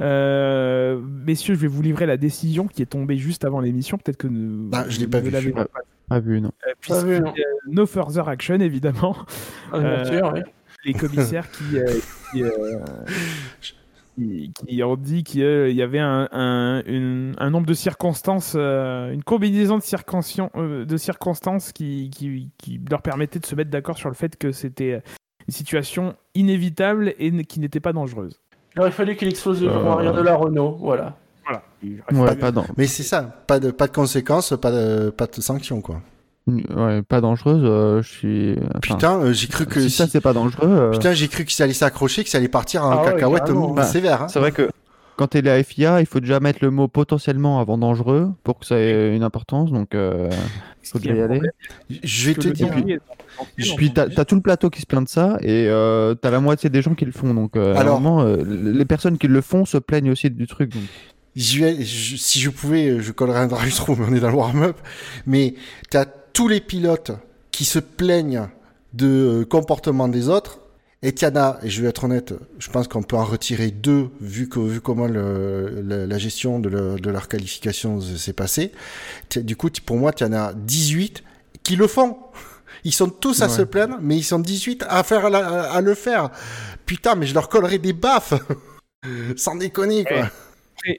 Euh, 0.00 1.00
messieurs, 1.00 1.54
je 1.54 1.60
vais 1.60 1.66
vous 1.68 1.82
livrer 1.82 2.06
la 2.06 2.16
décision 2.16 2.66
qui 2.66 2.82
est 2.82 2.86
tombée 2.86 3.16
juste 3.16 3.44
avant 3.44 3.60
l'émission. 3.60 3.98
Peut-être 3.98 4.18
que 4.18 4.28
bah, 4.28 4.84
je 4.88 5.00
l'ai 5.00 5.06
pas, 5.06 5.20
vu. 5.20 5.30
Pas, 6.08 6.20
vu, 6.20 6.40
non. 6.40 6.52
Pas 6.86 7.02
vu, 7.02 7.20
non. 7.20 7.32
no 7.68 7.86
further 7.86 8.28
action, 8.28 8.60
évidemment. 8.60 9.16
Ah, 9.72 10.04
sûr, 10.04 10.32
oui. 10.34 10.40
Les 10.86 10.94
commissaires 10.94 11.50
qui, 11.50 11.76
qui 12.32 12.44
qui, 14.66 14.82
ont 14.82 14.96
dit 14.96 15.24
qu'il 15.24 15.72
y 15.72 15.82
avait 15.82 15.98
un, 15.98 16.28
un, 16.32 17.50
nombre 17.50 17.66
de 17.66 17.74
circonstances, 17.74 18.54
euh, 18.56 19.12
une 19.12 19.22
combinaison 19.22 19.78
de, 19.78 19.82
euh, 20.56 20.84
de 20.84 20.96
circonstances 20.96 21.72
qui, 21.72 22.10
qui, 22.10 22.50
qui, 22.56 22.80
leur 22.90 23.02
permettait 23.02 23.38
de 23.38 23.46
se 23.46 23.54
mettre 23.54 23.70
d'accord 23.70 23.98
sur 23.98 24.08
le 24.08 24.14
fait 24.14 24.36
que 24.36 24.52
c'était 24.52 25.02
une 25.46 25.54
situation 25.54 26.14
inévitable 26.34 27.14
et 27.18 27.44
qui 27.44 27.60
n'était 27.60 27.80
pas 27.80 27.92
dangereuse. 27.92 28.40
Il 28.74 28.80
aurait 28.80 28.90
fallu 28.90 29.16
qu'il 29.16 29.28
explose 29.28 29.62
le 29.62 29.70
euh... 29.70 29.92
arrière 29.92 30.14
de 30.14 30.22
la 30.22 30.34
Renault, 30.34 30.76
voilà. 30.80 31.16
Voilà. 31.44 32.34
pas 32.34 32.52
Mais 32.76 32.86
c'est 32.86 33.02
ça, 33.02 33.22
pas 33.46 33.60
de, 33.60 33.70
pas 33.70 33.86
de 33.86 33.92
conséquences, 33.92 34.54
pas 34.60 34.72
de, 34.72 35.10
pas 35.10 35.26
de 35.26 35.40
sanctions, 35.40 35.80
quoi. 35.80 36.00
Ouais, 36.46 37.02
pas 37.02 37.20
dangereuse. 37.20 37.62
Euh, 37.64 38.02
je 38.02 38.08
suis. 38.08 38.56
Putain, 38.80 39.18
euh, 39.18 39.32
j'ai 39.32 39.48
cru 39.48 39.66
que 39.66 39.80
si, 39.80 39.90
ça 39.90 40.06
c'est 40.06 40.20
pas 40.20 40.32
dangereux. 40.32 40.68
Euh. 40.68 40.90
Putain, 40.90 41.12
j'ai 41.12 41.26
cru 41.26 41.44
que 41.44 41.52
ça 41.52 41.64
allait 41.64 41.72
s'accrocher, 41.72 42.22
que 42.22 42.30
ça 42.30 42.38
allait 42.38 42.48
partir 42.48 42.84
en 42.84 43.02
ah 43.02 43.04
cacahuète 43.04 43.50
bah, 43.74 43.82
sévère. 43.82 44.22
Hein. 44.22 44.28
C'est 44.28 44.38
vrai 44.38 44.52
que 44.52 44.70
quand 45.16 45.28
t'es 45.28 45.42
la 45.42 45.60
FIA, 45.62 46.00
il 46.00 46.06
faut 46.06 46.20
déjà 46.20 46.38
mettre 46.38 46.60
le 46.62 46.70
mot 46.70 46.86
potentiellement 46.86 47.58
avant 47.58 47.78
dangereux 47.78 48.30
pour 48.44 48.60
que 48.60 48.66
ça 48.66 48.78
ait 48.78 49.16
une 49.16 49.24
importance. 49.24 49.72
Donc, 49.72 49.88
il 49.94 50.88
faut 50.88 51.00
déjà 51.00 51.14
y 51.14 51.20
aller. 51.20 51.40
Je 52.04 52.28
vais 52.28 52.34
te 52.34 52.48
dire. 52.48 52.70
Puis, 53.56 53.74
puis 53.76 53.92
t'as 53.92 54.06
as 54.16 54.24
tout 54.24 54.36
le 54.36 54.40
plateau 54.40 54.70
qui 54.70 54.80
se 54.80 54.86
plaint 54.86 55.02
de 55.02 55.08
ça 55.08 55.38
et 55.40 55.68
t'as 56.20 56.30
la 56.30 56.40
moitié 56.40 56.70
des 56.70 56.80
gens 56.80 56.94
qui 56.94 57.06
le 57.06 57.12
font. 57.12 57.34
Donc, 57.34 57.56
Alors, 57.56 58.00
les 58.24 58.84
personnes 58.84 59.18
qui 59.18 59.26
le 59.26 59.40
font 59.40 59.64
se 59.64 59.78
plaignent 59.78 60.12
aussi 60.12 60.30
du 60.30 60.46
truc. 60.46 60.72
Donc. 60.72 60.82
Je, 61.34 61.84
si 62.16 62.40
je 62.40 62.48
pouvais, 62.48 63.00
je 63.00 63.12
collerais 63.12 63.40
un 63.40 63.46
drive 63.46 63.78
mais 63.88 64.04
on 64.08 64.14
est 64.14 64.20
dans 64.20 64.30
le 64.30 64.36
warm-up. 64.36 64.78
Mais 65.26 65.54
t'as 65.90 66.06
tous 66.36 66.48
les 66.48 66.60
pilotes 66.60 67.12
qui 67.50 67.64
se 67.64 67.78
plaignent 67.78 68.50
de 68.92 69.06
euh, 69.06 69.44
comportement 69.46 70.06
des 70.06 70.28
autres, 70.28 70.60
et 71.02 71.08
il 71.08 71.22
y 71.22 71.26
en 71.26 71.34
a, 71.34 71.58
et 71.62 71.70
je 71.70 71.80
vais 71.80 71.88
être 71.88 72.04
honnête, 72.04 72.34
je 72.58 72.68
pense 72.68 72.88
qu'on 72.88 73.02
peut 73.02 73.16
en 73.16 73.24
retirer 73.24 73.70
deux, 73.70 74.10
vu, 74.20 74.46
que, 74.46 74.58
vu 74.58 74.82
comment 74.82 75.06
le, 75.06 75.80
la 75.82 76.18
gestion 76.18 76.58
de, 76.58 76.98
de, 76.98 77.10
leur 77.10 77.28
qualification 77.28 78.02
s'est 78.02 78.34
passée. 78.34 78.72
Du 79.34 79.56
coup, 79.56 79.70
pour 79.86 79.96
moi, 79.96 80.12
il 80.18 80.24
y 80.24 80.26
en 80.26 80.34
a 80.34 80.52
18 80.52 81.24
qui 81.62 81.74
le 81.74 81.86
font. 81.86 82.18
Ils 82.84 82.92
sont 82.92 83.08
tous 83.08 83.40
à 83.40 83.48
se 83.48 83.62
plaindre, 83.62 83.96
mais 84.02 84.18
ils 84.18 84.22
sont 84.22 84.38
18 84.38 84.84
à, 84.90 85.02
faire 85.04 85.24
à 85.24 85.80
le 85.80 85.94
faire. 85.94 86.30
Putain, 86.84 87.14
mais 87.14 87.26
je 87.26 87.32
leur 87.32 87.48
collerai 87.48 87.78
des 87.78 87.94
baffes 87.94 88.34
Sans 89.36 89.56
déconner, 89.56 90.04
quoi 90.04 90.28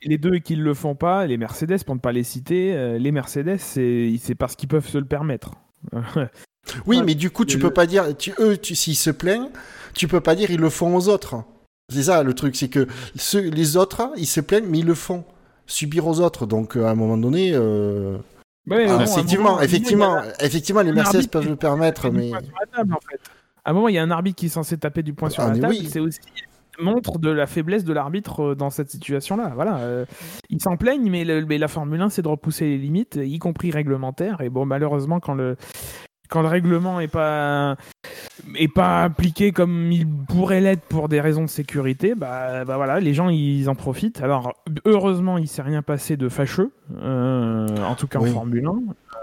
les 0.03 0.17
deux 0.17 0.39
qui 0.39 0.57
ne 0.57 0.63
le 0.63 0.73
font 0.73 0.95
pas, 0.95 1.25
les 1.25 1.37
Mercedes, 1.37 1.83
pour 1.83 1.95
ne 1.95 1.99
pas 1.99 2.11
les 2.11 2.23
citer, 2.23 2.73
euh, 2.73 2.97
les 2.97 3.11
Mercedes, 3.11 3.57
c'est 3.57 4.35
parce 4.37 4.55
qu'ils 4.55 4.69
peuvent 4.69 4.87
se 4.87 4.97
le 4.97 5.05
permettre. 5.05 5.51
oui, 6.85 7.01
mais 7.05 7.15
du 7.15 7.29
coup, 7.29 7.45
tu 7.45 7.59
peux 7.59 7.71
pas 7.71 7.85
dire, 7.85 8.05
eux, 8.39 8.57
s'ils 8.61 8.95
se 8.95 9.09
plaignent, 9.09 9.49
tu 9.93 10.07
peux 10.07 10.21
pas 10.21 10.35
dire 10.35 10.51
ils 10.51 10.59
le 10.59 10.69
font 10.69 10.95
aux 10.95 11.09
autres. 11.09 11.43
C'est 11.89 12.03
ça 12.03 12.23
le 12.23 12.33
truc, 12.33 12.55
c'est 12.55 12.69
que 12.69 12.87
les 13.39 13.77
autres, 13.77 14.11
ils 14.17 14.27
se 14.27 14.41
plaignent, 14.41 14.67
mais 14.67 14.79
ils 14.79 14.85
le 14.85 14.95
font 14.95 15.23
subir 15.65 16.07
aux 16.07 16.19
autres. 16.19 16.45
Donc, 16.45 16.75
euh, 16.75 16.85
à 16.85 16.91
un 16.91 16.95
moment 16.95 17.17
donné. 17.17 17.51
Euh, 17.53 18.17
ah, 18.69 19.03
effectivement, 19.03 19.61
effectivement, 19.61 20.21
effectivement, 20.41 20.81
les 20.81 20.91
Mercedes 20.91 21.29
peuvent 21.29 21.47
le 21.47 21.55
permettre, 21.55 22.09
mais. 22.09 22.31
À 23.63 23.71
un 23.71 23.73
moment, 23.73 23.89
il 23.89 23.95
y 23.95 23.97
a 23.97 24.03
un 24.03 24.11
arbitre 24.11 24.37
qui 24.37 24.45
est 24.45 24.49
censé 24.49 24.77
taper 24.77 25.03
du 25.03 25.13
poing 25.13 25.29
sur 25.29 25.43
ah, 25.43 25.53
la 25.53 25.59
table. 25.59 25.75
C'est 25.89 25.99
aussi 25.99 26.19
montre 26.79 27.19
de 27.19 27.29
la 27.29 27.47
faiblesse 27.47 27.83
de 27.83 27.93
l'arbitre 27.93 28.51
euh, 28.51 28.55
dans 28.55 28.69
cette 28.69 28.89
situation-là. 28.89 29.51
Voilà, 29.55 29.77
euh, 29.79 30.05
ils 30.49 30.61
s'en 30.61 30.77
plaignent, 30.77 31.09
mais, 31.09 31.23
la 31.23 31.67
Formule 31.67 32.01
1, 32.01 32.09
c'est 32.09 32.21
de 32.21 32.27
repousser 32.27 32.65
les 32.65 32.77
limites, 32.77 33.19
y 33.21 33.39
compris 33.39 33.71
réglementaires. 33.71 34.41
Et 34.41 34.49
bon, 34.49 34.65
malheureusement, 34.65 35.19
quand 35.19 35.33
le 35.33 35.55
quand 36.29 36.41
le 36.41 36.47
règlement 36.47 36.99
est 36.99 37.07
pas 37.07 37.77
est 38.55 38.73
pas 38.73 39.03
appliqué 39.03 39.51
comme 39.51 39.91
il 39.91 40.07
pourrait 40.07 40.61
l'être 40.61 40.83
pour 40.83 41.09
des 41.09 41.21
raisons 41.21 41.43
de 41.43 41.49
sécurité, 41.49 42.15
bah, 42.15 42.65
bah, 42.65 42.77
voilà, 42.77 42.99
les 42.99 43.13
gens 43.13 43.29
ils 43.29 43.69
en 43.69 43.75
profitent. 43.75 44.21
Alors 44.21 44.53
heureusement, 44.85 45.37
il 45.37 45.47
s'est 45.47 45.61
rien 45.61 45.81
passé 45.81 46.17
de 46.17 46.29
fâcheux, 46.29 46.71
euh, 46.97 47.67
en 47.77 47.95
tout 47.95 48.07
cas 48.07 48.19
en 48.19 48.25
Formule 48.25 48.67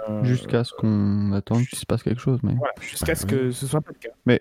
1. 0.09 0.23
Jusqu'à 0.23 0.65
ce 0.65 0.73
qu'on 0.75 1.33
attende 1.33 1.65
qu'il 1.67 1.79
se 1.79 1.87
passe 1.87 2.03
quelque 2.03 2.21
chose, 2.21 2.41
mais 2.43 2.55
jusqu'à 2.81 3.15
ce 3.15 3.25
que 3.25 3.51
ce 3.51 3.67
soit 3.67 3.81
pas 3.81 3.93
le 3.93 3.99
cas. 3.99 4.15
Mais 4.27 4.41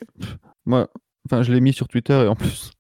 moi, 0.66 0.90
enfin, 1.26 1.42
je 1.44 1.54
l'ai 1.54 1.62
mis 1.62 1.74
sur 1.74 1.88
Twitter 1.88 2.14
et 2.14 2.28
en 2.28 2.36
plus, 2.36 2.72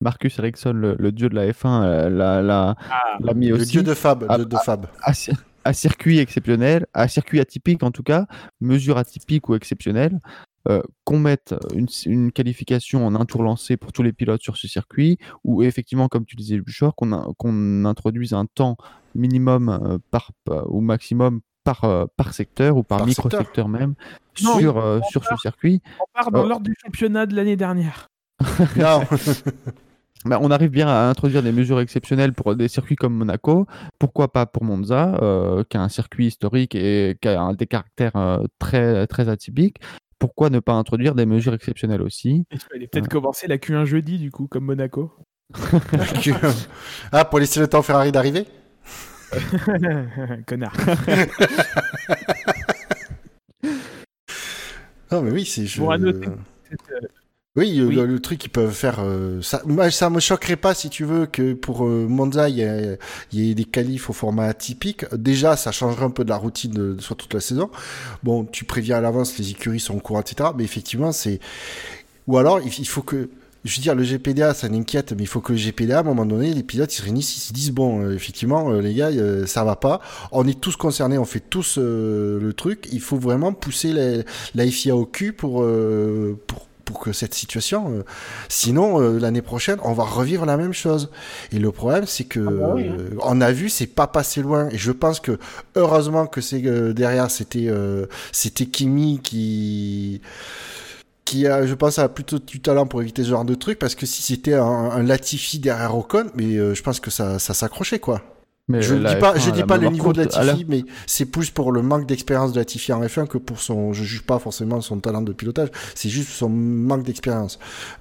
Marcus 0.00 0.38
Ericsson, 0.38 0.72
le, 0.74 1.12
dieu 1.12 1.28
de 1.28 1.34
la 1.34 1.50
F1, 1.50 1.82
euh, 1.82 2.08
l'a, 2.08 2.76
ah, 2.90 3.34
mis 3.34 3.52
aussi. 3.52 3.64
Le 3.64 3.66
dieu 3.66 3.82
de 3.82 3.94
Fab. 3.94 4.24
À, 4.28 4.38
de, 4.38 4.56
Fab. 4.56 4.86
À, 5.64 5.72
circuit 5.72 6.18
exceptionnel, 6.18 6.86
à 6.94 7.08
circuit 7.08 7.40
atypique 7.40 7.82
en 7.82 7.90
tout 7.90 8.04
cas, 8.04 8.26
mesure 8.60 8.96
atypique 8.96 9.48
ou 9.48 9.56
exceptionnelle, 9.56 10.20
euh, 10.68 10.82
qu'on 11.04 11.18
mette 11.18 11.54
une, 12.06 12.30
qualification 12.30 13.06
en 13.06 13.14
un 13.16 13.24
tour 13.24 13.42
lancé 13.42 13.76
pour 13.76 13.92
tous 13.92 14.02
les 14.02 14.12
pilotes 14.12 14.40
sur 14.40 14.56
ce 14.56 14.68
circuit, 14.68 15.18
ou 15.44 15.62
effectivement, 15.62 16.08
comme 16.08 16.24
tu 16.24 16.36
disais, 16.36 16.58
Buchor, 16.58 16.94
qu'on, 16.94 17.34
qu'on 17.36 17.84
introduise 17.84 18.34
un 18.34 18.46
temps 18.46 18.76
minimum 19.14 19.68
euh, 19.68 19.98
par, 20.10 20.30
ou 20.66 20.80
maximum 20.80 21.40
par, 21.64 22.08
par 22.16 22.32
secteur 22.32 22.76
ou 22.76 22.82
par, 22.82 23.04
micro-secteur 23.04 23.68
même 23.68 23.94
sur, 24.34 25.02
sur 25.10 25.24
ce 25.24 25.36
circuit. 25.36 25.82
On 26.00 26.04
part 26.14 26.30
dans 26.30 26.46
l'ordre 26.46 26.64
du 26.64 26.74
championnat 26.82 27.26
de 27.26 27.34
l'année 27.34 27.56
dernière. 27.56 28.08
non. 28.76 29.02
Bah, 30.28 30.38
on 30.42 30.50
arrive 30.50 30.70
bien 30.70 30.88
à 30.88 31.08
introduire 31.08 31.42
des 31.42 31.52
mesures 31.52 31.80
exceptionnelles 31.80 32.34
pour 32.34 32.54
des 32.54 32.68
circuits 32.68 32.96
comme 32.96 33.14
Monaco. 33.14 33.66
Pourquoi 33.98 34.30
pas 34.30 34.44
pour 34.44 34.62
Monza, 34.62 35.16
euh, 35.22 35.64
qui 35.68 35.78
a 35.78 35.80
un 35.80 35.88
circuit 35.88 36.26
historique 36.26 36.74
et 36.74 37.16
qui 37.22 37.28
a 37.28 37.50
des 37.54 37.66
caractères 37.66 38.14
euh, 38.16 38.44
très, 38.58 39.06
très 39.06 39.30
atypiques 39.30 39.78
Pourquoi 40.18 40.50
ne 40.50 40.60
pas 40.60 40.74
introduire 40.74 41.14
des 41.14 41.24
mesures 41.24 41.54
exceptionnelles 41.54 42.02
aussi? 42.02 42.44
Il 42.50 42.60
fallait 42.60 42.88
peut-être 42.88 43.08
commencer 43.08 43.46
la 43.46 43.56
Q1 43.56 43.86
jeudi, 43.86 44.18
du 44.18 44.30
coup, 44.30 44.48
comme 44.48 44.66
Monaco. 44.66 45.14
ah, 47.10 47.24
pour 47.24 47.38
laisser 47.38 47.60
le 47.60 47.68
temps 47.68 47.80
Ferrari 47.80 48.12
d'arriver? 48.12 48.44
Connard. 50.46 50.76
non, 55.10 55.22
mais 55.22 55.30
oui, 55.30 55.46
c'est. 55.46 55.64
Je... 55.64 55.80
Oui, 57.58 57.74
Le, 57.74 58.20
truc 58.20 58.38
qu'ils 58.38 58.52
peuvent 58.52 58.72
faire, 58.72 59.00
euh, 59.00 59.42
ça, 59.42 59.62
ça 59.90 60.10
me 60.10 60.20
choquerait 60.20 60.54
pas 60.54 60.74
si 60.74 60.90
tu 60.90 61.02
veux 61.02 61.26
que 61.26 61.54
pour 61.54 61.84
euh, 61.84 62.06
Monza 62.08 62.48
il 62.48 62.56
y, 63.32 63.50
ait 63.50 63.54
des 63.54 63.64
qualifs 63.64 64.08
au 64.08 64.12
format 64.12 64.44
atypique. 64.44 65.12
Déjà, 65.12 65.56
ça 65.56 65.72
changerait 65.72 66.04
un 66.04 66.10
peu 66.10 66.22
de 66.22 66.28
la 66.28 66.36
routine 66.36 66.70
de, 66.70 66.96
soit 67.00 67.16
toute 67.16 67.34
la 67.34 67.40
saison. 67.40 67.68
Bon, 68.22 68.44
tu 68.44 68.64
préviens 68.64 68.98
à 68.98 69.00
l'avance, 69.00 69.36
les 69.38 69.50
écuries 69.50 69.80
sont 69.80 69.96
au 69.96 69.98
courant, 69.98 70.20
etc. 70.20 70.50
Mais 70.56 70.62
effectivement, 70.62 71.10
c'est 71.10 71.40
ou 72.28 72.38
alors 72.38 72.60
il, 72.60 72.86
faut 72.86 73.02
que 73.02 73.28
je 73.64 73.76
veux 73.76 73.82
dire, 73.82 73.96
le 73.96 74.04
GPDA, 74.04 74.54
ça 74.54 74.68
m'inquiète, 74.68 75.12
mais 75.14 75.24
il 75.24 75.28
faut 75.28 75.40
que 75.40 75.52
le 75.52 75.58
GPDA, 75.58 75.96
à 75.96 76.00
un 76.02 76.04
moment 76.04 76.26
donné, 76.26 76.54
les 76.54 76.62
pilotes, 76.62 76.94
ils 76.94 76.98
se 76.98 77.02
réunissent, 77.02 77.38
ils 77.38 77.40
se 77.40 77.52
disent, 77.52 77.72
bon, 77.72 78.04
euh, 78.04 78.14
effectivement, 78.14 78.70
les 78.70 78.94
gars, 78.94 79.10
ça 79.46 79.64
va 79.64 79.74
pas. 79.74 80.00
On 80.30 80.46
est 80.46 80.60
tous 80.60 80.76
concernés, 80.76 81.18
on 81.18 81.24
fait 81.24 81.40
tous 81.40 81.76
le 81.76 82.52
truc. 82.56 82.86
Il 82.92 83.00
faut 83.00 83.18
vraiment 83.18 83.52
pousser 83.52 84.22
la 84.54 84.66
FIA 84.70 84.94
au 84.94 85.06
cul 85.06 85.32
pour, 85.32 85.66
pour, 86.46 86.67
pour 86.88 87.00
que 87.00 87.12
cette 87.12 87.34
situation. 87.34 87.92
euh, 87.92 88.02
sinon, 88.48 88.98
euh, 88.98 89.18
l'année 89.18 89.42
prochaine, 89.42 89.78
on 89.84 89.92
va 89.92 90.04
revivre 90.04 90.46
la 90.46 90.56
même 90.56 90.72
chose. 90.72 91.10
Et 91.52 91.58
le 91.58 91.70
problème, 91.70 92.06
c'est 92.06 92.24
que 92.24 92.40
Ah 92.40 92.50
bah 92.50 92.72
oui, 92.76 92.88
hein. 92.88 92.96
euh, 92.98 93.10
on 93.22 93.42
a 93.42 93.52
vu, 93.52 93.68
c'est 93.68 93.86
pas 93.86 94.06
passé 94.06 94.40
loin. 94.40 94.70
Et 94.70 94.78
je 94.78 94.90
pense 94.90 95.20
que 95.20 95.38
heureusement 95.76 96.26
que 96.26 96.40
c'est 96.40 96.62
derrière, 96.94 97.30
c'était 97.30 97.68
c'était 98.32 98.66
Kimi 98.66 99.20
qui 99.22 100.22
qui 101.26 101.46
a, 101.46 101.66
je 101.66 101.74
pense, 101.74 101.98
a 101.98 102.08
plutôt 102.08 102.38
du 102.38 102.60
talent 102.60 102.86
pour 102.86 103.02
éviter 103.02 103.22
ce 103.22 103.28
genre 103.28 103.44
de 103.44 103.54
truc, 103.54 103.78
parce 103.78 103.94
que 103.94 104.06
si 104.06 104.22
c'était 104.22 104.54
un, 104.54 104.62
un 104.64 105.02
Latifi 105.02 105.58
derrière 105.58 105.94
Ocon, 105.94 106.26
mais 106.34 106.54
je 106.74 106.82
pense 106.82 107.00
que 107.00 107.10
ça, 107.10 107.38
ça 107.38 107.52
s'accrochait, 107.52 107.98
quoi. 107.98 108.22
Mais 108.68 108.82
je 108.82 108.94
ne 108.94 109.06
dis 109.08 109.16
pas, 109.16 109.32
F1, 109.34 109.40
je 109.40 109.48
elle 109.48 109.54
dis 109.54 109.62
a 109.62 109.66
pas 109.66 109.78
le 109.78 109.88
niveau 109.88 110.12
de 110.12 110.20
à 110.20 110.24
la- 110.40 110.44
Latifi, 110.52 110.66
mais 110.68 110.84
c'est 111.06 111.24
plus 111.26 111.50
pour 111.50 111.72
le 111.72 111.80
manque 111.82 112.06
d'expérience 112.06 112.52
de 112.52 112.58
Latifi 112.58 112.92
en 112.92 113.00
F1 113.02 113.26
que 113.26 113.38
pour 113.38 113.60
son, 113.60 113.92
je 113.94 114.04
juge 114.04 114.22
pas 114.22 114.38
forcément 114.38 114.80
son 114.82 114.98
talent 115.00 115.22
de 115.22 115.32
pilotage, 115.32 115.68
c'est 115.94 116.08
juste 116.10 116.28
son 116.28 116.50
manque 116.50 117.02
d'expérience. 117.02 117.58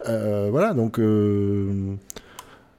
Euh, 0.09 0.49
voilà, 0.51 0.73
donc, 0.73 0.99
euh, 0.99 1.95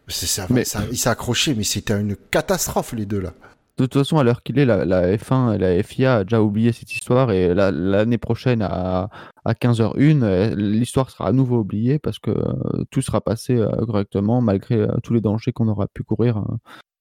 ça, 0.09 0.47
Mais- 0.51 0.65
ça- 0.65 0.83
il 0.91 0.97
s'est 0.99 1.09
accroché, 1.11 1.55
mais 1.55 1.65
c'était 1.65 1.99
une 1.99 2.17
catastrophe, 2.31 2.93
les 2.93 3.07
deux, 3.07 3.21
là. 3.21 3.33
De 3.79 3.85
toute 3.87 3.95
façon, 4.03 4.19
à 4.19 4.25
l'heure 4.25 4.43
qu'il 4.43 4.59
est, 4.59 4.65
la, 4.65 4.85
la 4.85 5.17
F1 5.17 5.53
et 5.55 5.59
la 5.59 5.81
FIA 5.85 6.17
a 6.17 6.25
déjà 6.25 6.43
oublié 6.43 6.73
cette 6.73 6.93
histoire 6.93 7.31
et 7.31 7.55
la- 7.55 7.71
l'année 7.71 8.19
prochaine 8.19 8.61
à, 8.61 9.09
à 9.45 9.55
15h01, 9.55 10.23
euh, 10.25 10.53
l'histoire 10.57 11.11
sera 11.11 11.29
à 11.29 11.33
nouveau 11.33 11.59
oubliée 11.61 12.01
parce 12.01 12.19
que 12.19 12.33
euh, 12.33 12.85
tout 12.91 13.03
sera 13.03 13.21
passé 13.21 13.55
euh, 13.57 13.71
correctement 13.87 14.41
malgré 14.41 14.75
euh, 14.81 14.89
tous 15.05 15.15
les 15.15 15.21
dangers 15.21 15.53
qu'on 15.53 15.69
aura 15.69 15.87
pu 15.87 16.03
courir 16.03 16.39
euh, 16.39 16.43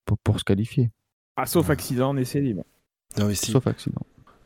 pour, 0.08 0.16
pour 0.18 0.38
se 0.40 0.44
qualifier, 0.44 0.90
Ah, 1.36 1.44
sauf 1.46 1.68
accident, 1.70 2.14
on 2.14 2.16
essaie 2.16 2.40
libre. 2.40 2.64
Non, 3.18 3.26
mais 3.26 3.34
si. 3.34 3.52
sauf 3.52 3.66
accident. 3.66 4.00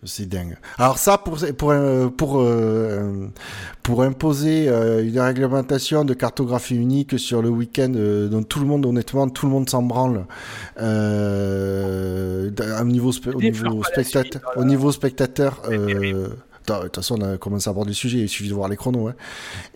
C'est 0.05 0.27
dingue. 0.29 0.57
Alors 0.79 0.99
ça, 0.99 1.17
pour 1.17 1.39
pour 1.57 1.71
euh, 1.71 2.09
pour 2.09 2.41
euh, 2.41 3.29
pour 3.85 4.03
imposer 4.03 4.69
euh, 4.69 5.05
une 5.07 5.21
réglementation 5.21 6.05
de 6.05 6.13
cartographie 6.13 6.75
unique 6.75 7.21
sur 7.21 7.41
le 7.41 7.49
week-end, 7.51 7.91
dont 8.29 8.43
tout 8.43 8.59
le 8.59 8.67
monde, 8.67 8.85
honnêtement, 8.85 9.29
tout 9.29 9.47
le 9.47 9.53
monde 9.53 9.71
s'en 9.71 9.83
branle. 9.85 10.27
Euh, 10.79 12.51
au 12.81 12.85
niveau 12.85 13.13
spe- 13.13 13.33
au 13.35 13.41
niveau 13.41 13.83
spectateur, 13.85 14.43
au 14.57 14.65
niveau 14.65 14.91
spectateur. 14.93 15.63
Euh, 15.71 16.29
de 16.67 16.83
toute 16.85 16.97
façon, 16.97 17.17
on 17.21 17.23
a 17.35 17.37
commencé 17.39 17.69
à 17.69 17.71
aborder 17.73 17.91
le 17.91 17.95
sujet. 17.95 18.19
Il 18.19 18.29
suffit 18.29 18.49
de 18.49 18.55
voir 18.55 18.69
les 18.69 18.77
chronos. 18.77 19.09
Hein. 19.09 19.15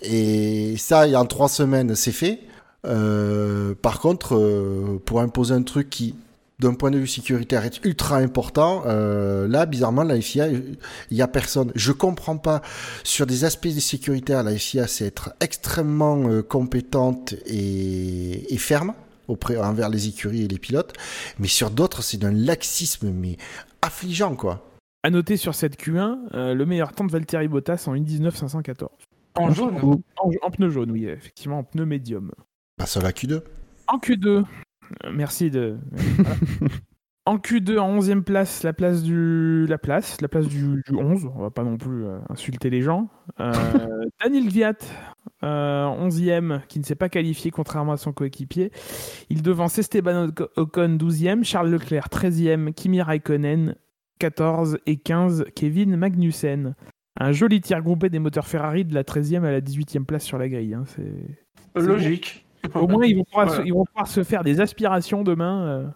Et 0.02 0.76
ça, 0.76 1.06
il 1.06 1.12
y 1.12 1.14
a 1.14 1.20
en 1.20 1.26
trois 1.26 1.48
semaines, 1.48 1.94
c'est 1.94 2.12
fait. 2.12 2.40
Euh, 2.84 3.74
par 3.74 4.00
contre, 4.00 4.36
euh, 4.36 5.00
pour 5.04 5.20
imposer 5.20 5.54
un 5.54 5.62
truc 5.62 5.90
qui, 5.90 6.14
d'un 6.58 6.74
point 6.74 6.90
de 6.90 6.98
vue 6.98 7.06
sécuritaire, 7.06 7.64
est 7.64 7.84
ultra 7.84 8.16
important, 8.16 8.82
euh, 8.86 9.48
là, 9.48 9.66
bizarrement, 9.66 10.02
la 10.02 10.20
FIA, 10.20 10.48
il 10.48 10.76
y 11.10 11.22
a 11.22 11.28
personne. 11.28 11.72
Je 11.74 11.92
comprends 11.92 12.36
pas. 12.36 12.62
Sur 13.04 13.26
des 13.26 13.44
aspects 13.44 13.68
sécuritaires, 13.68 14.42
la 14.42 14.56
FIA, 14.56 14.86
c'est 14.86 15.06
être 15.06 15.34
extrêmement 15.40 16.28
euh, 16.28 16.42
compétente 16.42 17.34
et, 17.46 18.52
et 18.52 18.58
ferme 18.58 18.94
auprès, 19.28 19.56
envers 19.56 19.88
les 19.88 20.08
écuries 20.08 20.44
et 20.44 20.48
les 20.48 20.58
pilotes. 20.58 20.92
Mais 21.38 21.48
sur 21.48 21.70
d'autres, 21.70 22.02
c'est 22.02 22.18
d'un 22.18 22.32
laxisme, 22.32 23.10
mais 23.10 23.36
affligeant, 23.82 24.36
quoi. 24.36 24.62
À 25.02 25.10
noter 25.10 25.36
sur 25.36 25.54
cette 25.54 25.78
Q1, 25.80 26.18
euh, 26.34 26.54
le 26.54 26.66
meilleur 26.66 26.92
temps 26.92 27.04
de 27.04 27.12
Valtteri 27.12 27.48
Bottas 27.48 27.84
en 27.86 27.94
1.19.514. 27.94 28.88
En 29.36 29.52
jaune. 29.52 30.02
En 30.42 30.50
pneu 30.50 30.70
jaune, 30.70 30.90
oui, 30.90 31.06
effectivement, 31.06 31.58
en 31.58 31.64
pneu 31.64 31.84
médium. 31.84 32.32
Pas 32.76 32.86
sur 32.86 33.02
la 33.02 33.10
Q2. 33.12 33.42
En 33.88 33.98
Q2, 33.98 34.26
euh, 34.28 34.44
merci 35.12 35.50
de. 35.50 35.78
voilà. 35.92 36.36
En 37.28 37.38
Q2, 37.38 37.78
en 37.80 37.98
11e 37.98 38.22
place, 38.22 38.62
la 38.62 38.72
place 38.72 39.02
du, 39.02 39.66
la 39.68 39.78
place, 39.78 40.20
la 40.20 40.28
place 40.28 40.46
du, 40.46 40.80
du 40.86 40.94
11. 40.94 41.28
On 41.34 41.40
va 41.40 41.50
pas 41.50 41.64
non 41.64 41.76
plus 41.76 42.04
euh, 42.04 42.18
insulter 42.28 42.70
les 42.70 42.82
gens. 42.82 43.08
Euh, 43.40 43.52
Daniel 44.22 44.46
Viat, 44.48 44.74
euh, 45.42 45.86
11e, 45.86 46.60
qui 46.68 46.78
ne 46.78 46.84
s'est 46.84 46.94
pas 46.94 47.08
qualifié 47.08 47.50
contrairement 47.50 47.90
à 47.90 47.96
son 47.96 48.12
coéquipier. 48.12 48.70
Il 49.28 49.42
devance 49.42 49.76
Esteban 49.76 50.28
Oc- 50.28 50.48
Ocon, 50.54 50.96
12e, 50.96 51.42
Charles 51.42 51.70
Leclerc, 51.70 52.06
13e, 52.12 52.72
Kimi 52.72 53.02
Raikkonen, 53.02 53.74
14 54.20 54.78
et 54.86 54.96
15, 54.96 55.46
Kevin 55.56 55.96
Magnussen. 55.96 56.76
Un 57.18 57.32
joli 57.32 57.60
tir 57.60 57.82
groupé 57.82 58.08
des 58.08 58.20
moteurs 58.20 58.46
Ferrari 58.46 58.84
de 58.84 58.94
la 58.94 59.02
13e 59.02 59.42
à 59.42 59.50
la 59.50 59.60
18e 59.60 60.04
place 60.04 60.22
sur 60.22 60.38
la 60.38 60.48
grille. 60.48 60.74
hein, 60.74 60.84
c'est- 60.86 61.80
Logique. 61.82 62.45
Au 62.74 62.86
moins, 62.88 63.04
ils 63.04 63.16
vont, 63.16 63.24
pouvoir 63.24 63.50
se, 63.50 63.62
ils 63.62 63.72
vont 63.72 63.84
pouvoir 63.84 64.06
se 64.06 64.22
faire 64.24 64.42
des 64.44 64.60
aspirations 64.60 65.22
demain. 65.22 65.66
euh. 65.66 65.86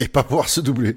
Et 0.00 0.08
pas 0.08 0.22
pouvoir 0.22 0.48
se 0.48 0.60
doubler. 0.60 0.96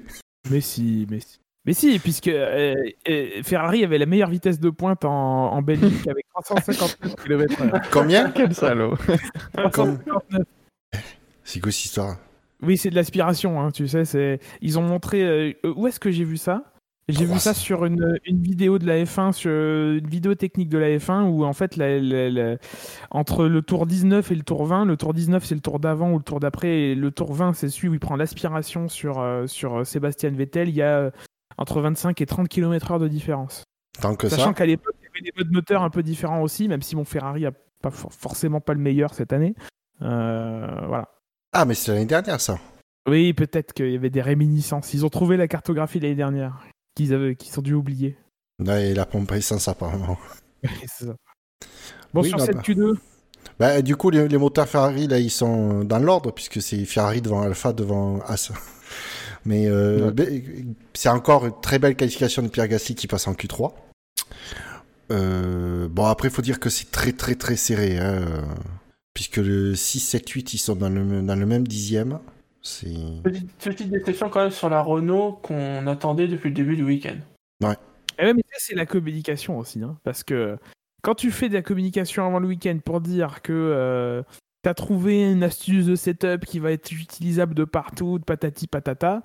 Mais 0.50 0.60
si, 0.60 1.06
mais 1.10 1.20
si. 1.20 1.38
Mais 1.66 1.72
si, 1.72 1.98
puisque 1.98 2.28
euh, 2.28 2.74
euh, 3.08 3.42
Ferrari 3.42 3.84
avait 3.84 3.96
la 3.96 4.04
meilleure 4.04 4.28
vitesse 4.28 4.60
de 4.60 4.68
pointe 4.68 5.04
en, 5.06 5.52
en 5.52 5.62
Belgique 5.62 6.06
avec 6.06 6.26
359 6.34 7.16
km/h. 7.24 7.82
Combien 7.90 8.30
Quel 8.30 8.54
salaud 8.54 8.94
359. 9.54 10.42
C'est 11.42 11.60
quoi 11.60 11.72
cette 11.72 11.84
histoire? 11.86 12.16
Oui, 12.62 12.76
c'est 12.76 12.90
de 12.90 12.94
l'aspiration, 12.94 13.60
hein, 13.60 13.70
tu 13.70 13.88
sais. 13.88 14.04
C'est... 14.04 14.40
Ils 14.60 14.78
ont 14.78 14.82
montré. 14.82 15.22
euh, 15.22 15.52
où 15.74 15.86
est-ce 15.86 16.00
que 16.00 16.10
j'ai 16.10 16.24
vu 16.24 16.36
ça? 16.36 16.64
J'ai 17.08 17.26
vu 17.26 17.32
ça 17.38 17.50
300. 17.52 17.60
sur 17.60 17.84
une, 17.84 18.18
une 18.24 18.40
vidéo 18.40 18.78
de 18.78 18.86
la 18.86 19.04
F1, 19.04 19.32
sur 19.32 19.50
une 19.50 20.06
vidéo 20.08 20.34
technique 20.34 20.70
de 20.70 20.78
la 20.78 20.88
F1, 20.96 21.24
où 21.28 21.44
en 21.44 21.52
fait, 21.52 21.76
la- 21.76 21.98
la- 22.00 22.30
la- 22.30 22.56
entre 23.10 23.44
le 23.46 23.60
tour 23.60 23.86
19 23.86 24.30
et 24.32 24.34
le 24.34 24.42
tour 24.42 24.64
20, 24.64 24.86
le 24.86 24.96
tour 24.96 25.12
19 25.12 25.44
c'est 25.44 25.54
le 25.54 25.60
tour 25.60 25.80
d'avant 25.80 26.12
ou 26.12 26.16
le 26.18 26.24
tour 26.24 26.40
d'après, 26.40 26.68
et 26.68 26.94
le 26.94 27.10
tour 27.10 27.34
20 27.34 27.52
c'est 27.52 27.68
celui 27.68 27.88
où 27.88 27.94
il 27.94 28.00
prend 28.00 28.16
l'aspiration 28.16 28.88
sur, 28.88 29.20
euh, 29.20 29.46
sur 29.46 29.80
euh, 29.80 29.84
Sébastien 29.84 30.30
Vettel, 30.30 30.70
il 30.70 30.76
y 30.76 30.82
a 30.82 30.96
euh, 30.98 31.10
entre 31.58 31.80
25 31.82 32.18
et 32.22 32.26
30 32.26 32.48
km/h 32.48 32.98
de 32.98 33.08
différence. 33.08 33.64
Tant 34.00 34.16
que 34.16 34.28
Sachant 34.28 34.54
qu'à 34.54 34.64
l'époque, 34.66 34.94
il 35.02 35.04
y 35.04 35.08
avait 35.08 35.30
des 35.30 35.32
modes 35.36 35.52
moteurs 35.52 35.82
un 35.82 35.90
peu 35.90 36.02
différents 36.02 36.40
aussi, 36.42 36.68
même 36.68 36.82
si 36.82 36.96
mon 36.96 37.04
Ferrari 37.04 37.44
a 37.46 37.52
pas 37.82 37.90
for- 37.90 38.12
forcément 38.12 38.60
pas 38.62 38.72
le 38.72 38.80
meilleur 38.80 39.12
cette 39.12 39.32
année. 39.34 39.54
Euh, 40.02 40.66
voilà. 40.88 41.08
Ah, 41.52 41.64
mais 41.66 41.74
c'est 41.74 41.92
l'année 41.92 42.06
dernière, 42.06 42.40
ça. 42.40 42.58
Oui, 43.08 43.32
peut-être 43.34 43.72
qu'il 43.74 43.90
y 43.92 43.94
avait 43.96 44.10
des 44.10 44.22
réminiscences. 44.22 44.94
Ils 44.94 45.04
ont 45.04 45.10
trouvé 45.10 45.36
la 45.36 45.46
cartographie 45.46 46.00
l'année 46.00 46.14
dernière, 46.14 46.58
qu'ils 46.94 47.12
avaient, 47.14 47.36
qu'ils 47.36 47.58
ont 47.58 47.62
dû 47.62 47.74
oublier. 47.74 48.16
Ouais, 48.58 48.90
et 48.90 48.94
la 48.94 49.06
pompe 49.06 49.30
à 49.32 49.36
essence, 49.36 49.68
apparemment. 49.68 50.18
C'est 50.80 51.06
ça. 51.06 51.16
Bon, 52.12 52.22
Oui, 52.22 52.28
sur 52.28 52.38
bah, 52.38 52.46
cette 52.46 52.56
bah. 52.56 52.62
Q2, 52.62 52.96
Bah, 53.58 53.82
du 53.82 53.96
coup, 53.96 54.10
les, 54.10 54.28
les 54.28 54.38
moteurs 54.38 54.68
Ferrari, 54.68 55.06
là, 55.06 55.18
ils 55.18 55.30
sont 55.30 55.84
dans 55.84 55.98
l'ordre, 55.98 56.32
puisque 56.32 56.60
c'est 56.62 56.84
Ferrari 56.84 57.20
devant 57.22 57.42
Alpha, 57.42 57.72
devant 57.72 58.20
As. 58.22 58.52
Mais 59.44 59.66
euh, 59.68 60.10
Ouais. 60.12 60.44
c'est 60.94 61.08
encore 61.10 61.46
une 61.46 61.60
très 61.60 61.78
belle 61.78 61.96
qualification 61.96 62.42
de 62.42 62.48
Pierre 62.48 62.68
Gasly 62.68 62.94
qui 62.94 63.06
passe 63.06 63.26
en 63.28 63.34
Q3. 63.34 63.72
Euh, 65.12 65.88
bon, 65.88 66.06
après, 66.06 66.28
il 66.28 66.34
faut 66.34 66.42
dire 66.42 66.60
que 66.60 66.70
c'est 66.70 66.90
très, 66.90 67.12
très, 67.12 67.34
très 67.34 67.56
serré. 67.56 67.98
hein, 67.98 68.24
puisque 69.12 69.36
le 69.36 69.74
6, 69.74 70.00
7, 70.00 70.28
8, 70.28 70.54
ils 70.54 70.58
sont 70.58 70.74
dans 70.76 70.88
le, 70.88 71.22
dans 71.22 71.36
le 71.36 71.46
même 71.46 71.66
dixième. 71.66 72.18
Petite, 73.22 73.52
petite 73.58 73.90
déception 73.90 74.30
quand 74.30 74.40
même 74.42 74.50
sur 74.50 74.68
la 74.70 74.80
Renault 74.80 75.38
qu'on 75.42 75.86
attendait 75.86 76.26
depuis 76.28 76.48
le 76.48 76.54
début 76.54 76.76
du 76.76 76.84
week-end. 76.84 77.16
Ouais, 77.62 77.76
mais 78.18 78.42
ça, 78.50 78.58
c'est 78.58 78.74
la 78.74 78.86
communication 78.86 79.58
aussi. 79.58 79.82
hein, 79.82 79.98
parce 80.02 80.22
que 80.24 80.56
quand 81.02 81.14
tu 81.14 81.30
fais 81.30 81.48
de 81.48 81.54
la 81.54 81.62
communication 81.62 82.26
avant 82.26 82.38
le 82.38 82.48
week-end 82.48 82.78
pour 82.84 83.00
dire 83.00 83.42
que 83.42 84.24
tu 84.62 84.68
as 84.68 84.74
trouvé 84.74 85.30
une 85.30 85.42
astuce 85.42 85.86
de 85.86 85.94
setup 85.94 86.46
qui 86.46 86.58
va 86.58 86.72
être 86.72 86.90
utilisable 86.90 87.54
de 87.54 87.64
partout, 87.64 88.18
de 88.18 88.24
patati 88.24 88.66
patata, 88.66 89.22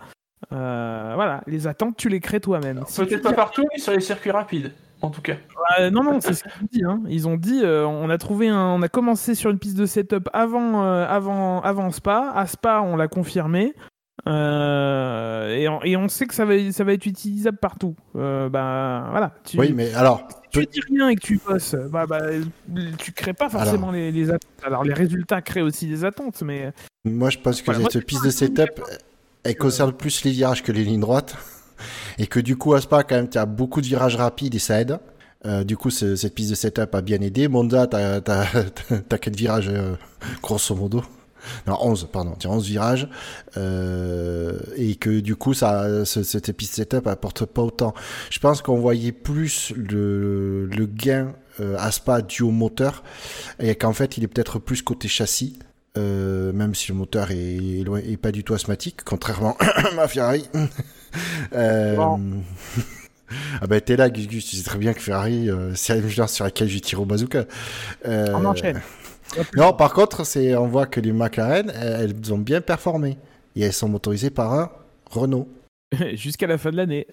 euh, 0.52 1.12
voilà, 1.16 1.44
les 1.48 1.68
attentes, 1.68 1.96
tu 1.98 2.10
les 2.10 2.20
crées 2.20 2.40
toi-même. 2.42 2.84
Si 2.88 3.00
Peut-être 3.06 3.24
pas 3.24 3.34
partout, 3.34 3.66
mais 3.72 3.80
sur 3.80 3.94
les 3.94 4.02
circuits 4.02 4.32
rapides, 4.32 4.74
en 5.02 5.10
tout 5.10 5.22
cas. 5.22 5.36
Euh, 5.80 5.90
non, 5.90 6.04
non, 6.04 6.20
c'est 6.22 6.34
ce 6.34 6.44
qu'ils 6.44 6.52
ont 6.62 6.68
dit. 6.72 6.84
hein. 6.84 7.02
Ils 7.08 7.28
ont 7.28 7.38
dit, 7.38 7.62
euh, 7.64 7.86
on 7.86 8.10
a 8.10 8.18
trouvé 8.18 8.50
un, 8.50 8.58
on 8.68 8.82
a 8.82 8.90
commencé 8.90 9.36
sur 9.36 9.50
une 9.50 9.60
piste 9.60 9.78
de 9.78 9.86
setup 9.86 10.30
avant, 10.34 10.84
euh, 10.84 11.06
avant, 11.08 11.62
avant 11.62 11.92
Spa. 11.92 12.32
À 12.36 12.46
Spa, 12.48 12.82
on 12.82 12.96
l'a 12.96 13.08
confirmé. 13.08 13.74
Euh, 14.28 15.56
et, 15.56 15.70
on, 15.70 15.82
et 15.84 15.96
on 15.96 16.08
sait 16.10 16.26
que 16.26 16.34
ça 16.34 16.44
va, 16.46 16.54
ça 16.72 16.84
va 16.84 16.94
être 16.94 17.06
utilisable 17.06 17.58
partout. 17.58 17.96
Euh, 18.16 18.50
bah, 18.50 19.08
voilà. 19.12 19.34
Tu, 19.46 19.58
Oui, 19.58 19.72
mais 19.74 19.94
alors, 19.94 20.28
tu 20.52 20.66
dis 20.66 20.82
rien 20.90 21.08
et 21.10 21.16
que 21.16 21.22
tu 21.22 21.40
bosses, 21.48 21.76
bah, 21.90 22.06
bah, 22.06 22.20
tu 22.98 23.12
crées 23.14 23.34
pas 23.34 23.50
forcément 23.50 23.92
les, 23.92 24.12
les 24.12 24.30
attentes. 24.30 24.50
Alors 24.64 24.84
les 24.84 24.94
résultats 24.94 25.42
créent 25.42 25.62
aussi 25.62 25.88
des 25.88 26.04
attentes, 26.04 26.42
mais 26.42 26.74
moi, 27.06 27.30
je 27.30 27.38
pense 27.38 27.62
que 27.62 27.66
Voilà, 27.68 27.80
moi, 27.80 27.90
cette 27.92 28.06
piste 28.06 28.26
de 28.26 28.30
setup, 28.30 28.82
elle 29.44 29.56
concerne 29.58 29.94
plus 29.94 30.24
les 30.26 30.32
virages 30.32 30.64
que 30.64 30.72
les 30.74 30.84
lignes 30.84 31.00
droites. 31.00 31.38
Et 32.18 32.28
que 32.28 32.40
du 32.40 32.56
coup, 32.58 32.74
à 32.74 32.82
Spa, 32.82 33.04
quand 33.04 33.16
même, 33.16 33.30
tu 33.30 33.38
as 33.38 33.46
beaucoup 33.46 33.82
de 33.82 33.86
virages 33.88 34.16
rapides 34.16 34.56
et 34.56 34.60
ça 34.60 34.80
aide. 34.82 35.00
Euh, 35.46 35.64
du 35.64 35.78
coup, 35.78 35.90
ce- 35.90 36.16
cette 36.18 36.36
piste 36.36 36.50
de 36.50 36.56
setup 36.56 36.94
a 36.94 37.02
bien 37.02 37.22
aidé. 37.22 37.48
Monza, 37.48 37.88
t'as, 37.88 38.20
t'as, 38.22 38.46
t'as 39.10 39.18
4 39.18 39.36
virages, 39.36 39.70
euh, 39.70 39.96
grosso 40.42 40.76
modo? 40.76 41.02
Non, 41.68 41.78
11, 41.80 42.10
pardon. 42.12 42.36
Tu 42.38 42.48
as 42.48 42.52
11 42.52 42.66
virages. 42.68 43.08
Euh, 43.58 44.60
et 44.76 44.96
que 44.96 45.22
du 45.22 45.36
coup, 45.38 45.54
ça, 45.54 46.04
ce- 46.06 46.24
cette 46.24 46.52
piste 46.52 46.76
setup 46.76 47.08
apporte 47.08 47.46
pas 47.46 47.62
autant. 47.62 47.94
Je 48.30 48.40
pense 48.40 48.62
qu'on 48.62 48.80
voyait 48.80 49.14
plus 49.14 49.72
le, 49.76 50.66
le 50.66 50.86
gain 50.86 51.34
à 51.78 51.92
Spa 51.92 52.22
dû 52.22 52.44
au 52.44 52.52
moteur. 52.52 53.04
Et 53.60 53.76
qu'en 53.76 53.94
fait, 53.94 54.18
il 54.18 54.24
est 54.24 54.28
peut-être 54.28 54.60
plus 54.60 54.82
côté 54.82 55.08
châssis. 55.08 55.58
Même 55.98 56.76
si 56.76 56.92
le 56.94 56.98
moteur 56.98 57.32
est, 57.32 57.58
est 58.06 58.18
pas 58.18 58.32
du 58.32 58.46
tout 58.46 58.54
asthmatique, 58.54 59.04
contrairement 59.04 59.58
à 60.00 60.08
Ferrari. 60.08 60.46
Euh, 61.54 61.96
Bon. 61.96 62.20
ah 63.62 63.68
ben 63.68 63.82
t'es 63.82 63.96
là, 63.96 64.10
Gus 64.10 64.28
Gus, 64.28 64.46
tu 64.46 64.56
sais 64.56 64.64
très 64.64 64.78
bien 64.78 64.94
que 64.94 65.02
Ferrari, 65.02 65.50
euh, 65.50 65.74
c'est 65.76 65.98
une 65.98 66.08
genre 66.08 66.30
sur 66.30 66.46
laquelle 66.46 66.70
je 66.70 66.80
tire 66.80 67.02
au 67.02 67.06
bazooka. 67.06 67.46
Euh... 68.06 68.34
On 68.36 68.46
enchaîne. 68.46 68.82
Non, 69.56 69.74
par 69.74 69.94
contre, 69.94 70.26
c'est, 70.26 70.56
on 70.56 70.66
voit 70.66 70.88
que 70.88 71.00
les 71.00 71.14
McLaren, 71.14 71.70
elles 71.70 72.34
ont 72.34 72.40
bien 72.40 72.62
performé. 72.62 73.20
Et 73.56 73.62
elles 73.62 73.74
sont 73.74 73.88
motorisées 73.88 74.32
par 74.32 74.54
un 74.54 74.72
Renault. 75.08 75.48
Jusqu'à 76.14 76.48
la 76.48 76.58
fin 76.58 76.72
de 76.72 76.78
l'année. 76.78 77.06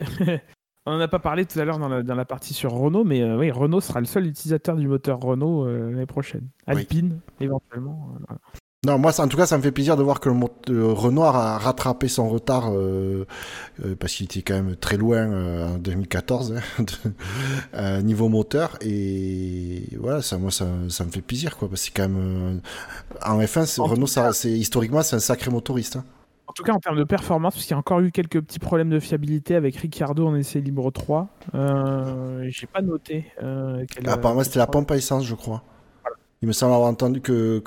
On 0.86 0.92
n'en 0.92 1.00
a 1.00 1.08
pas 1.08 1.18
parlé 1.18 1.44
tout 1.44 1.58
à 1.58 1.64
l'heure 1.64 1.80
dans 1.80 1.88
la, 1.88 2.24
partie 2.24 2.54
sur 2.54 2.70
Renault, 2.70 3.02
mais 3.02 3.20
euh, 3.20 3.36
oui, 3.36 3.50
Renault 3.50 3.80
sera 3.80 3.98
le 3.98 4.06
seul 4.06 4.24
utilisateur 4.26 4.76
du 4.76 4.86
moteur 4.86 5.18
Renault 5.18 5.66
euh, 5.66 5.90
l'année 5.90 6.06
prochaine. 6.06 6.48
Alpine, 6.68 7.18
éventuellement. 7.40 8.14
Euh, 8.30 8.34
non, 8.86 8.98
moi, 8.98 9.12
en 9.20 9.28
tout 9.28 9.36
cas, 9.36 9.46
ça 9.46 9.58
me 9.58 9.62
fait 9.62 9.72
plaisir 9.72 9.96
de 9.96 10.02
voir 10.02 10.20
que 10.20 10.28
le 10.28 10.92
Renault 10.92 11.24
a 11.24 11.58
rattrapé 11.58 12.08
son 12.08 12.28
retard 12.28 12.70
parce 13.98 14.14
qu'il 14.14 14.24
était 14.24 14.42
quand 14.42 14.54
même 14.54 14.76
très 14.76 14.96
loin 14.96 15.74
en 15.74 15.78
2014 15.78 16.54
hein, 17.74 18.00
niveau 18.02 18.28
moteur. 18.28 18.78
Et 18.80 19.82
voilà, 19.98 20.22
ça, 20.22 20.38
moi, 20.38 20.50
ça, 20.50 20.66
ça 20.88 21.04
me 21.04 21.10
fait 21.10 21.20
plaisir, 21.20 21.56
quoi. 21.56 21.68
Parce 21.68 21.80
que 21.82 21.86
c'est 21.86 21.92
quand 21.92 22.08
même 22.08 22.60
en 23.24 23.40
F1, 23.40 23.80
Renault, 23.80 24.06
ça, 24.06 24.32
c'est 24.32 24.50
historiquement, 24.50 25.02
c'est 25.02 25.16
un 25.16 25.20
sacré 25.20 25.50
motoriste. 25.50 25.96
Hein. 25.96 26.04
En 26.48 26.52
tout 26.52 26.62
cas, 26.62 26.72
en 26.72 26.78
termes 26.78 26.96
de 26.96 27.04
performance, 27.04 27.54
parce 27.54 27.66
qu'il 27.66 27.72
y 27.72 27.74
a 27.74 27.78
encore 27.78 28.00
eu 28.00 28.12
quelques 28.12 28.40
petits 28.40 28.58
problèmes 28.58 28.88
de 28.88 29.00
fiabilité 29.00 29.56
avec 29.56 29.76
Ricciardo 29.76 30.26
en 30.26 30.36
essai 30.36 30.60
libre 30.60 30.90
3. 30.90 31.28
Euh, 31.54 32.46
J'ai 32.48 32.66
pas 32.66 32.82
noté. 32.82 33.26
Euh, 33.42 33.84
ah, 34.06 34.12
apparemment, 34.12 34.44
c'était 34.44 34.60
la 34.60 34.66
pompe 34.66 34.90
à 34.90 34.96
essence, 34.96 35.26
je 35.26 35.34
crois. 35.34 35.62
Il 36.42 36.48
me 36.48 36.52
semble 36.52 36.74
avoir 36.74 36.90
entendu 36.90 37.20
que, 37.20 37.62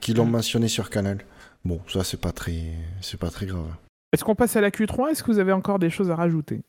qu'ils 0.00 0.16
l'ont 0.16 0.26
mentionné 0.26 0.68
sur 0.68 0.90
Canal. 0.90 1.18
Bon, 1.64 1.80
ça 1.88 2.04
c'est 2.04 2.20
pas 2.20 2.32
très, 2.32 2.72
c'est 3.00 3.18
pas 3.18 3.30
très 3.30 3.46
grave. 3.46 3.66
Est-ce 4.12 4.24
qu'on 4.24 4.34
passe 4.34 4.54
à 4.56 4.60
la 4.60 4.70
Q3 4.70 5.10
Est-ce 5.10 5.22
que 5.22 5.32
vous 5.32 5.38
avez 5.38 5.52
encore 5.52 5.78
des 5.78 5.90
choses 5.90 6.10
à 6.10 6.16
rajouter? 6.16 6.62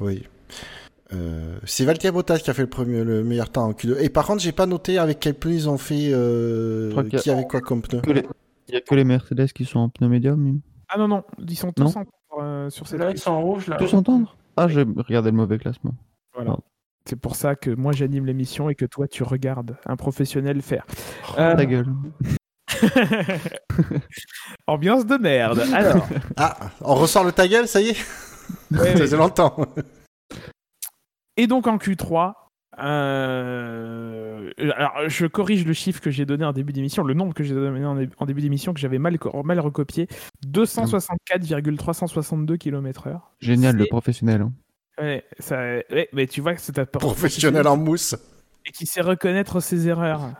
Oui. 0.00 0.24
Euh, 1.12 1.58
c'est 1.64 1.84
Valtteri 1.84 2.12
Bottas 2.12 2.38
qui 2.38 2.50
a 2.50 2.54
fait 2.54 2.62
le 2.62 2.68
premier, 2.68 3.04
le 3.04 3.22
meilleur 3.22 3.50
temps 3.50 3.66
en 3.66 3.72
Q2. 3.72 4.00
Et 4.00 4.08
par 4.08 4.26
contre, 4.26 4.42
j'ai 4.42 4.52
pas 4.52 4.66
noté 4.66 4.98
avec 4.98 5.20
quel 5.20 5.34
pneu 5.34 5.52
ils 5.52 5.68
ont 5.68 5.78
fait, 5.78 6.10
euh, 6.12 7.02
qui 7.10 7.30
avait 7.30 7.46
quoi 7.46 7.60
comme 7.60 7.82
pneu. 7.82 8.00
Il 8.08 8.72
n'y 8.72 8.76
a 8.76 8.80
que 8.80 8.94
les 8.94 9.04
Mercedes 9.04 9.52
qui 9.54 9.64
sont 9.64 9.78
en 9.78 9.88
pneu 9.88 10.08
médium. 10.08 10.60
Ah 10.88 10.98
non, 10.98 11.06
non, 11.06 11.22
ils 11.46 11.56
sont 11.56 11.72
tous 11.72 11.94
en, 11.96 12.04
euh, 12.40 12.70
sur 12.70 12.88
ces 12.88 12.96
Là, 12.98 13.10
ils 13.10 13.18
sont 13.18 13.30
en 13.30 13.42
rouge. 13.42 13.68
Là. 13.68 13.76
Tous 13.76 13.94
entendre 13.94 14.36
Ah, 14.56 14.66
j'ai 14.66 14.82
regardé 14.82 15.30
le 15.30 15.36
mauvais 15.36 15.58
classement. 15.58 15.94
Voilà. 16.34 16.56
C'est 17.08 17.16
pour 17.16 17.36
ça 17.36 17.54
que 17.54 17.70
moi 17.70 17.92
j'anime 17.92 18.26
l'émission 18.26 18.68
et 18.68 18.74
que 18.74 18.84
toi 18.84 19.06
tu 19.06 19.22
regardes 19.22 19.76
un 19.86 19.96
professionnel 19.96 20.60
faire. 20.60 20.84
Oh, 21.30 21.34
Ta 21.36 21.60
euh, 21.60 21.64
gueule. 21.64 21.86
Ambiance 24.66 25.06
de 25.06 25.16
merde. 25.16 25.60
Alors. 25.72 26.06
Ah, 26.36 26.56
on 26.80 26.96
ressort 26.96 27.24
le 27.24 27.32
ta 27.32 27.48
gueule, 27.48 27.68
ça 27.68 27.80
y 27.80 27.90
est 27.90 28.06
Ça 28.74 28.96
faisait 28.96 29.16
longtemps. 29.16 29.56
Et 31.36 31.46
donc 31.46 31.66
en 31.66 31.78
Q3, 31.78 32.34
euh, 32.78 34.50
alors, 34.58 35.08
je 35.08 35.26
corrige 35.26 35.64
le 35.64 35.72
chiffre 35.72 36.00
que 36.00 36.10
j'ai 36.10 36.26
donné 36.26 36.44
en 36.44 36.52
début 36.52 36.72
d'émission, 36.72 37.04
le 37.04 37.14
nombre 37.14 37.32
que 37.32 37.42
j'ai 37.42 37.54
donné 37.54 37.84
en, 37.84 38.26
début 38.26 38.42
d'émission 38.42 38.74
que 38.74 38.80
j'avais 38.80 38.98
mal, 38.98 39.16
mal 39.44 39.60
recopié 39.60 40.08
264,362 40.46 42.56
km/h. 42.56 43.20
Génial, 43.40 43.76
le 43.76 43.86
professionnel. 43.86 44.42
Hein. 44.42 44.52
Ouais, 44.98 45.24
ça, 45.38 45.58
mais 46.12 46.26
tu 46.26 46.40
vois 46.40 46.54
que 46.54 46.60
c'est 46.60 46.78
un 46.78 46.86
professionnel 46.86 47.66
en 47.66 47.76
mousse 47.76 48.16
et 48.66 48.72
qui 48.72 48.84
sait 48.86 49.00
reconnaître 49.00 49.60
ses 49.60 49.88
erreurs. 49.88 50.32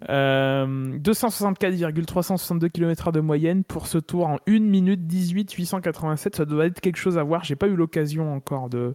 264,362 0.00 2.66
euh, 2.66 2.68
km/h 2.68 3.12
de 3.12 3.20
moyenne 3.20 3.64
pour 3.64 3.86
ce 3.86 3.96
tour 3.96 4.26
en 4.26 4.38
1 4.46 4.60
minute 4.60 5.06
18 5.06 5.50
887. 5.52 6.36
Ça 6.36 6.44
doit 6.44 6.66
être 6.66 6.80
quelque 6.80 6.98
chose 6.98 7.16
à 7.16 7.22
voir. 7.22 7.44
J'ai 7.44 7.56
pas 7.56 7.66
eu 7.66 7.76
l'occasion 7.76 8.34
encore 8.34 8.68
de 8.68 8.94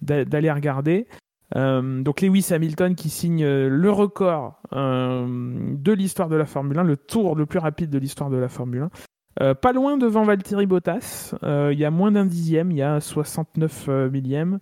d'aller 0.00 0.52
regarder. 0.52 1.08
Euh, 1.56 2.02
donc 2.02 2.20
Lewis 2.20 2.48
Hamilton 2.50 2.94
qui 2.94 3.08
signe 3.08 3.42
euh, 3.42 3.68
le 3.70 3.90
record 3.90 4.60
euh, 4.74 5.26
de 5.72 5.92
l'histoire 5.92 6.28
de 6.28 6.36
la 6.36 6.44
Formule 6.44 6.78
1, 6.78 6.84
le 6.84 6.96
tour 6.96 7.36
le 7.36 7.46
plus 7.46 7.58
rapide 7.58 7.90
de 7.90 7.98
l'histoire 7.98 8.28
de 8.28 8.36
la 8.36 8.48
Formule 8.48 8.82
1. 8.82 8.90
Pas 9.38 9.72
loin 9.72 9.96
devant 9.96 10.24
Valtteri 10.24 10.66
Bottas, 10.66 11.34
il 11.42 11.78
y 11.78 11.84
a 11.84 11.90
moins 11.90 12.12
d'un 12.12 12.26
dixième, 12.26 12.70
il 12.70 12.78
y 12.78 12.82
a 12.82 13.00
69 13.00 13.88
millièmes. 14.10 14.58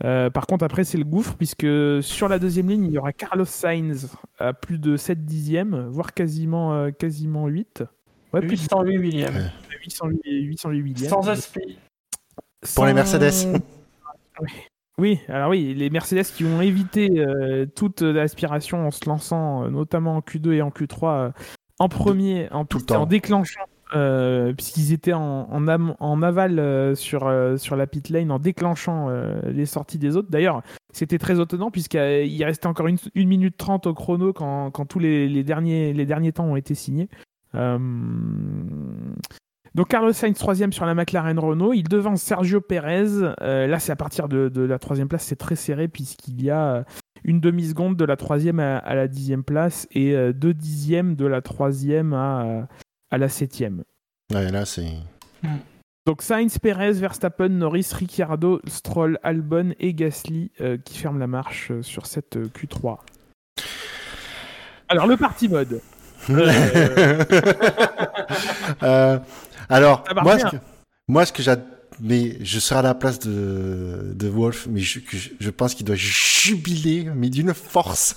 par 0.00 0.46
contre 0.46 0.64
après 0.64 0.84
c'est 0.84 0.98
le 0.98 1.04
gouffre 1.04 1.34
puisque 1.36 1.66
sur 2.02 2.28
la 2.28 2.38
deuxième 2.38 2.68
ligne 2.68 2.84
il 2.86 2.92
y 2.92 2.98
aura 2.98 3.12
Carlos 3.12 3.44
Sainz 3.44 4.10
à 4.38 4.52
plus 4.52 4.78
de 4.78 4.96
7 4.96 5.24
dixièmes, 5.24 5.88
voire 5.90 6.14
quasiment, 6.14 6.90
quasiment 6.92 7.46
8. 7.46 7.84
Ouais, 8.32 8.42
808 8.42 8.98
millièmes. 8.98 9.50
808, 9.70 10.82
millièmes. 10.82 11.08
Sans 11.08 11.28
aspi. 11.28 11.78
Pour 12.74 12.86
les 12.86 12.92
Mercedes. 12.92 13.60
Oui, 14.98 15.20
alors 15.28 15.50
oui, 15.50 15.74
les 15.74 15.90
Mercedes 15.90 16.24
qui 16.24 16.44
ont 16.44 16.60
évité 16.60 17.20
euh, 17.20 17.66
toute 17.66 18.02
aspiration 18.02 18.84
en 18.88 18.90
se 18.90 19.08
lançant, 19.08 19.64
euh, 19.64 19.70
notamment 19.70 20.16
en 20.16 20.20
Q2 20.20 20.54
et 20.54 20.62
en 20.62 20.70
Q3, 20.70 21.06
euh, 21.06 21.30
en 21.78 21.88
premier, 21.88 22.48
en, 22.50 22.64
Tout 22.64 22.92
en 22.92 23.06
déclenchant, 23.06 23.60
puisqu'ils 23.90 24.92
étaient 24.92 25.12
en, 25.12 25.68
aval 26.22 26.96
sur, 26.96 27.32
sur 27.56 27.76
la 27.76 27.86
pit 27.86 28.08
lane, 28.10 28.30
en 28.30 28.38
déclenchant 28.38 29.08
les 29.44 29.66
sorties 29.66 29.98
des 29.98 30.16
autres. 30.16 30.30
D'ailleurs, 30.30 30.62
c'était 30.92 31.18
très 31.18 31.40
étonnant, 31.40 31.70
puisqu'il 31.70 32.44
restait 32.44 32.66
encore 32.66 32.86
une, 32.88 32.98
minute 33.14 33.56
30 33.56 33.86
au 33.86 33.94
chrono 33.94 34.32
quand, 34.32 34.70
tous 34.88 34.98
les, 34.98 35.44
derniers, 35.44 35.92
les 35.92 36.06
derniers 36.06 36.32
temps 36.32 36.46
ont 36.46 36.56
été 36.56 36.74
signés. 36.74 37.08
Donc 39.78 39.88
Carlos 39.88 40.12
Sainz 40.12 40.36
troisième 40.36 40.72
sur 40.72 40.86
la 40.86 40.94
McLaren 40.94 41.38
Renault, 41.38 41.72
il 41.72 41.84
devance 41.84 42.20
Sergio 42.22 42.60
Perez. 42.60 43.34
Euh, 43.40 43.66
là, 43.68 43.78
c'est 43.78 43.92
à 43.92 43.96
partir 43.96 44.28
de, 44.28 44.60
la 44.60 44.78
troisième 44.80 45.06
place, 45.06 45.24
c'est 45.24 45.36
très 45.36 45.54
serré 45.54 45.86
puisqu'il 45.86 46.42
y 46.42 46.50
a 46.50 46.74
euh, 46.74 46.82
une 47.22 47.40
demi 47.40 47.64
seconde 47.64 47.96
de 47.96 48.04
la 48.04 48.16
troisième 48.16 48.60
à, 48.60 48.94
la 48.94 49.06
dixième 49.08 49.44
place 49.44 49.86
et 49.92 50.16
euh, 50.16 50.32
deux 50.32 50.52
dixièmes 50.52 51.16
de 51.16 51.26
la 51.26 51.42
troisième 51.42 52.12
à, 52.12 52.66
à 53.10 53.18
la 53.18 53.28
septième. 53.28 53.84
Ouais, 54.32 54.50
là 54.50 54.64
c'est. 54.64 54.92
Donc 56.06 56.22
Sainz, 56.22 56.58
Perez, 56.58 56.92
Verstappen, 56.92 57.48
Norris, 57.48 57.90
Ricciardo, 57.92 58.60
Stroll, 58.66 59.18
Albon 59.22 59.74
et 59.78 59.94
Gasly 59.94 60.50
qui 60.84 60.98
ferment 60.98 61.18
la 61.18 61.26
marche 61.26 61.72
sur 61.82 62.06
cette 62.06 62.36
Q3. 62.36 62.98
Alors 64.88 65.06
le 65.06 65.16
party 65.16 65.48
mode. 65.48 65.80
euh, 68.82 69.18
alors, 69.68 70.04
moi 70.22 70.38
ce, 70.38 70.46
que, 70.46 70.56
moi, 71.06 71.26
ce 71.26 71.32
que 71.32 71.42
mais 72.00 72.36
je 72.44 72.58
serai 72.58 72.80
à 72.80 72.82
la 72.82 72.94
place 72.94 73.18
de, 73.18 74.12
de 74.14 74.28
Wolf, 74.28 74.66
mais 74.70 74.80
je, 74.80 75.50
pense 75.50 75.74
qu'il 75.74 75.86
doit 75.86 75.96
jubiler, 75.96 77.08
mais 77.14 77.28
d'une 77.28 77.54
force. 77.54 78.16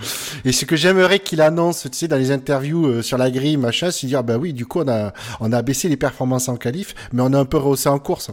et 0.44 0.52
ce 0.52 0.64
que 0.64 0.76
j'aimerais 0.76 1.18
qu'il 1.18 1.40
annonce, 1.40 1.82
tu 1.90 1.96
sais, 1.96 2.08
dans 2.08 2.16
les 2.16 2.30
interviews 2.30 2.86
euh, 2.86 3.02
sur 3.02 3.18
la 3.18 3.30
grille, 3.30 3.56
machin, 3.56 3.90
c'est 3.90 4.06
dire, 4.06 4.22
bah 4.22 4.36
oui, 4.36 4.52
du 4.52 4.66
coup, 4.66 4.80
on 4.80 4.88
a, 4.88 5.12
on 5.40 5.52
a 5.52 5.62
baissé 5.62 5.88
les 5.88 5.96
performances 5.96 6.48
en 6.48 6.56
qualif, 6.56 6.94
mais 7.12 7.22
on 7.22 7.32
a 7.32 7.38
un 7.38 7.44
peu 7.44 7.56
rehaussé 7.56 7.88
en 7.88 7.98
course. 7.98 8.30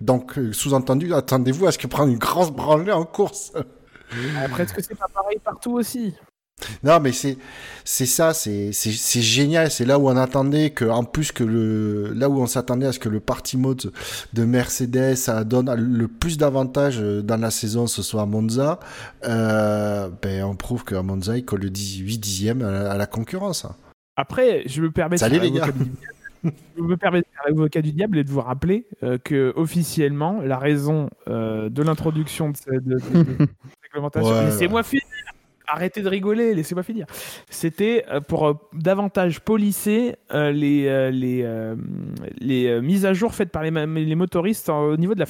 Donc, 0.00 0.38
euh, 0.38 0.52
sous-entendu, 0.52 1.12
attendez-vous 1.14 1.66
à 1.66 1.72
ce 1.72 1.78
que 1.78 1.86
prendre 1.86 2.12
une 2.12 2.18
grosse 2.18 2.50
branlée 2.50 2.92
en 2.92 3.04
course. 3.04 3.52
Après, 4.44 4.62
est-ce 4.62 4.74
que 4.74 4.82
c'est 4.82 4.94
pas 4.94 5.08
pareil 5.12 5.38
partout 5.42 5.72
aussi? 5.72 6.14
Non, 6.82 7.00
mais 7.00 7.12
c'est 7.12 7.36
c'est 7.84 8.06
ça, 8.06 8.32
c'est 8.32 8.72
c'est 8.72 9.20
génial. 9.20 9.70
C'est 9.70 9.84
là 9.84 9.98
où 9.98 10.08
on 10.08 10.16
attendait 10.16 10.70
que, 10.70 10.84
en 10.84 11.04
plus 11.04 11.30
que 11.30 11.44
le 11.44 12.12
là 12.14 12.28
où 12.28 12.40
on 12.40 12.46
s'attendait 12.46 12.86
à 12.86 12.92
ce 12.92 12.98
que 12.98 13.08
le 13.08 13.20
party 13.20 13.56
mode 13.56 13.92
de 14.32 14.44
Mercedes 14.44 15.16
ça 15.16 15.44
donne 15.44 15.72
le 15.74 16.08
plus 16.08 16.38
d'avantages 16.38 16.98
dans 16.98 17.36
la 17.36 17.50
saison, 17.50 17.86
ce 17.86 18.02
soit 18.02 18.22
à 18.22 18.26
Monza. 18.26 18.80
Euh, 19.24 20.08
ben 20.22 20.44
on 20.44 20.56
prouve 20.56 20.84
qu'à 20.84 21.02
Monza 21.02 21.36
il 21.36 21.44
colle 21.44 21.60
le 21.60 21.70
18 21.70 22.18
dixième 22.18 22.62
à 22.62 22.96
la, 22.96 23.06
concurrence. 23.06 23.66
Après, 24.16 24.62
je 24.66 24.80
me 24.80 24.90
permets. 24.90 25.18
Salut 25.18 25.38
les 25.38 25.50
gars. 25.50 25.66
je 26.44 26.82
me 26.82 26.96
permets 26.96 27.20
de 27.20 27.26
faire 27.32 27.44
l'avocat 27.48 27.82
du 27.82 27.92
diable 27.92 28.18
et 28.18 28.24
de 28.24 28.30
vous 28.30 28.40
rappeler 28.40 28.86
euh, 29.02 29.18
que 29.18 29.52
officiellement 29.56 30.40
la 30.40 30.58
raison 30.58 31.10
euh, 31.28 31.68
de 31.68 31.82
l'introduction 31.82 32.50
de, 32.50 32.56
cette 32.56 32.82
réglementation, 33.82 34.46
laissez-moi 34.46 34.82
finir 34.82 35.04
arrêtez 35.66 36.02
de 36.02 36.08
rigoler, 36.08 36.54
laissez-moi 36.54 36.82
finir. 36.82 37.06
C'était 37.50 38.04
euh, 38.10 38.20
pour 38.20 38.46
euh, 38.46 38.54
davantage 38.72 39.40
polisser 39.40 40.16
euh, 40.32 40.50
les, 40.50 41.10
les, 41.10 41.74
les 42.40 42.80
mises 42.80 43.06
à 43.06 43.12
jour 43.12 43.34
faites 43.34 43.50
par 43.50 43.62
les, 43.62 43.70
les 43.70 44.14
motoristes 44.14 44.68
au 44.68 44.96
niveau 44.96 45.14
de 45.14 45.20
la, 45.20 45.26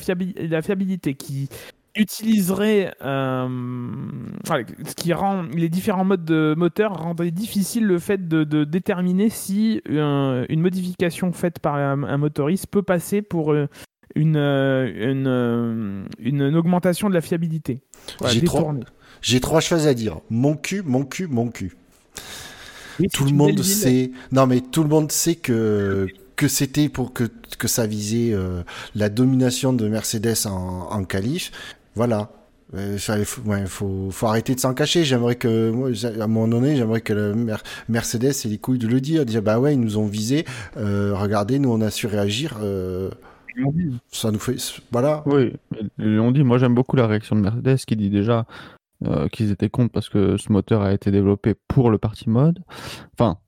la 0.48 0.62
fiabilité 0.62 1.14
qui 1.14 1.48
utiliserait 1.98 2.92
ce 3.00 4.94
qui 4.96 5.14
rend 5.14 5.44
les 5.54 5.70
différents 5.70 6.04
modes 6.04 6.26
de 6.26 6.54
moteur 6.56 6.92
rendrait 6.92 7.30
difficile 7.30 7.86
le 7.86 7.98
fait 7.98 8.28
de, 8.28 8.64
déterminer 8.64 9.30
si 9.30 9.80
une 9.86 10.60
modification 10.60 11.32
faite 11.32 11.58
par 11.58 11.76
un, 11.76 12.18
motoriste 12.18 12.66
peut 12.66 12.82
passer 12.82 13.22
pour 13.22 13.54
une, 13.54 14.36
une, 14.36 16.06
une, 16.18 16.54
augmentation 16.54 17.08
de 17.08 17.14
la 17.14 17.22
fiabilité. 17.22 17.80
J'ai 18.26 18.42
trop, 18.42 18.72
j'ai 19.22 19.40
trois 19.40 19.60
choses 19.60 19.86
à 19.86 19.94
dire. 19.94 20.20
Mon 20.30 20.56
cul, 20.56 20.82
mon 20.84 21.04
cul, 21.04 21.26
mon 21.26 21.48
cul. 21.48 21.76
tout 23.12 23.24
le 23.24 23.32
monde 23.32 23.62
sait. 23.62 24.10
Non, 24.32 24.46
mais 24.46 24.60
tout 24.60 24.82
le 24.82 24.88
monde 24.88 25.12
sait 25.12 25.34
que 25.34 26.08
que 26.36 26.48
c'était 26.48 26.90
pour 26.90 27.14
que, 27.14 27.24
que 27.58 27.66
ça 27.66 27.86
visait 27.86 28.32
euh, 28.32 28.62
la 28.94 29.08
domination 29.08 29.72
de 29.72 29.88
Mercedes 29.88 30.46
en, 30.46 30.88
en 30.90 31.04
qualif. 31.04 31.50
Voilà. 31.94 32.30
Euh, 32.74 32.98
il 33.18 33.24
faut, 33.24 33.42
ouais, 33.42 33.66
faut, 33.66 34.10
faut, 34.10 34.26
arrêter 34.26 34.54
de 34.54 34.60
s'en 34.60 34.74
cacher. 34.74 35.04
J'aimerais 35.04 35.36
que, 35.36 35.70
moi, 35.70 35.90
à 36.04 36.24
un 36.24 36.26
moment 36.26 36.48
donné, 36.48 36.76
j'aimerais 36.76 37.00
que 37.00 37.12
le 37.12 37.34
Mercedes 37.88 38.24
ait 38.44 38.48
les 38.48 38.58
couilles 38.58 38.78
de 38.78 38.88
le 38.88 39.00
dire, 39.00 39.24
dire 39.24 39.42
bah 39.42 39.58
ouais, 39.58 39.74
ils 39.74 39.80
nous 39.80 39.98
ont 39.98 40.06
visé. 40.06 40.44
Euh, 40.76 41.14
regardez, 41.14 41.58
nous 41.58 41.70
on 41.70 41.80
a 41.80 41.90
su 41.90 42.06
réagir. 42.06 42.58
Euh, 42.60 43.10
ça 44.10 44.30
nous 44.30 44.38
fait, 44.38 44.56
voilà. 44.90 45.22
Oui, 45.26 45.54
ils 45.98 46.16
l'ont 46.16 46.32
dit. 46.32 46.42
Moi, 46.42 46.58
j'aime 46.58 46.74
beaucoup 46.74 46.96
la 46.96 47.06
réaction 47.06 47.36
de 47.36 47.40
Mercedes 47.40 47.78
qui 47.86 47.96
dit 47.96 48.10
déjà 48.10 48.46
euh, 49.06 49.28
qu'ils 49.28 49.50
étaient 49.50 49.70
contre 49.70 49.92
parce 49.92 50.08
que 50.08 50.36
ce 50.36 50.52
moteur 50.52 50.82
a 50.82 50.92
été 50.92 51.10
développé 51.10 51.54
pour 51.68 51.90
le 51.90 51.98
party 51.98 52.28
mode. 52.28 52.60
Enfin, 53.12 53.38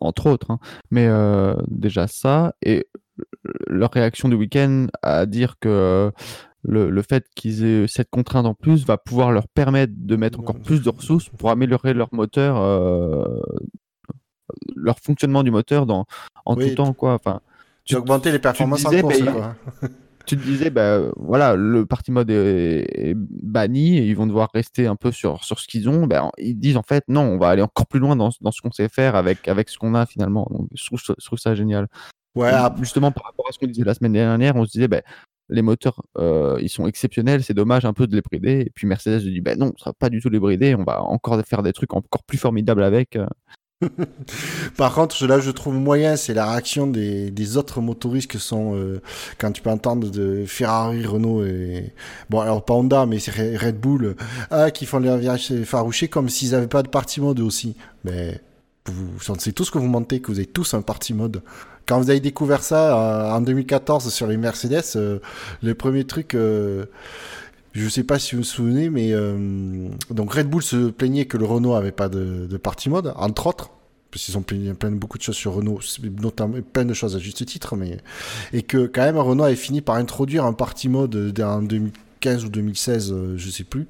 entre 0.00 0.28
autres. 0.28 0.50
Hein. 0.50 0.58
Mais 0.90 1.06
euh, 1.06 1.54
déjà 1.68 2.06
ça 2.06 2.54
et 2.62 2.86
leur 3.68 3.92
réaction 3.92 4.28
du 4.28 4.34
week-end 4.34 4.88
à 5.02 5.26
dire 5.26 5.54
que 5.60 6.10
le, 6.64 6.90
le 6.90 7.02
fait 7.02 7.26
qu'ils 7.36 7.64
aient 7.64 7.86
cette 7.86 8.10
contrainte 8.10 8.46
en 8.46 8.54
plus 8.54 8.86
va 8.86 8.96
pouvoir 8.96 9.32
leur 9.32 9.46
permettre 9.48 9.92
de 9.96 10.16
mettre 10.16 10.40
encore 10.40 10.58
plus 10.58 10.82
de 10.82 10.88
ressources 10.88 11.28
pour 11.28 11.50
améliorer 11.50 11.92
leur 11.94 12.08
moteur, 12.12 12.56
euh, 12.56 13.40
leur 14.74 14.98
fonctionnement 14.98 15.42
du 15.42 15.50
moteur 15.50 15.86
dans, 15.86 16.06
en 16.46 16.56
Oui, 16.56 16.70
tout 16.70 16.76
temps. 16.76 16.92
Quoi. 16.94 17.14
Enfin, 17.14 17.40
Tu 17.84 17.96
augmenter 17.96 18.32
les 18.32 18.38
performances 18.38 18.84
disais, 18.84 19.02
en 19.02 19.08
course, 19.08 19.20
bah, 19.20 19.56
quoi. 19.80 19.90
Tu 20.26 20.36
te 20.36 20.42
disais, 20.42 20.70
bah, 20.70 21.00
voilà, 21.16 21.56
le 21.56 21.86
party 21.86 22.10
mode 22.10 22.30
est, 22.30 23.10
est 23.10 23.14
banni 23.16 23.98
et 23.98 24.06
ils 24.06 24.16
vont 24.16 24.26
devoir 24.26 24.50
rester 24.54 24.86
un 24.86 24.96
peu 24.96 25.12
sur, 25.12 25.44
sur 25.44 25.58
ce 25.58 25.66
qu'ils 25.66 25.88
ont. 25.88 26.06
Ben, 26.06 26.30
ils 26.38 26.58
disent 26.58 26.76
en 26.76 26.82
fait, 26.82 27.04
non, 27.08 27.22
on 27.22 27.38
va 27.38 27.48
aller 27.50 27.62
encore 27.62 27.86
plus 27.86 28.00
loin 28.00 28.16
dans, 28.16 28.30
dans 28.40 28.50
ce 28.50 28.60
qu'on 28.60 28.72
sait 28.72 28.88
faire 28.88 29.16
avec, 29.16 29.48
avec 29.48 29.68
ce 29.68 29.78
qu'on 29.78 29.94
a 29.94 30.06
finalement. 30.06 30.46
Donc, 30.50 30.68
je 30.74 30.86
trouve, 30.86 31.00
je 31.00 31.24
trouve 31.24 31.38
ça 31.38 31.54
génial. 31.54 31.88
Ouais, 32.34 32.50
Et 32.50 32.78
Justement, 32.78 33.12
par 33.12 33.24
rapport 33.24 33.46
à 33.48 33.52
ce 33.52 33.58
qu'on 33.58 33.66
disait 33.66 33.84
la 33.84 33.94
semaine 33.94 34.12
dernière, 34.12 34.56
on 34.56 34.64
se 34.64 34.72
disait, 34.72 34.88
ben, 34.88 35.02
les 35.50 35.62
moteurs, 35.62 36.02
euh, 36.18 36.58
ils 36.60 36.70
sont 36.70 36.86
exceptionnels, 36.86 37.44
c'est 37.44 37.54
dommage 37.54 37.84
un 37.84 37.92
peu 37.92 38.06
de 38.06 38.14
les 38.14 38.22
brider. 38.22 38.62
Et 38.66 38.70
puis 38.74 38.86
Mercedes 38.86 39.20
dit, 39.20 39.40
ben 39.40 39.58
non, 39.58 39.72
ça 39.78 39.90
va 39.90 39.92
pas 39.92 40.08
du 40.08 40.20
tout 40.20 40.30
les 40.30 40.40
brider, 40.40 40.74
on 40.74 40.84
va 40.84 41.02
encore 41.02 41.40
faire 41.44 41.62
des 41.62 41.72
trucs 41.72 41.94
encore 41.94 42.24
plus 42.24 42.38
formidables 42.38 42.82
avec. 42.82 43.18
Par 44.76 44.94
contre, 44.94 45.26
là, 45.26 45.40
je 45.40 45.50
trouve 45.50 45.74
moyen, 45.74 46.16
c'est 46.16 46.34
la 46.34 46.50
réaction 46.50 46.86
des, 46.86 47.30
des 47.30 47.56
autres 47.56 47.80
motoristes 47.80 48.30
que 48.30 48.38
sont, 48.38 48.74
euh, 48.76 49.00
quand 49.38 49.52
tu 49.52 49.62
peux 49.62 49.70
entendre 49.70 50.10
de 50.10 50.44
Ferrari, 50.46 51.04
Renault 51.06 51.44
et, 51.44 51.92
bon, 52.30 52.40
alors 52.40 52.64
pas 52.64 52.74
Honda, 52.74 53.06
mais 53.06 53.18
c'est 53.18 53.32
Re- 53.32 53.56
Red 53.56 53.78
Bull, 53.78 54.04
euh, 54.04 54.14
ah, 54.50 54.70
qui 54.70 54.86
font 54.86 54.98
les 54.98 55.16
virages 55.16 55.52
farouchés 55.64 56.08
comme 56.08 56.28
s'ils 56.28 56.54
avaient 56.54 56.66
pas 56.66 56.82
de 56.82 56.88
party 56.88 57.20
mode 57.20 57.40
aussi. 57.40 57.76
Mais, 58.04 58.40
vous, 58.86 59.08
on 59.28 59.34
tous 59.34 59.70
que 59.70 59.78
vous 59.78 59.88
mentez, 59.88 60.20
que 60.20 60.30
vous 60.30 60.38
avez 60.38 60.46
tous 60.46 60.74
un 60.74 60.82
party 60.82 61.14
mode. 61.14 61.42
Quand 61.86 62.00
vous 62.00 62.10
avez 62.10 62.20
découvert 62.20 62.62
ça 62.62 62.98
euh, 62.98 63.36
en 63.36 63.40
2014 63.40 64.12
sur 64.12 64.26
les 64.26 64.36
Mercedes, 64.36 64.82
euh, 64.96 65.18
le 65.62 65.74
premier 65.74 66.04
truc, 66.04 66.36
je 67.72 67.88
sais 67.88 68.04
pas 68.04 68.18
si 68.18 68.34
vous 68.34 68.42
vous 68.42 68.48
souvenez, 68.48 68.88
mais 68.88 69.12
donc 70.10 70.32
Red 70.32 70.48
Bull 70.48 70.62
se 70.62 70.90
plaignait 70.90 71.24
que 71.26 71.36
le 71.36 71.44
Renault 71.44 71.74
avait 71.74 71.92
pas 71.92 72.08
de, 72.08 72.46
de 72.46 72.56
party 72.56 72.88
mode, 72.88 73.12
entre 73.16 73.48
autres, 73.48 73.70
parce 74.14 74.24
qu'ils 74.26 74.38
ont 74.38 74.42
plein, 74.42 74.92
beaucoup 74.92 75.18
de 75.18 75.24
choses 75.24 75.34
sur 75.34 75.54
Renault, 75.54 75.80
notamment 76.22 76.58
plein 76.72 76.84
de 76.84 76.94
choses 76.94 77.16
à 77.16 77.18
juste 77.18 77.44
titre, 77.44 77.74
mais 77.74 77.98
et 78.52 78.62
que 78.62 78.86
quand 78.86 79.02
même 79.02 79.18
Renault 79.18 79.42
avait 79.42 79.56
fini 79.56 79.80
par 79.80 79.96
introduire 79.96 80.44
un 80.44 80.52
party 80.52 80.88
mode 80.88 81.34
en 81.42 81.62
2015 81.62 82.44
ou 82.44 82.48
2016, 82.48 83.12
euh, 83.12 83.34
je 83.36 83.50
sais 83.50 83.64
plus. 83.64 83.88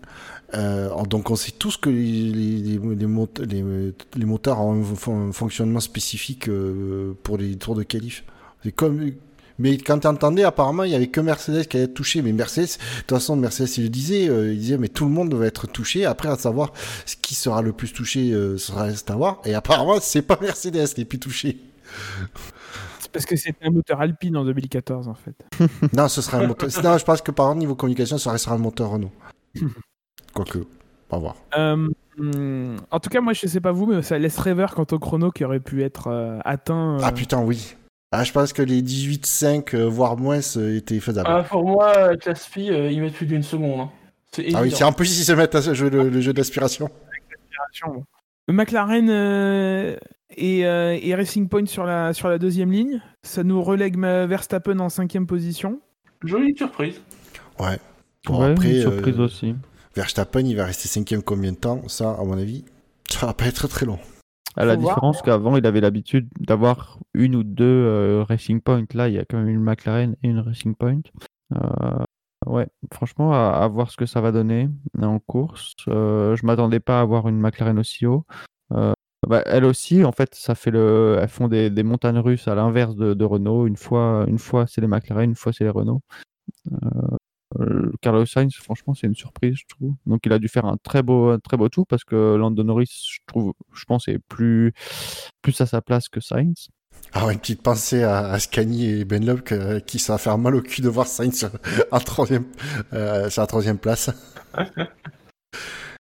Euh, 0.55 0.89
donc 1.05 1.31
on 1.31 1.37
sait 1.37 1.53
tous 1.53 1.77
que 1.77 1.91
les, 1.91 2.31
les, 2.33 2.59
les, 2.79 2.95
les 2.97 3.07
mot- 3.07 3.29
les- 3.39 3.93
les 4.17 4.25
moteurs 4.25 4.61
ont 4.63 4.83
un, 4.83 5.13
un 5.29 5.33
fonctionnement 5.33 5.81
spécifique 5.81 6.49
euh, 6.49 7.13
pour 7.23 7.37
les 7.37 7.57
tours 7.57 7.75
de 7.75 7.83
qualif. 7.83 8.25
C'est 8.63 8.73
comme 8.73 9.11
mais 9.59 9.79
quand 9.79 10.01
tu 10.01 10.07
entendais, 10.07 10.43
apparemment, 10.45 10.83
il 10.85 10.91
y 10.93 10.95
avait 10.95 11.07
que 11.07 11.21
Mercedes 11.21 11.67
qui 11.67 11.77
allait 11.77 11.87
être 11.87 11.95
touché. 11.95 12.23
Mais 12.23 12.33
Mercedes, 12.33 12.67
de 12.67 13.01
toute 13.03 13.11
façon, 13.11 13.37
Mercedes, 13.37 13.69
il 13.79 13.85
le 13.85 13.89
disait, 13.89 14.29
euh, 14.29 14.53
il 14.53 14.59
disait, 14.59 14.79
mais 14.79 14.89
tout 14.89 15.05
le 15.05 15.11
monde 15.13 15.33
va 15.35 15.47
être 15.47 15.67
touché. 15.67 16.05
Après, 16.05 16.29
à 16.29 16.37
savoir 16.37 16.73
ce 17.07 17.17
qui 17.17 17.35
sera 17.35 17.63
le 17.63 17.73
plus 17.73 17.93
touché, 17.93 18.33
euh, 18.33 18.59
sera 18.59 18.85
reste 18.85 19.11
à 19.11 19.17
voir. 19.17 19.41
Et 19.45 19.55
apparemment, 19.55 19.99
c'est 20.01 20.23
pas 20.23 20.39
Mercedes 20.41 20.97
les 20.97 21.05
plus 21.05 21.19
touchés. 21.19 21.59
C'est 22.99 23.13
parce 23.13 23.27
que 23.27 23.37
c'était 23.37 23.67
un 23.67 23.71
moteur 23.71 24.01
Alpine 24.01 24.37
en 24.37 24.45
2014 24.45 25.07
en 25.09 25.15
fait. 25.15 25.37
non, 25.93 26.09
ce 26.09 26.21
sera 26.23 26.39
un 26.39 26.47
moteur. 26.49 26.69
Non, 26.83 26.99
je 26.99 27.05
pense 27.05 27.21
que 27.23 27.31
par 27.31 27.47
contre, 27.49 27.59
niveau 27.59 27.75
communication, 27.77 28.19
ça 28.19 28.33
restera 28.33 28.55
un 28.57 28.59
moteur 28.59 28.91
Renault. 28.91 29.13
Quoique, 30.35 30.59
on 31.11 31.17
va 31.17 31.19
voir. 31.21 31.37
Euh, 31.57 32.77
en 32.91 33.01
tout 33.01 33.11
cas, 33.11 33.21
moi 33.21 33.33
je 33.35 33.47
sais 33.47 33.61
pas 33.61 33.71
vous, 33.73 33.87
mais 33.87 34.03
ça 34.03 34.19
laisse 34.19 34.39
rêveur 34.39 34.75
quant 34.75 34.87
au 34.91 34.99
chrono 34.99 35.31
qui 35.31 35.45
aurait 35.45 35.61
pu 35.61 35.83
être 35.85 36.09
euh, 36.09 36.39
atteint. 36.45 36.97
euh, 36.97 37.01
Ah 37.03 37.13
putain, 37.13 37.41
oui. 37.43 37.77
Ah, 38.17 38.25
je 38.25 38.33
pense 38.33 38.53
que 38.53 38.63
les 38.63 38.81
18-5, 38.83 39.75
euh, 39.75 39.85
voire 39.89 40.17
moins, 40.17 40.41
euh, 40.57 40.77
étaient 40.77 41.01
faisables. 41.01 41.29
Ah, 41.31 41.43
pour 41.43 41.65
moi, 41.65 42.17
Caspi, 42.17 42.71
euh, 42.71 42.91
ils 42.91 43.01
mettent 43.01 43.15
plus 43.15 43.27
d'une 43.27 43.43
seconde. 43.43 43.81
hein. 43.81 43.91
Ah 44.55 44.63
oui, 44.63 44.71
c'est 44.73 44.85
en 44.85 44.93
plus, 44.93 45.19
ils 45.19 45.25
se 45.25 45.33
mettent 45.33 45.55
à 45.55 45.61
jouer 45.75 45.91
le, 45.91 46.09
le 46.09 46.21
jeu 46.21 46.33
d'aspiration. 46.33 46.89
bon. 47.87 48.05
McLaren 48.49 49.09
euh, 49.09 49.97
et, 50.37 50.67
euh, 50.67 50.99
et 51.01 51.15
Racing 51.15 51.49
Point 51.49 51.67
sur 51.67 51.85
la, 51.85 52.13
sur 52.13 52.29
la 52.29 52.39
deuxième 52.39 52.71
ligne. 52.73 53.01
Ça 53.23 53.43
nous 53.43 53.63
relègue 53.63 53.99
Verstappen 53.99 54.79
en 54.81 54.89
cinquième 54.89 55.27
position. 55.27 55.81
Jolie 56.25 56.57
surprise. 56.57 57.01
Ouais. 57.59 57.79
Bon, 58.27 58.41
Ouais, 58.41 58.51
après, 58.53 58.71
une 58.75 58.81
surprise 58.81 59.19
euh, 59.19 59.25
aussi. 59.25 59.55
Verstappen, 59.95 60.41
il 60.41 60.57
va 60.57 60.65
rester 60.67 60.89
cinquième 60.89 61.23
combien 61.23 61.53
de 61.53 61.57
temps? 61.57 61.83
Ça, 61.89 62.11
à 62.11 62.25
mon 62.25 62.37
avis, 62.37 62.65
ça 63.11 63.27
va 63.27 63.35
pas 63.35 63.47
être 63.47 63.69
très 63.69 63.87
long. 63.87 63.99
À 64.57 64.65
la 64.65 64.77
différence 64.77 65.21
qu'avant, 65.23 65.57
il 65.57 65.67
avait 65.67 65.81
l'habitude 65.81 66.29
d'avoir 66.39 66.99
une 67.13 67.35
ou 67.35 67.43
deux 67.43 67.65
euh, 67.65 68.25
Racing 68.29 68.61
Point. 68.61 68.85
Là, 68.95 69.09
il 69.09 69.15
y 69.15 69.19
a 69.19 69.25
quand 69.25 69.39
même 69.39 69.49
une 69.49 69.63
McLaren 69.63 70.17
et 70.23 70.29
une 70.29 70.39
Racing 70.41 70.75
Point. 70.75 71.01
Euh, 71.55 72.05
ouais, 72.47 72.69
franchement, 72.93 73.33
à, 73.33 73.59
à 73.63 73.69
voir 73.69 73.91
ce 73.91 73.97
que 73.97 74.07
ça 74.07 74.21
va 74.21 74.33
donner 74.33 74.69
en 75.01 75.19
course. 75.19 75.75
Euh, 75.89 76.37
je 76.37 76.47
m'attendais 76.47 76.81
pas 76.81 76.99
à 76.99 77.03
avoir 77.03 77.29
une 77.29 77.41
McLaren 77.41 77.79
aussi 77.79 78.07
haut. 78.07 78.25
Euh, 78.73 78.93
bah, 79.29 79.43
elle 79.47 79.65
aussi, 79.65 80.05
en 80.05 80.13
fait, 80.13 80.35
ça 80.35 80.55
fait 80.55 80.71
le. 80.71 81.19
Elles 81.21 81.29
font 81.29 81.49
des, 81.49 81.71
des 81.71 81.83
montagnes 81.83 82.19
russes 82.19 82.47
à 82.47 82.55
l'inverse 82.55 82.95
de, 82.95 83.15
de 83.15 83.25
Renault. 83.25 83.67
Une 83.67 83.77
fois, 83.77 84.25
une 84.29 84.39
fois 84.39 84.67
c'est 84.67 84.81
les 84.81 84.87
McLaren, 84.87 85.31
une 85.31 85.37
fois 85.37 85.53
c'est 85.53 85.65
les 85.65 85.71
Renault. 85.71 86.03
Euh, 87.61 87.93
Carlos 88.01 88.27
Sainz, 88.27 88.55
franchement, 88.55 88.95
c'est 88.95 89.07
une 89.07 89.15
surprise, 89.15 89.57
je 89.57 89.65
trouve. 89.75 89.95
Donc, 90.07 90.21
il 90.27 90.33
a 90.33 90.39
dû 90.39 90.49
faire 90.49 90.65
un 90.65 90.77
très 90.83 91.03
beau, 91.03 91.31
un 91.31 91.39
très 91.39 91.57
beau 91.57 91.69
tour 91.69 91.87
parce 91.87 92.05
que 92.05 92.37
Lando 92.37 92.63
Norris, 92.63 92.91
je 93.13 93.19
trouve, 93.27 93.53
je 93.75 93.85
pense, 93.85 94.09
est 94.09 94.19
plus, 94.29 94.73
plus 95.43 95.61
à 95.61 95.67
sa 95.67 95.81
place 95.81 96.09
que 96.09 96.21
Sainz. 96.21 96.69
Ah 97.13 97.27
ouais, 97.27 97.35
une 97.35 97.39
petite 97.41 97.63
pensée 97.63 98.03
à, 98.03 98.31
à 98.31 98.39
Scani 98.39 98.87
et 98.87 99.05
Benlop 99.05 99.43
que- 99.43 99.79
qui 99.81 99.99
ça 99.99 100.15
va 100.15 100.19
faire 100.19 100.39
mal 100.39 100.55
au 100.55 100.63
cul 100.63 100.81
de 100.81 100.89
voir 100.89 101.07
Sainz 101.07 101.37
sur, 101.39 101.51
en 101.93 102.01
troisième, 102.01 102.45
euh, 102.93 103.31
sur 103.31 103.43
la 103.43 103.47
troisième 103.47 103.79
place. 103.79 104.11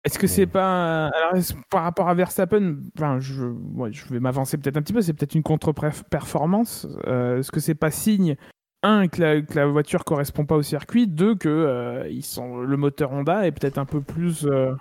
Est-ce 0.03 0.17
que 0.19 0.27
c'est 0.27 0.47
pas. 0.47 1.07
Alors, 1.07 1.33
par 1.69 1.83
rapport 1.83 2.07
à 2.07 2.13
Verstappen, 2.13 2.77
enfin, 2.97 3.19
je, 3.19 3.43
ouais, 3.43 3.91
je 3.91 4.05
vais 4.07 4.21
m'avancer 4.21 4.57
peut-être 4.57 4.77
un 4.77 4.81
petit 4.81 4.93
peu, 4.93 5.01
c'est 5.01 5.13
peut-être 5.13 5.35
une 5.35 5.43
contre-performance. 5.43 6.88
Euh, 7.07 7.39
Est-ce 7.39 7.51
que 7.51 7.59
c'est 7.59 7.75
pas 7.75 7.91
signe, 7.91 8.38
un, 8.84 9.07
que 9.07 9.21
la, 9.21 9.41
que 9.41 9.55
la 9.55 9.65
voiture 9.65 10.03
correspond 10.03 10.45
pas 10.45 10.55
au 10.55 10.61
circuit, 10.61 11.07
deux, 11.07 11.36
que 11.36 11.49
euh, 11.49 12.07
ils 12.09 12.23
sont, 12.23 12.57
le 12.57 12.78
moteur 12.78 13.11
Honda 13.11 13.45
est 13.47 13.51
peut-être 13.51 13.78
un 13.78 13.86
peu 13.86 14.01
plus 14.01 14.45
euh, 14.45 14.71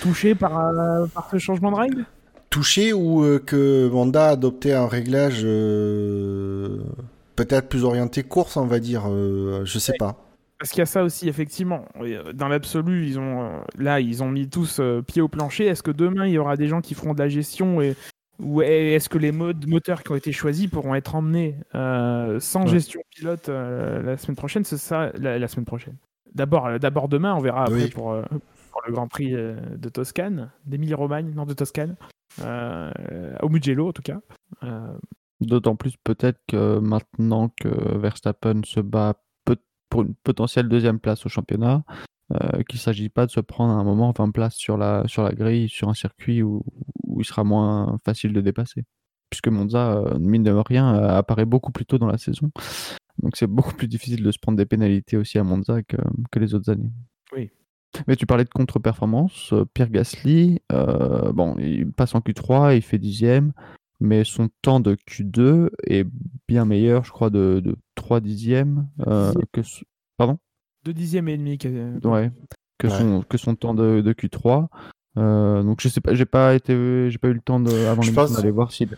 touché 0.00 0.34
par, 0.34 0.58
euh, 0.58 1.06
par 1.06 1.30
ce 1.30 1.38
changement 1.38 1.70
de 1.70 1.76
règle? 1.76 2.04
Touché 2.50 2.92
ou 2.92 3.24
que 3.44 3.90
Honda 3.92 4.28
a 4.28 4.30
adopté 4.30 4.72
un 4.74 4.86
réglage 4.86 5.42
peut-être 7.34 7.68
plus 7.68 7.82
orienté 7.82 8.22
course, 8.22 8.56
on 8.56 8.66
va 8.66 8.78
dire, 8.78 9.08
je 9.64 9.78
sais 9.80 9.94
pas. 9.98 10.16
Parce 10.60 10.70
qu'il 10.70 10.78
y 10.78 10.82
a 10.82 10.86
ça 10.86 11.02
aussi, 11.02 11.28
effectivement. 11.28 11.84
Dans 12.32 12.46
l'absolu, 12.46 13.08
ils 13.08 13.18
ont 13.18 13.60
là, 13.76 13.98
ils 13.98 14.22
ont 14.22 14.28
mis 14.28 14.48
tous 14.48 14.80
pied 15.04 15.20
au 15.20 15.26
plancher. 15.26 15.66
Est-ce 15.66 15.82
que 15.82 15.90
demain, 15.90 16.28
il 16.28 16.34
y 16.34 16.38
aura 16.38 16.56
des 16.56 16.68
gens 16.68 16.80
qui 16.80 16.94
feront 16.94 17.12
de 17.12 17.18
la 17.18 17.28
gestion 17.28 17.80
et 17.82 17.96
ou 18.40 18.62
est-ce 18.62 19.08
que 19.08 19.18
les 19.18 19.32
modes 19.32 19.66
moteurs 19.68 20.02
qui 20.02 20.10
ont 20.12 20.16
été 20.16 20.32
choisis 20.32 20.68
pourront 20.68 20.94
être 20.94 21.14
emmenés 21.14 21.56
euh, 21.74 22.40
sans 22.40 22.62
Ouais. 22.64 22.68
gestion 22.70 23.00
pilote 23.10 23.48
euh, 23.48 24.02
la 24.02 24.16
semaine 24.16 24.36
prochaine 24.36 24.64
C'est 24.64 24.76
ça, 24.78 25.10
la, 25.18 25.38
la 25.38 25.48
semaine 25.48 25.64
prochaine. 25.66 25.96
D'abord, 26.34 26.66
euh, 26.66 26.78
d'abord 26.78 27.08
demain, 27.08 27.34
on 27.34 27.40
verra 27.40 27.62
après 27.62 27.84
Oui. 27.84 27.90
pour, 27.90 28.12
euh, 28.12 28.22
pour 28.72 28.82
le 28.86 28.92
Grand 28.92 29.06
Prix 29.06 29.30
de 29.32 29.88
Toscane, 29.88 30.50
d'Émilie-Romagne, 30.66 31.32
non 31.34 31.46
de 31.46 31.54
Toscane, 31.54 31.94
au 32.40 33.48
Mugello 33.48 33.88
en 33.88 33.92
tout 33.92 34.02
cas. 34.02 34.18
D'autant 35.40 35.76
plus 35.76 35.96
peut-être 36.02 36.40
que 36.48 36.78
maintenant 36.78 37.48
que 37.48 37.68
Verstappen 37.98 38.60
se 38.64 38.80
bat 38.80 39.14
pour 39.94 40.02
une 40.02 40.16
potentielle 40.24 40.68
deuxième 40.68 40.98
place 40.98 41.24
au 41.24 41.28
championnat, 41.28 41.84
euh, 42.32 42.64
qu'il 42.64 42.78
ne 42.78 42.80
s'agit 42.80 43.10
pas 43.10 43.26
de 43.26 43.30
se 43.30 43.38
prendre 43.38 43.72
à 43.72 43.76
un 43.76 43.84
moment 43.84 44.10
20 44.10 44.32
places 44.32 44.56
sur 44.56 44.76
la, 44.76 45.04
sur 45.06 45.22
la 45.22 45.32
grille, 45.32 45.68
sur 45.68 45.88
un 45.88 45.94
circuit 45.94 46.42
où, 46.42 46.64
où 47.06 47.20
il 47.20 47.24
sera 47.24 47.44
moins 47.44 47.96
facile 48.04 48.32
de 48.32 48.40
dépasser. 48.40 48.82
Puisque 49.30 49.46
Monza, 49.46 49.92
euh, 49.92 50.18
mine 50.18 50.42
de 50.42 50.50
rien, 50.50 50.96
euh, 50.96 51.16
apparaît 51.16 51.44
beaucoup 51.44 51.70
plus 51.70 51.86
tôt 51.86 51.98
dans 51.98 52.08
la 52.08 52.18
saison. 52.18 52.50
Donc 53.22 53.36
c'est 53.36 53.46
beaucoup 53.46 53.72
plus 53.72 53.86
difficile 53.86 54.24
de 54.24 54.32
se 54.32 54.38
prendre 54.40 54.58
des 54.58 54.66
pénalités 54.66 55.16
aussi 55.16 55.38
à 55.38 55.44
Monza 55.44 55.84
que, 55.84 55.98
que 56.32 56.40
les 56.40 56.56
autres 56.56 56.72
années. 56.72 56.90
Oui. 57.32 57.52
Mais 58.08 58.16
tu 58.16 58.26
parlais 58.26 58.42
de 58.42 58.50
contre-performance. 58.50 59.54
Pierre 59.74 59.90
Gasly, 59.90 60.60
bon, 60.70 61.54
il 61.60 61.92
passe 61.92 62.16
en 62.16 62.18
Q3, 62.18 62.74
il 62.74 62.82
fait 62.82 62.98
dixième 62.98 63.52
mais 64.00 64.24
son 64.24 64.48
temps 64.62 64.80
de 64.80 64.96
Q2 65.08 65.70
est 65.86 66.06
bien 66.48 66.64
meilleur, 66.64 67.04
je 67.04 67.10
crois, 67.10 67.30
de, 67.30 67.60
de 67.64 67.76
3 67.94 68.20
dixièmes. 68.20 68.88
Euh, 69.06 69.32
que, 69.52 69.60
pardon? 70.16 70.38
2 70.84 70.92
dixièmes 70.92 71.28
et 71.28 71.36
demi. 71.36 71.58
Ouais, 72.04 72.30
que, 72.78 72.88
Son, 72.88 73.22
que 73.22 73.38
son 73.38 73.54
temps 73.54 73.74
de, 73.74 74.00
de 74.00 74.12
Q3. 74.12 74.66
Euh, 75.16 75.62
donc 75.62 75.80
je 75.80 75.88
sais 75.88 76.00
pas, 76.00 76.14
j'ai 76.14 76.24
pas 76.24 76.54
été, 76.54 77.08
j'ai 77.08 77.18
pas 77.18 77.28
eu 77.28 77.34
le 77.34 77.40
temps 77.40 77.60
de, 77.60 77.70
avant 77.86 78.02
l'émission 78.02 78.34
d'aller 78.34 78.50
voir 78.50 78.72
si. 78.72 78.88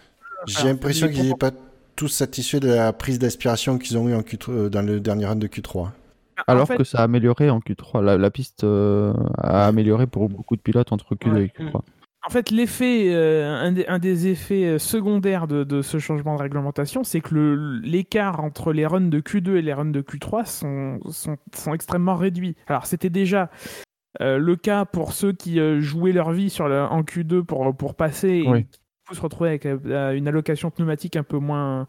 J'ai 0.47 0.65
l'impression 0.65 1.09
qu'ils 1.09 1.25
n'étaient 1.25 1.37
pas 1.37 1.51
tous 1.95 2.09
satisfaits 2.09 2.61
de 2.61 2.69
la 2.69 2.93
prise 2.93 3.19
d'aspiration 3.19 3.79
qu'ils 3.79 3.99
ont 3.99 4.09
eu 4.09 4.15
en 4.15 4.21
Q3, 4.21 4.69
dans 4.69 4.83
le 4.83 5.01
dernier 5.01 5.27
run 5.27 5.37
de 5.37 5.47
Q3. 5.47 5.91
Alors 6.47 6.69
que 6.69 6.85
ça 6.85 6.99
a 6.99 7.05
amélioré 7.05 7.51
en 7.51 7.61
Q3. 7.61 8.17
La, 8.17 8.31
piste 8.31 8.65
euh, 8.65 9.13
a 9.39 9.67
amélioré 9.67 10.07
pour 10.07 10.29
beaucoup 10.29 10.57
de 10.57 10.61
pilotes 10.61 10.93
entre 10.93 11.15
Q2 11.15 11.39
et 11.39 11.47
Q3. 11.49 11.81
En 12.27 12.31
fait, 12.31 12.51
l'effet, 12.51 13.15
euh, 13.15 13.73
un, 13.87 13.99
des 14.01 14.27
effets 14.27 14.65
euh, 14.65 14.79
secondaires 14.81 15.47
de, 15.47 15.81
ce 15.81 15.99
changement 16.01 16.35
de 16.35 16.43
réglementation, 16.43 17.05
c'est 17.05 17.21
que 17.21 17.81
l'écart 17.85 18.41
entre 18.41 18.73
les 18.73 18.85
runs 18.85 19.01
de 19.03 19.21
Q2 19.21 19.57
et 19.57 19.63
les 19.63 19.73
runs 19.73 19.93
de 19.93 20.01
Q3 20.03 20.45
sont, 20.45 20.99
sont, 21.55 21.73
extrêmement 21.73 22.17
réduits. 22.17 22.57
Alors, 22.67 22.87
c'était 22.87 23.11
déjà 23.11 23.49
le 24.19 24.57
cas 24.57 24.87
pour 24.87 25.13
ceux 25.13 25.33
qui 25.33 25.61
jouaient 25.81 26.13
leur 26.13 26.33
vie 26.33 26.51
sur 26.51 26.65
en 26.65 27.03
Q2 27.03 27.43
pour, 27.43 27.77
pour 27.77 27.95
passer 27.95 28.43
et 28.45 29.15
se 29.15 29.21
retrouver 29.21 29.51
avec 29.51 29.67
une 29.67 30.27
allocation 30.27 30.71
pneumatique 30.71 31.17
un 31.17 31.23
peu 31.23 31.39
moins, 31.39 31.87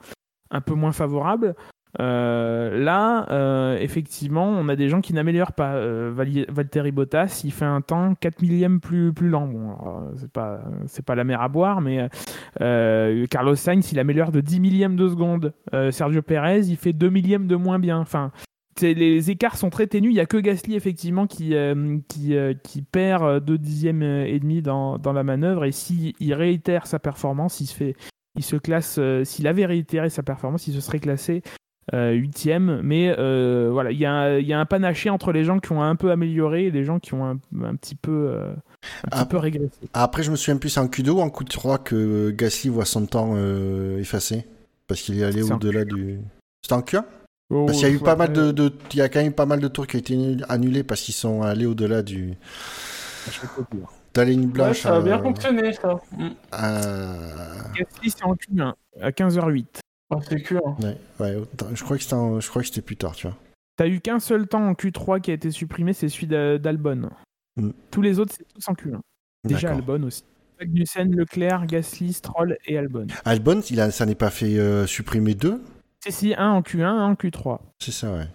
un 0.51 0.61
peu 0.61 0.73
moins 0.75 0.91
favorable. 0.91 1.55
Euh, 1.99 2.77
là, 2.77 3.25
euh, 3.31 3.77
effectivement, 3.79 4.47
on 4.47 4.69
a 4.69 4.75
des 4.75 4.89
gens 4.89 5.01
qui 5.01 5.13
n'améliorent 5.13 5.53
pas. 5.53 5.73
Euh, 5.75 6.11
Valtteri 6.49 6.91
Bottas, 6.91 7.41
il 7.43 7.51
fait 7.51 7.65
un 7.65 7.81
temps 7.81 8.13
4 8.15 8.41
millièmes 8.41 8.79
plus, 8.79 9.13
plus 9.13 9.29
lent. 9.29 9.47
Bon, 9.47 9.75
c'est 10.17 10.31
pas, 10.31 10.61
pas 11.05 11.15
la 11.15 11.23
mer 11.23 11.41
à 11.41 11.49
boire, 11.49 11.81
mais 11.81 12.09
Carlos 13.29 13.55
Sainz, 13.55 13.91
il 13.91 13.99
améliore 13.99 14.31
de 14.31 14.41
10 14.41 14.59
millièmes 14.59 14.95
de 14.95 15.07
seconde. 15.07 15.53
Sergio 15.91 16.21
Perez, 16.21 16.61
il 16.67 16.77
fait 16.77 16.93
2 16.93 17.09
millièmes 17.09 17.47
de 17.47 17.55
moins 17.55 17.79
bien. 17.79 17.99
Enfin, 17.99 18.31
les 18.81 19.31
écarts 19.31 19.57
sont 19.57 19.69
très 19.69 19.88
ténus. 19.88 20.11
Il 20.11 20.15
n'y 20.15 20.19
a 20.19 20.25
que 20.25 20.38
Gasly, 20.38 20.75
effectivement, 20.75 21.25
qui, 21.25 21.55
qui, 22.07 22.35
qui 22.63 22.81
perd 22.83 23.43
2 23.43 23.57
dixièmes 23.57 24.03
et 24.03 24.39
demi 24.39 24.61
dans, 24.61 24.97
dans 24.99 25.13
la 25.13 25.23
manœuvre. 25.23 25.65
Et 25.65 25.71
s'il 25.71 26.33
réitère 26.33 26.85
sa 26.85 26.99
performance, 26.99 27.59
il 27.59 27.67
se 27.67 27.75
fait. 27.75 27.95
Il 28.35 28.43
se 28.43 28.55
classe, 28.55 28.99
s'il 29.23 29.47
avait 29.47 29.65
réitéré 29.65 30.11
sa 30.11 30.21
performance, 30.21 30.67
il 30.67 30.73
se 30.75 30.81
serait 30.81 30.99
classé 30.99 31.41
euh, 31.43 31.49
huitième. 31.93 32.81
Mais 32.83 33.13
euh, 33.17 33.69
voilà, 33.71 33.91
il 33.91 33.97
y, 33.99 34.05
a 34.05 34.59
un 34.59 34.65
panaché 34.65 35.09
entre 35.09 35.31
les 35.31 35.43
gens 35.43 35.59
qui 35.59 35.71
ont 35.71 35.81
un 35.81 35.95
peu 35.95 36.11
amélioré 36.11 36.65
et 36.65 36.71
les 36.71 36.83
gens 36.83 36.99
qui 36.99 37.13
ont 37.13 37.25
un, 37.25 37.75
petit 37.75 37.95
peu, 37.95 38.29
euh, 38.33 38.53
un 39.11 39.25
peu 39.25 39.38
régressé. 39.38 39.89
Après, 39.93 40.23
je 40.23 40.31
me 40.31 40.35
souviens 40.35 40.57
plus 40.57 40.77
en 40.77 40.88
Q2 40.88 41.09
ou 41.09 41.21
en 41.21 41.29
Q3 41.29 41.83
que 41.83 42.31
Gasly 42.31 42.69
voit 42.69 42.85
son 42.85 43.05
temps 43.05 43.35
effacé? 43.97 44.45
Parce 44.88 45.01
qu'il 45.01 45.19
est 45.19 45.23
allé 45.23 45.41
au-delà 45.43 45.85
du. 45.85 46.19
C'était 46.61 46.75
en 46.75 46.81
Q1 46.81 47.03
oh, 47.49 47.65
parce 47.65 47.77
qu'il 47.77 47.88
y 47.88 47.91
a 47.91 47.93
eu 47.93 47.99
pas 47.99 48.15
mal 48.15 48.31
de, 48.31 48.73
il 48.91 48.97
y 48.97 49.01
a 49.01 49.09
quand 49.09 49.21
même 49.21 49.33
pas 49.33 49.45
mal 49.45 49.59
de 49.59 49.67
tours 49.67 49.85
qui 49.85 49.97
ont 49.97 49.99
été 49.99 50.38
annulés 50.49 50.83
parce 50.83 51.01
qu'ils 51.01 51.13
sont 51.13 51.41
allés 51.41 51.65
au-delà 51.65 52.01
du. 52.01 52.33
La 54.15 54.25
ligne 54.25 54.47
blanche. 54.47 54.81
ça 54.81 54.95
a 54.95 55.01
bien 55.01 55.19
fonctionné 55.19 55.73
ça. 55.73 55.99
Gasly 56.51 58.09
c'est 58.09 58.23
en 58.23 58.33
Q1 58.33 58.73
à 58.99 59.11
15h08. 59.11 59.65
Oh, 60.10 60.20
c'est 60.22 60.41
clair. 60.41 60.62
Ouais, 61.20 61.38
je 61.74 61.84
crois 61.84 61.97
que 61.97 62.03
c'était, 62.03 62.16
je 62.16 62.49
crois 62.49 62.62
que 62.62 62.68
c'était 62.68 62.82
plus 62.82 62.97
tard, 62.97 63.16
tu 63.16 63.28
vois. 63.28 63.36
T'as 63.76 63.88
eu 63.88 63.99
qu'un 63.99 64.20
seul 64.20 64.47
temps 64.47 64.68
en 64.68 64.74
Q3 64.74 65.22
qui 65.22 65.32
a 65.32 65.34
été 65.34 65.51
supprimé, 65.51 65.93
c'est 65.93 66.10
celui 66.10 66.28
d'Albon. 66.28 67.10
Mm. 67.58 67.70
Tous 67.91 68.01
les 68.01 68.20
autres, 68.20 68.34
c'est 68.36 68.47
tous 68.47 68.68
en 68.70 68.74
Q1. 68.74 68.99
Déjà 69.43 69.72
Albon 69.72 70.03
aussi. 70.03 70.24
Magnussen, 70.60 71.16
Leclerc, 71.16 71.68
Gasly, 71.68 72.14
Stroll 72.14 72.58
et 72.66 72.78
Albon. 72.78 73.05
Albon, 73.26 73.62
il 73.70 73.80
a, 73.80 73.91
ça 73.91 74.05
n'est 74.05 74.16
pas 74.16 74.32
fait 74.32 74.58
euh, 74.58 74.88
supprimer 74.88 75.36
deux? 75.36 75.62
C'est 76.03 76.12
si, 76.12 76.34
un 76.36 76.49
en 76.49 76.62
Q1, 76.62 76.84
un 76.84 77.05
en 77.05 77.14
Q3. 77.14 77.60
C'est 77.80 77.91
ça, 77.91 78.14
ouais. 78.14 78.28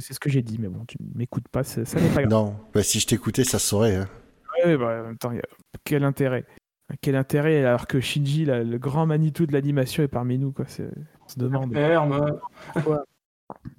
C'est 0.00 0.12
ce 0.12 0.20
que 0.20 0.30
j'ai 0.30 0.42
dit, 0.42 0.58
mais 0.60 0.68
bon, 0.68 0.84
tu 0.86 0.96
m'écoutes 1.14 1.48
pas, 1.48 1.64
ça, 1.64 1.80
n'est 1.80 2.08
pas 2.08 2.22
grave. 2.22 2.28
Non, 2.30 2.56
bah, 2.74 2.82
si 2.82 3.00
je 3.00 3.06
t'écoutais, 3.06 3.44
ça 3.44 3.58
saurait. 3.58 3.96
Hein. 3.96 4.08
Ouais, 4.64 4.76
bah, 4.76 5.08
attends, 5.10 5.32
quel 5.84 6.04
intérêt? 6.04 6.44
Quel 7.00 7.16
intérêt 7.16 7.64
alors 7.64 7.86
que 7.86 8.00
Shinji, 8.00 8.44
le 8.44 8.78
grand 8.78 9.06
Manitou 9.06 9.46
de 9.46 9.52
l'animation, 9.52 10.02
est 10.02 10.08
parmi 10.08 10.38
nous 10.38 10.52
quoi. 10.52 10.66
On 11.24 11.28
se 11.28 11.38
demande. 11.38 11.74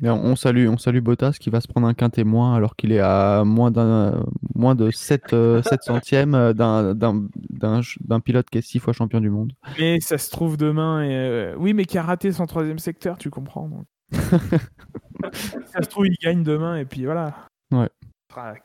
on 0.01 0.36
salue, 0.36 0.68
on 0.68 0.78
salue 0.78 0.99
Bottas 0.99 1.38
qui 1.39 1.49
va 1.49 1.61
se 1.61 1.68
prendre 1.68 1.88
un 1.88 1.93
quintet 1.93 2.24
témoin 2.24 2.55
alors 2.55 2.76
qu'il 2.76 2.91
est 2.91 2.99
à 2.99 3.43
moins, 3.45 3.72
d'un, 3.72 4.26
moins 4.55 4.76
de 4.76 4.91
7, 4.91 5.30
7 5.30 5.34
euh, 5.34 5.61
centièmes 5.82 6.53
d'un, 6.53 6.93
d'un, 6.93 8.20
pilote 8.20 8.49
qui 8.49 8.57
est 8.57 8.61
6 8.61 8.80
fois 8.80 8.93
champion 8.93 9.20
du 9.22 9.30
monde. 9.30 9.53
Mais 9.80 9.99
ça 9.99 10.18
se 10.18 10.30
trouve 10.32 10.57
demain. 10.57 11.03
Et, 11.03 11.16
euh, 11.16 11.55
Oui, 11.57 11.74
mais 11.74 11.86
qui 11.86 11.97
a 11.97 12.03
raté 12.03 12.32
son 12.32 12.45
troisième 12.45 12.80
secteur, 12.80 13.18
tu 13.18 13.30
comprends. 13.30 13.70
ça 14.11 15.82
se 15.82 15.89
trouve, 15.89 16.07
il 16.07 16.18
gagne 16.22 16.43
demain 16.43 16.78
et 16.78 16.86
puis 16.86 17.05
voilà. 17.05 17.47
Ouais. 17.72 17.89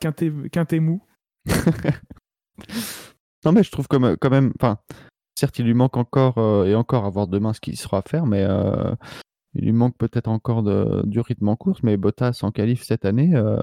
Quintet, 0.00 0.32
quintet 0.50 0.80
mou. 0.80 1.02
Non, 3.48 3.52
mais 3.54 3.62
je 3.62 3.70
trouve 3.70 3.88
comme, 3.88 4.14
quand 4.18 4.28
même. 4.28 4.52
Enfin, 4.60 4.76
certes, 5.34 5.58
il 5.58 5.64
lui 5.64 5.72
manque 5.72 5.96
encore 5.96 6.36
euh, 6.36 6.66
et 6.66 6.74
encore 6.74 7.06
à 7.06 7.10
voir 7.10 7.26
demain 7.26 7.54
ce 7.54 7.60
qu'il 7.60 7.78
sera 7.78 7.98
à 7.98 8.02
faire, 8.02 8.26
mais 8.26 8.42
euh, 8.42 8.94
il 9.54 9.64
lui 9.64 9.72
manque 9.72 9.96
peut-être 9.96 10.28
encore 10.28 10.62
de, 10.62 11.00
du 11.06 11.20
rythme 11.20 11.48
en 11.48 11.56
course. 11.56 11.82
Mais 11.82 11.96
Bottas 11.96 12.40
en 12.42 12.50
qualif 12.50 12.82
cette 12.82 13.06
année, 13.06 13.30
euh, 13.34 13.56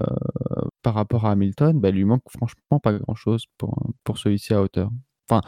par 0.82 0.94
rapport 0.94 1.24
à 1.24 1.30
Hamilton, 1.30 1.78
bah, 1.78 1.90
il 1.90 1.94
lui 1.94 2.04
manque 2.04 2.24
franchement 2.28 2.80
pas 2.82 2.94
grand-chose 2.94 3.44
pour, 3.58 3.92
pour 4.02 4.18
celui-ci 4.18 4.54
à 4.54 4.60
hauteur. 4.60 4.90
Enfin, 5.30 5.40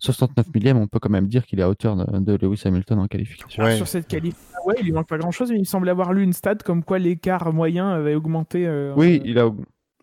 69 0.00 0.52
millième, 0.54 0.76
on 0.76 0.86
peut 0.86 0.98
quand 0.98 1.08
même 1.08 1.26
dire 1.26 1.46
qu'il 1.46 1.58
est 1.58 1.62
à 1.62 1.70
hauteur 1.70 1.96
de, 1.96 2.34
Lewis 2.34 2.60
Hamilton 2.66 2.98
en 2.98 3.06
qualification. 3.06 3.64
Sur 3.74 3.88
cette 3.88 4.06
qualif, 4.06 4.36
ouais, 4.66 4.74
il 4.80 4.84
lui 4.84 4.92
manque 4.92 5.08
pas 5.08 5.16
grand-chose, 5.16 5.50
mais 5.50 5.58
il 5.58 5.66
semble 5.66 5.88
avoir 5.88 6.12
lu 6.12 6.22
une 6.22 6.34
stat 6.34 6.56
comme 6.56 6.84
quoi 6.84 6.98
l'écart 6.98 7.54
moyen 7.54 7.88
avait 7.88 8.14
augmenté. 8.14 8.68
oui, 8.96 9.22
il 9.24 9.38
a, 9.38 9.50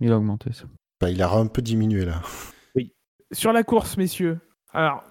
il 0.01 0.11
a 0.11 0.17
augmenté 0.17 0.51
ça. 0.53 0.65
Bah, 0.99 1.11
il 1.11 1.21
a 1.21 1.31
un 1.31 1.45
peu 1.45 1.61
diminué 1.61 2.03
là. 2.03 2.23
Sur 3.35 3.51
la 3.51 3.63
course, 3.63 3.97
messieurs. 3.97 4.39
Alors, 4.71 5.03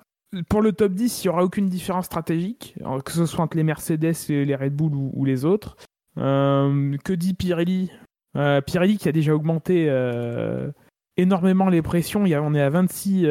pour 0.48 0.62
le 0.62 0.72
top 0.72 0.92
10, 0.92 1.22
il 1.22 1.26
n'y 1.26 1.30
aura 1.30 1.44
aucune 1.44 1.68
différence 1.68 2.06
stratégique, 2.06 2.74
que 3.04 3.12
ce 3.12 3.26
soit 3.26 3.44
entre 3.44 3.58
les 3.58 3.64
Mercedes, 3.64 4.14
les 4.28 4.56
Red 4.56 4.74
Bull 4.74 4.94
ou, 4.94 5.24
les 5.26 5.44
autres. 5.44 5.76
Euh, 6.16 6.96
que 7.04 7.12
dit 7.12 7.34
Pirelli? 7.34 7.92
Euh, 8.36 8.62
Pirelli 8.62 8.96
qui 8.96 9.10
a 9.10 9.12
déjà 9.12 9.34
augmenté 9.34 9.90
euh, 9.90 10.70
énormément 11.18 11.68
les 11.68 11.82
pressions. 11.82 12.24
Il 12.24 12.34
on 12.38 12.54
est 12.54 12.62
à 12.62 12.70
26 12.70 13.28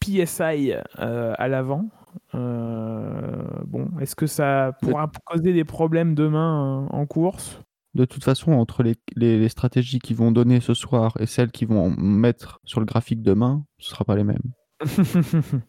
PSI 0.00 0.72
à 0.96 1.48
l'avant. 1.48 1.88
bon, 2.34 3.88
est-ce 4.00 4.16
que 4.16 4.26
ça 4.26 4.72
pourra 4.82 5.12
causer 5.26 5.52
des 5.52 5.64
problèmes 5.64 6.16
demain 6.16 6.88
en 6.90 7.06
course? 7.06 7.60
De 7.94 8.04
toute 8.04 8.24
façon, 8.24 8.52
entre 8.52 8.82
les, 9.16 9.48
stratégies 9.48 9.98
qu'ils 9.98 10.16
vont 10.16 10.32
donner 10.32 10.60
ce 10.60 10.74
soir 10.74 11.14
et 11.20 11.26
celles 11.26 11.50
qu'ils 11.50 11.68
vont 11.68 11.90
mettre 11.90 12.60
sur 12.64 12.80
le 12.80 12.86
graphique 12.86 13.22
demain, 13.22 13.64
ce 13.78 13.88
ne 13.88 13.90
sera 13.90 14.04
pas 14.04 14.16
les 14.16 14.24
mêmes. 14.24 14.52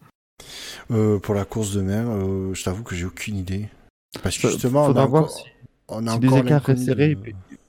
Euh, 0.91 1.19
pour 1.19 1.36
la 1.36 1.45
course 1.45 1.74
demain, 1.74 2.05
euh, 2.09 2.53
je 2.53 2.63
t'avoue 2.63 2.84
que 2.84 2.95
j'ai 2.95 3.05
aucune 3.05 3.38
idée. 3.38 3.69
Parce 4.24 4.38
que 4.38 4.49
justement, 4.49 4.86
on 4.86 4.95
a 4.95 5.05
voir 5.05 5.30
si, 5.30 5.43
on 5.88 6.05
a 6.07 6.17
les 6.17 6.38
écarts 6.38 6.63
restent 6.63 6.86
serrés. 6.86 7.17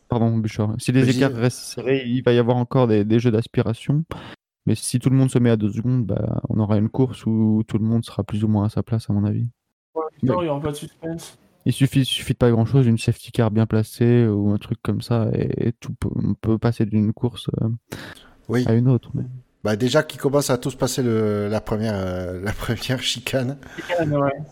Pardon, 0.08 0.36
Bouchard. 0.38 0.74
Si 0.78 0.90
les 0.90 1.08
écarts 1.14 1.34
restent 1.34 1.58
serrés, 1.58 2.04
il 2.06 2.22
va 2.22 2.32
y 2.32 2.38
avoir 2.38 2.56
encore 2.56 2.88
des, 2.88 3.18
jeux 3.20 3.30
d'aspiration. 3.30 4.04
Mais 4.66 4.74
si 4.74 4.98
tout 4.98 5.10
le 5.10 5.16
monde 5.16 5.30
se 5.30 5.38
met 5.38 5.50
à 5.50 5.56
deux 5.56 5.70
secondes, 5.70 6.06
bah, 6.06 6.40
on 6.48 6.58
aura 6.58 6.78
une 6.78 6.88
course 6.88 7.26
où 7.26 7.62
tout 7.68 7.78
le 7.78 7.84
monde 7.84 8.04
sera 8.04 8.24
plus 8.24 8.42
ou 8.44 8.48
moins 8.48 8.64
à 8.64 8.68
sa 8.70 8.82
place, 8.82 9.08
à 9.08 9.12
mon 9.12 9.24
avis. 9.24 9.48
il 10.22 10.30
n'y 10.30 10.34
aura 10.34 10.60
pas 10.60 10.70
de 10.70 10.76
suspense. 10.76 11.38
Il 11.66 11.72
suffit, 11.72 12.04
suffit 12.04 12.34
de 12.34 12.38
pas 12.38 12.50
grand 12.50 12.66
chose, 12.66 12.86
une 12.86 12.98
safety 12.98 13.32
car 13.32 13.50
bien 13.50 13.66
placée 13.66 14.26
ou 14.26 14.52
un 14.52 14.58
truc 14.58 14.78
comme 14.82 15.00
ça, 15.00 15.28
et, 15.32 15.72
tout 15.72 15.94
on 16.14 16.34
peut 16.34 16.58
passer 16.58 16.84
d'une 16.84 17.12
course 17.12 17.48
euh, 17.62 18.64
à 18.66 18.74
une 18.74 18.88
autre. 18.88 19.10
Bah 19.62 19.76
déjà 19.76 20.02
qu'ils 20.02 20.20
commencent 20.20 20.50
à 20.50 20.58
tous 20.58 20.74
passer 20.74 21.02
le, 21.02 21.48
la 21.48 21.62
première 21.62 21.94
euh, 21.96 22.38
la 22.42 22.52
première 22.52 23.02
chicane, 23.02 23.56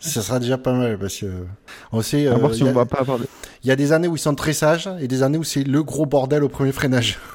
ça 0.00 0.22
sera 0.22 0.40
déjà 0.40 0.56
pas 0.56 0.72
mal 0.72 0.98
parce 0.98 1.18
que 1.18 1.44
on 1.92 2.00
sait. 2.00 2.26
Euh, 2.26 2.52
si 2.54 2.62
on 2.62 2.72
va 2.72 2.86
pas 2.86 3.00
avoir. 3.00 3.18
Il 3.62 3.68
y 3.68 3.70
a 3.70 3.76
des 3.76 3.92
années 3.92 4.08
où 4.08 4.16
ils 4.16 4.18
sont 4.18 4.34
très 4.34 4.54
sages 4.54 4.88
et 4.98 5.06
des 5.06 5.22
années 5.22 5.38
où 5.38 5.44
c'est 5.44 5.64
le 5.64 5.82
gros 5.82 6.06
bordel 6.06 6.42
au 6.42 6.48
premier 6.48 6.72
freinage. 6.72 7.18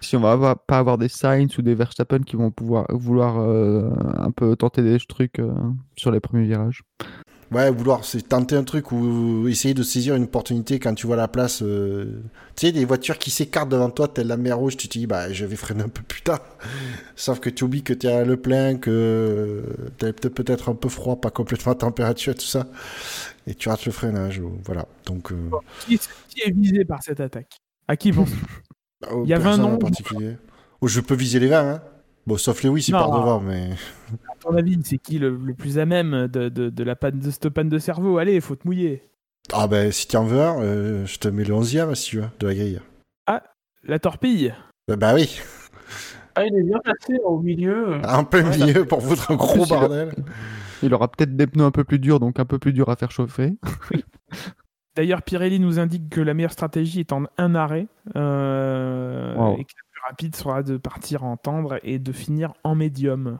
Si 0.00 0.14
on 0.14 0.20
va 0.20 0.54
pas 0.54 0.78
avoir 0.78 0.96
des 0.96 1.08
Sainz 1.08 1.58
ou 1.58 1.62
des 1.62 1.74
Verstappen 1.74 2.20
qui 2.20 2.36
vont 2.36 2.52
pouvoir 2.52 2.86
vouloir 2.88 3.36
un 3.36 4.30
peu 4.30 4.54
tenter 4.54 4.80
des 4.80 4.96
trucs 5.00 5.42
sur 5.96 6.12
les 6.12 6.20
premiers 6.20 6.44
virages. 6.44 6.84
Ouais, 7.50 7.70
vouloir 7.70 8.04
c'est 8.04 8.28
tenter 8.28 8.56
un 8.56 8.62
truc 8.62 8.92
ou 8.92 9.48
essayer 9.48 9.72
de 9.72 9.82
saisir 9.82 10.14
une 10.14 10.24
opportunité 10.24 10.78
quand 10.78 10.92
tu 10.94 11.06
vois 11.06 11.16
la 11.16 11.28
place. 11.28 11.62
Euh, 11.62 12.20
tu 12.56 12.66
sais, 12.66 12.72
des 12.72 12.84
voitures 12.84 13.16
qui 13.16 13.30
s'écartent 13.30 13.70
devant 13.70 13.88
toi, 13.88 14.06
telle 14.06 14.26
la 14.26 14.36
mer 14.36 14.58
rouge, 14.58 14.76
tu 14.76 14.86
te 14.86 14.98
dis, 14.98 15.06
bah, 15.06 15.32
je 15.32 15.46
vais 15.46 15.56
freiner 15.56 15.84
un 15.84 15.88
peu 15.88 16.02
plus 16.02 16.20
tard. 16.20 16.40
Sauf 17.16 17.40
que 17.40 17.48
tu 17.48 17.64
oublies 17.64 17.82
que 17.82 17.94
tu 17.94 18.06
as 18.06 18.24
le 18.24 18.36
plein, 18.36 18.76
que 18.76 19.62
tu 19.98 20.06
as 20.06 20.12
peut-être 20.12 20.68
un 20.68 20.74
peu 20.74 20.90
froid, 20.90 21.16
pas 21.20 21.30
complètement 21.30 21.72
à 21.72 21.74
température 21.74 22.32
et 22.32 22.36
tout 22.36 22.42
ça. 22.42 22.66
Et 23.46 23.54
tu 23.54 23.70
rates 23.70 23.86
le 23.86 23.92
freinage. 23.92 24.42
Voilà. 24.64 24.84
Donc, 25.06 25.32
euh, 25.32 25.48
qui, 25.86 25.94
est 26.44 26.50
visé 26.50 26.84
par 26.84 27.02
cette 27.02 27.20
attaque? 27.20 27.60
À 27.86 27.96
qui 27.96 28.12
pense 28.12 28.28
bah, 29.00 29.08
Il 29.24 29.30
y 29.30 29.32
a 29.32 29.38
20 29.38 29.56
noms. 29.56 29.74
En 29.74 29.78
particulier. 29.78 30.36
Oh, 30.82 30.86
je 30.86 31.00
peux 31.00 31.14
viser 31.14 31.40
les 31.40 31.48
20, 31.48 31.60
hein. 31.60 31.82
Bon, 32.28 32.36
sauf 32.36 32.62
Lewis, 32.62 32.84
il 32.88 32.92
part 32.92 33.10
devant, 33.10 33.40
mais. 33.40 33.70
À 34.30 34.36
ton 34.38 34.54
avis, 34.54 34.78
c'est 34.84 34.98
qui 34.98 35.18
le, 35.18 35.34
plus 35.54 35.78
à 35.78 35.86
même 35.86 36.28
de, 36.28 36.50
de, 36.50 36.68
de, 36.68 36.84
la 36.84 36.94
panne, 36.94 37.20
de 37.20 37.30
cette 37.30 37.48
panne 37.48 37.70
de 37.70 37.78
cerveau? 37.78 38.18
Allez, 38.18 38.38
faut 38.42 38.54
te 38.54 38.66
mouiller. 38.66 39.02
Ah 39.50 39.66
ben, 39.66 39.90
si 39.90 40.06
tu 40.06 40.14
en 40.18 40.24
veux 40.24 40.42
un, 40.42 40.60
euh, 40.62 41.06
je 41.06 41.18
te 41.18 41.28
mets 41.28 41.44
le 41.44 41.54
11e 41.54 41.94
si 41.94 42.10
tu 42.10 42.16
veux, 42.18 42.26
de 42.38 42.46
la 42.46 42.54
grille. 42.54 42.80
Ah, 43.26 43.42
la 43.82 43.98
torpille 43.98 44.54
Bah, 44.86 44.96
bah 44.96 45.14
oui. 45.14 45.40
Ah, 46.34 46.44
il 46.44 46.54
est 46.54 46.64
bien 46.64 46.78
placé 46.84 47.18
au 47.24 47.40
milieu. 47.40 47.98
Un 48.04 48.24
peu 48.24 48.42
milieu 48.42 48.84
pour 48.84 49.02
foutre 49.02 49.30
un 49.30 49.36
gros 49.36 49.64
bordel. 49.64 50.14
Il 50.82 50.92
aura 50.92 51.08
peut-être 51.08 51.34
des 51.34 51.46
pneus 51.46 51.64
un 51.64 51.70
peu 51.70 51.84
plus 51.84 51.98
durs, 51.98 52.20
donc 52.20 52.38
un 52.38 52.44
peu 52.44 52.58
plus 52.58 52.74
dur 52.74 52.90
à 52.90 52.96
faire 52.96 53.10
chauffer. 53.10 53.54
D'ailleurs, 54.96 55.22
Pirelli 55.22 55.60
nous 55.60 55.78
indique 55.78 56.10
que 56.10 56.20
la 56.20 56.34
meilleure 56.34 56.52
stratégie 56.52 57.00
est 57.00 57.12
en 57.12 57.22
un 57.38 57.54
arrêt 57.54 57.86
euh, 58.16 59.34
Wow. 59.34 59.54
et 59.54 59.64
que 59.64 59.70
la 59.70 59.82
plus 59.87 59.87
rapide 60.08 60.34
sera 60.36 60.62
de 60.62 60.76
partir 60.76 61.24
en 61.24 61.36
tendre 61.36 61.78
et 61.82 61.98
de 61.98 62.12
finir 62.12 62.52
en 62.64 62.74
médium. 62.74 63.38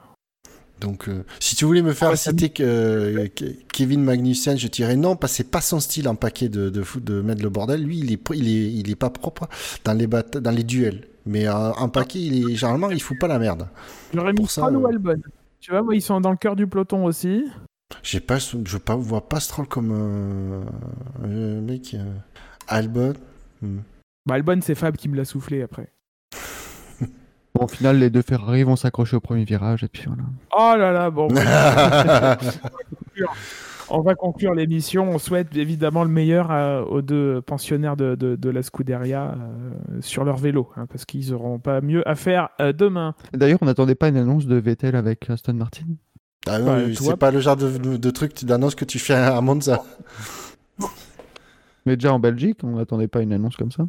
Donc, 0.79 1.09
euh, 1.09 1.25
si 1.41 1.55
tu 1.57 1.65
voulais 1.65 1.81
me 1.81 1.91
faire 1.91 2.11
Ah, 2.11 2.15
citer 2.15 2.49
que, 2.49 2.63
euh, 2.63 3.27
Ke- 3.27 3.57
Kevin 3.73 4.01
Magnussen, 4.01 4.57
je 4.57 4.67
dirais 4.69 4.95
non, 4.95 5.17
parce 5.17 5.33
que 5.33 5.37
c'est 5.37 5.51
pas 5.51 5.59
son 5.59 5.81
style 5.81 6.07
en 6.07 6.15
paquet 6.15 6.47
de, 6.47 6.69
de, 6.69 6.81
foot, 6.83 7.03
de 7.03 7.21
mettre 7.21 7.41
le 7.43 7.49
bordel. 7.49 7.83
Lui, 7.83 7.99
il 7.99 8.13
est, 8.13 8.21
il 8.33 8.47
est, 8.47 8.71
il 8.73 8.89
est 8.89 8.95
pas 8.95 9.09
propre 9.09 9.49
dans 9.83 9.93
les, 9.93 10.07
dans 10.07 10.51
les 10.51 10.63
duels. 10.63 11.05
Mais 11.25 11.47
euh, 11.47 11.71
en 11.73 11.89
paquet, 11.89 12.19
il 12.21 12.51
est, 12.51 12.55
généralement, 12.55 12.89
il 12.91 13.01
fout 13.01 13.19
pas 13.19 13.27
la 13.27 13.39
merde. 13.39 13.67
J'aurais 14.13 14.31
mis 14.31 14.37
Pour 14.37 14.49
ça, 14.51 14.61
Stroll 14.61 14.77
ou 14.77 14.85
euh, 14.85 14.89
Albon. 14.89 15.21
Tu 15.59 15.71
vois, 15.71 15.81
moi, 15.81 15.95
ils 15.95 16.01
sont 16.01 16.21
dans 16.21 16.31
le 16.31 16.37
cœur 16.37 16.55
du 16.55 16.65
peloton 16.65 17.03
aussi. 17.03 17.43
J'ai 18.01 18.21
pas, 18.21 18.37
je 18.37 18.77
pas, 18.77 18.95
vois 18.95 19.27
pas 19.27 19.41
Stroll 19.41 19.67
comme 19.67 19.91
euh, 19.91 20.61
un 21.25 21.61
mec. 21.61 21.93
euh, 21.93 22.13
Albon. 22.69 23.13
hmm. 23.61 23.79
Bah, 24.25 24.35
Albon, 24.35 24.59
c'est 24.61 24.75
Fab 24.75 24.95
qui 24.95 25.09
me 25.09 25.17
l'a 25.17 25.25
soufflé 25.25 25.61
après. 25.61 25.91
Bon, 27.55 27.65
au 27.65 27.67
final, 27.67 27.97
les 27.99 28.09
deux 28.09 28.21
Ferrari 28.21 28.63
vont 28.63 28.75
s'accrocher 28.75 29.15
au 29.15 29.19
premier 29.19 29.43
virage, 29.43 29.83
et 29.83 29.87
puis 29.87 30.03
voilà. 30.07 30.23
Oh 30.55 30.77
là 30.79 30.91
là, 30.91 31.09
bon. 31.09 31.27
On 33.91 34.01
va 34.01 34.13
conclure 34.13 34.53
l'émission. 34.53 35.09
On 35.09 35.17
souhaite 35.17 35.55
évidemment 35.57 36.03
le 36.03 36.11
meilleur 36.11 36.51
euh, 36.51 36.83
aux 36.83 37.01
deux 37.01 37.41
pensionnaires 37.41 37.97
de, 37.97 38.13
de- 38.13 38.35
de 38.35 38.49
la 38.51 38.61
Scuderia 38.61 39.33
euh, 39.35 39.71
sur 40.01 40.23
leur 40.25 40.37
vélo, 40.37 40.69
hein, 40.77 40.85
parce 40.87 41.05
qu'ils 41.05 41.31
n'auront 41.31 41.57
pas 41.57 41.81
mieux 41.81 42.07
à 42.07 42.13
faire 42.13 42.49
euh, 42.61 42.71
demain. 42.71 43.15
D'ailleurs, 43.33 43.57
on 43.61 43.65
n'attendait 43.65 43.95
pas 43.95 44.09
une 44.09 44.17
annonce 44.17 44.45
de 44.45 44.55
Vettel 44.57 44.95
avec 44.95 45.27
Aston 45.29 45.53
Martin. 45.55 45.85
Ah 46.47 46.59
non, 46.59 46.65
Bah, 46.67 46.81
c'est 46.93 47.17
pas 47.17 47.31
le 47.31 47.39
genre 47.39 47.55
de, 47.57 47.97
de 47.97 48.09
truc 48.11 48.45
d'annonce 48.45 48.75
que 48.75 48.85
tu 48.85 48.99
fais 48.99 49.15
à 49.15 49.41
Monza. 49.41 49.81
Mais 51.87 51.95
déjà 51.97 52.13
en 52.13 52.19
Belgique, 52.19 52.59
on 52.63 52.75
n'attendait 52.75 53.07
pas 53.07 53.21
une 53.21 53.33
annonce 53.33 53.55
comme 53.57 53.71
ça. 53.71 53.85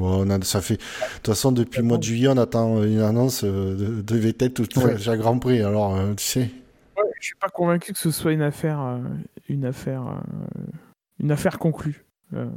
Bon, 0.00 0.26
on 0.26 0.30
a, 0.30 0.40
ça 0.42 0.62
fait. 0.62 0.76
De 0.76 0.80
toute 1.16 1.26
façon, 1.26 1.52
depuis 1.52 1.80
le 1.80 1.84
mois 1.86 1.98
de 1.98 2.02
juillet, 2.02 2.28
on 2.28 2.38
attend 2.38 2.82
une 2.82 3.00
annonce 3.00 3.44
euh, 3.44 3.76
de, 3.76 4.00
de 4.00 4.16
Vettel 4.16 4.52
tout 4.54 4.66
Ouais. 4.80 4.96
chaque 4.98 5.20
Grand 5.20 5.38
Prix. 5.38 5.60
Alors, 5.62 5.94
euh, 5.94 6.14
tu 6.14 6.24
sais. 6.24 6.50
Je 7.20 7.26
suis 7.26 7.36
pas 7.36 7.50
convaincu 7.50 7.92
que 7.92 7.98
ce 7.98 8.10
soit 8.10 8.32
une 8.32 8.40
affaire, 8.40 8.80
euh, 8.80 8.98
une 9.50 9.66
affaire, 9.66 10.06
euh, 10.08 10.60
une 11.18 11.30
affaire 11.30 11.58
conclue. 11.58 12.06
Euh, 12.32 12.48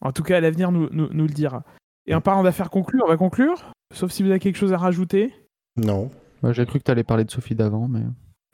en 0.00 0.10
tout 0.12 0.22
cas, 0.22 0.40
l'avenir 0.40 0.72
nous, 0.72 0.88
nous, 0.90 1.08
nous 1.12 1.26
le 1.26 1.34
dira. 1.34 1.64
Et 2.06 2.14
en 2.14 2.22
parlant 2.22 2.42
d'affaires 2.42 2.70
conclues, 2.70 3.02
on 3.04 3.08
va 3.08 3.18
conclure? 3.18 3.72
Sauf 3.94 4.10
si 4.10 4.22
vous 4.22 4.30
avez 4.30 4.38
quelque 4.38 4.56
chose 4.56 4.72
à 4.72 4.78
rajouter? 4.78 5.34
Non. 5.76 6.10
J'ai 6.50 6.64
cru 6.64 6.78
que 6.78 6.84
tu 6.84 6.90
allais 6.90 7.04
parler 7.04 7.24
de 7.24 7.30
Sophie 7.30 7.54
d'avant, 7.54 7.88
mais. 7.88 8.00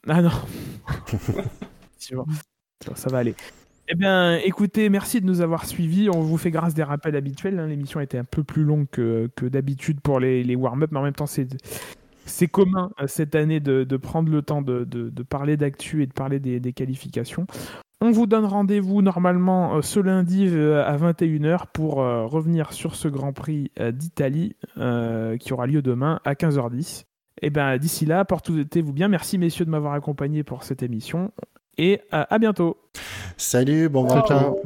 Ah 0.08 0.20
non. 0.20 0.30
Ça, 1.98 2.96
ça 2.96 3.08
va 3.10 3.18
aller. 3.18 3.36
Eh 3.88 3.94
bien, 3.94 4.36
écoutez, 4.36 4.88
merci 4.88 5.20
de 5.20 5.26
nous 5.26 5.40
avoir 5.40 5.66
suivis. 5.66 6.08
On 6.08 6.20
vous 6.20 6.36
fait 6.36 6.50
grâce 6.50 6.74
des 6.74 6.82
rappels 6.82 7.16
habituels. 7.16 7.58
hein. 7.58 7.66
L'émission 7.66 8.00
était 8.00 8.18
un 8.18 8.24
peu 8.24 8.44
plus 8.44 8.62
longue 8.64 8.86
que, 8.90 9.28
d'habitude 9.40 10.00
pour 10.00 10.20
les, 10.20 10.54
warm-up, 10.54 10.90
mais 10.92 10.98
en 10.98 11.02
même 11.02 11.14
temps, 11.14 11.26
c'est 11.26 11.48
c'est 12.24 12.46
commun 12.46 12.92
euh, 13.00 13.08
cette 13.08 13.34
année 13.34 13.58
de, 13.58 13.96
prendre 13.96 14.30
le 14.30 14.42
temps 14.42 14.62
de, 14.62 15.10
parler 15.28 15.56
d'actu 15.56 16.02
et 16.02 16.06
de 16.06 16.12
parler 16.12 16.38
des, 16.38 16.72
qualifications. 16.72 17.46
On 18.00 18.10
vous 18.10 18.26
donne 18.26 18.44
rendez-vous 18.44 19.02
normalement 19.02 19.76
euh, 19.76 19.82
ce 19.82 20.00
lundi 20.00 20.46
euh, 20.48 20.84
à 20.84 20.96
21h 20.96 21.66
pour 21.72 21.96
revenir 21.96 22.72
sur 22.72 22.94
ce 22.94 23.08
Grand 23.08 23.32
Prix 23.32 23.72
d'Italie 23.92 24.56
qui 25.40 25.52
aura 25.52 25.66
lieu 25.66 25.82
demain 25.82 26.20
à 26.24 26.34
15h10. 26.34 27.04
Et 27.44 27.50
ben 27.50 27.76
d'ici 27.76 28.06
là, 28.06 28.24
portez-vous 28.24 28.92
bien. 28.92 29.08
Merci 29.08 29.36
messieurs 29.36 29.64
de 29.64 29.70
m'avoir 29.70 29.94
accompagné 29.94 30.44
pour 30.44 30.62
cette 30.62 30.84
émission 30.84 31.32
et 31.78 32.00
à 32.10 32.38
bientôt. 32.38 32.76
Salut, 33.36 33.88
bon 33.88 34.04
Grand 34.04 34.26
ciao. 34.26 34.62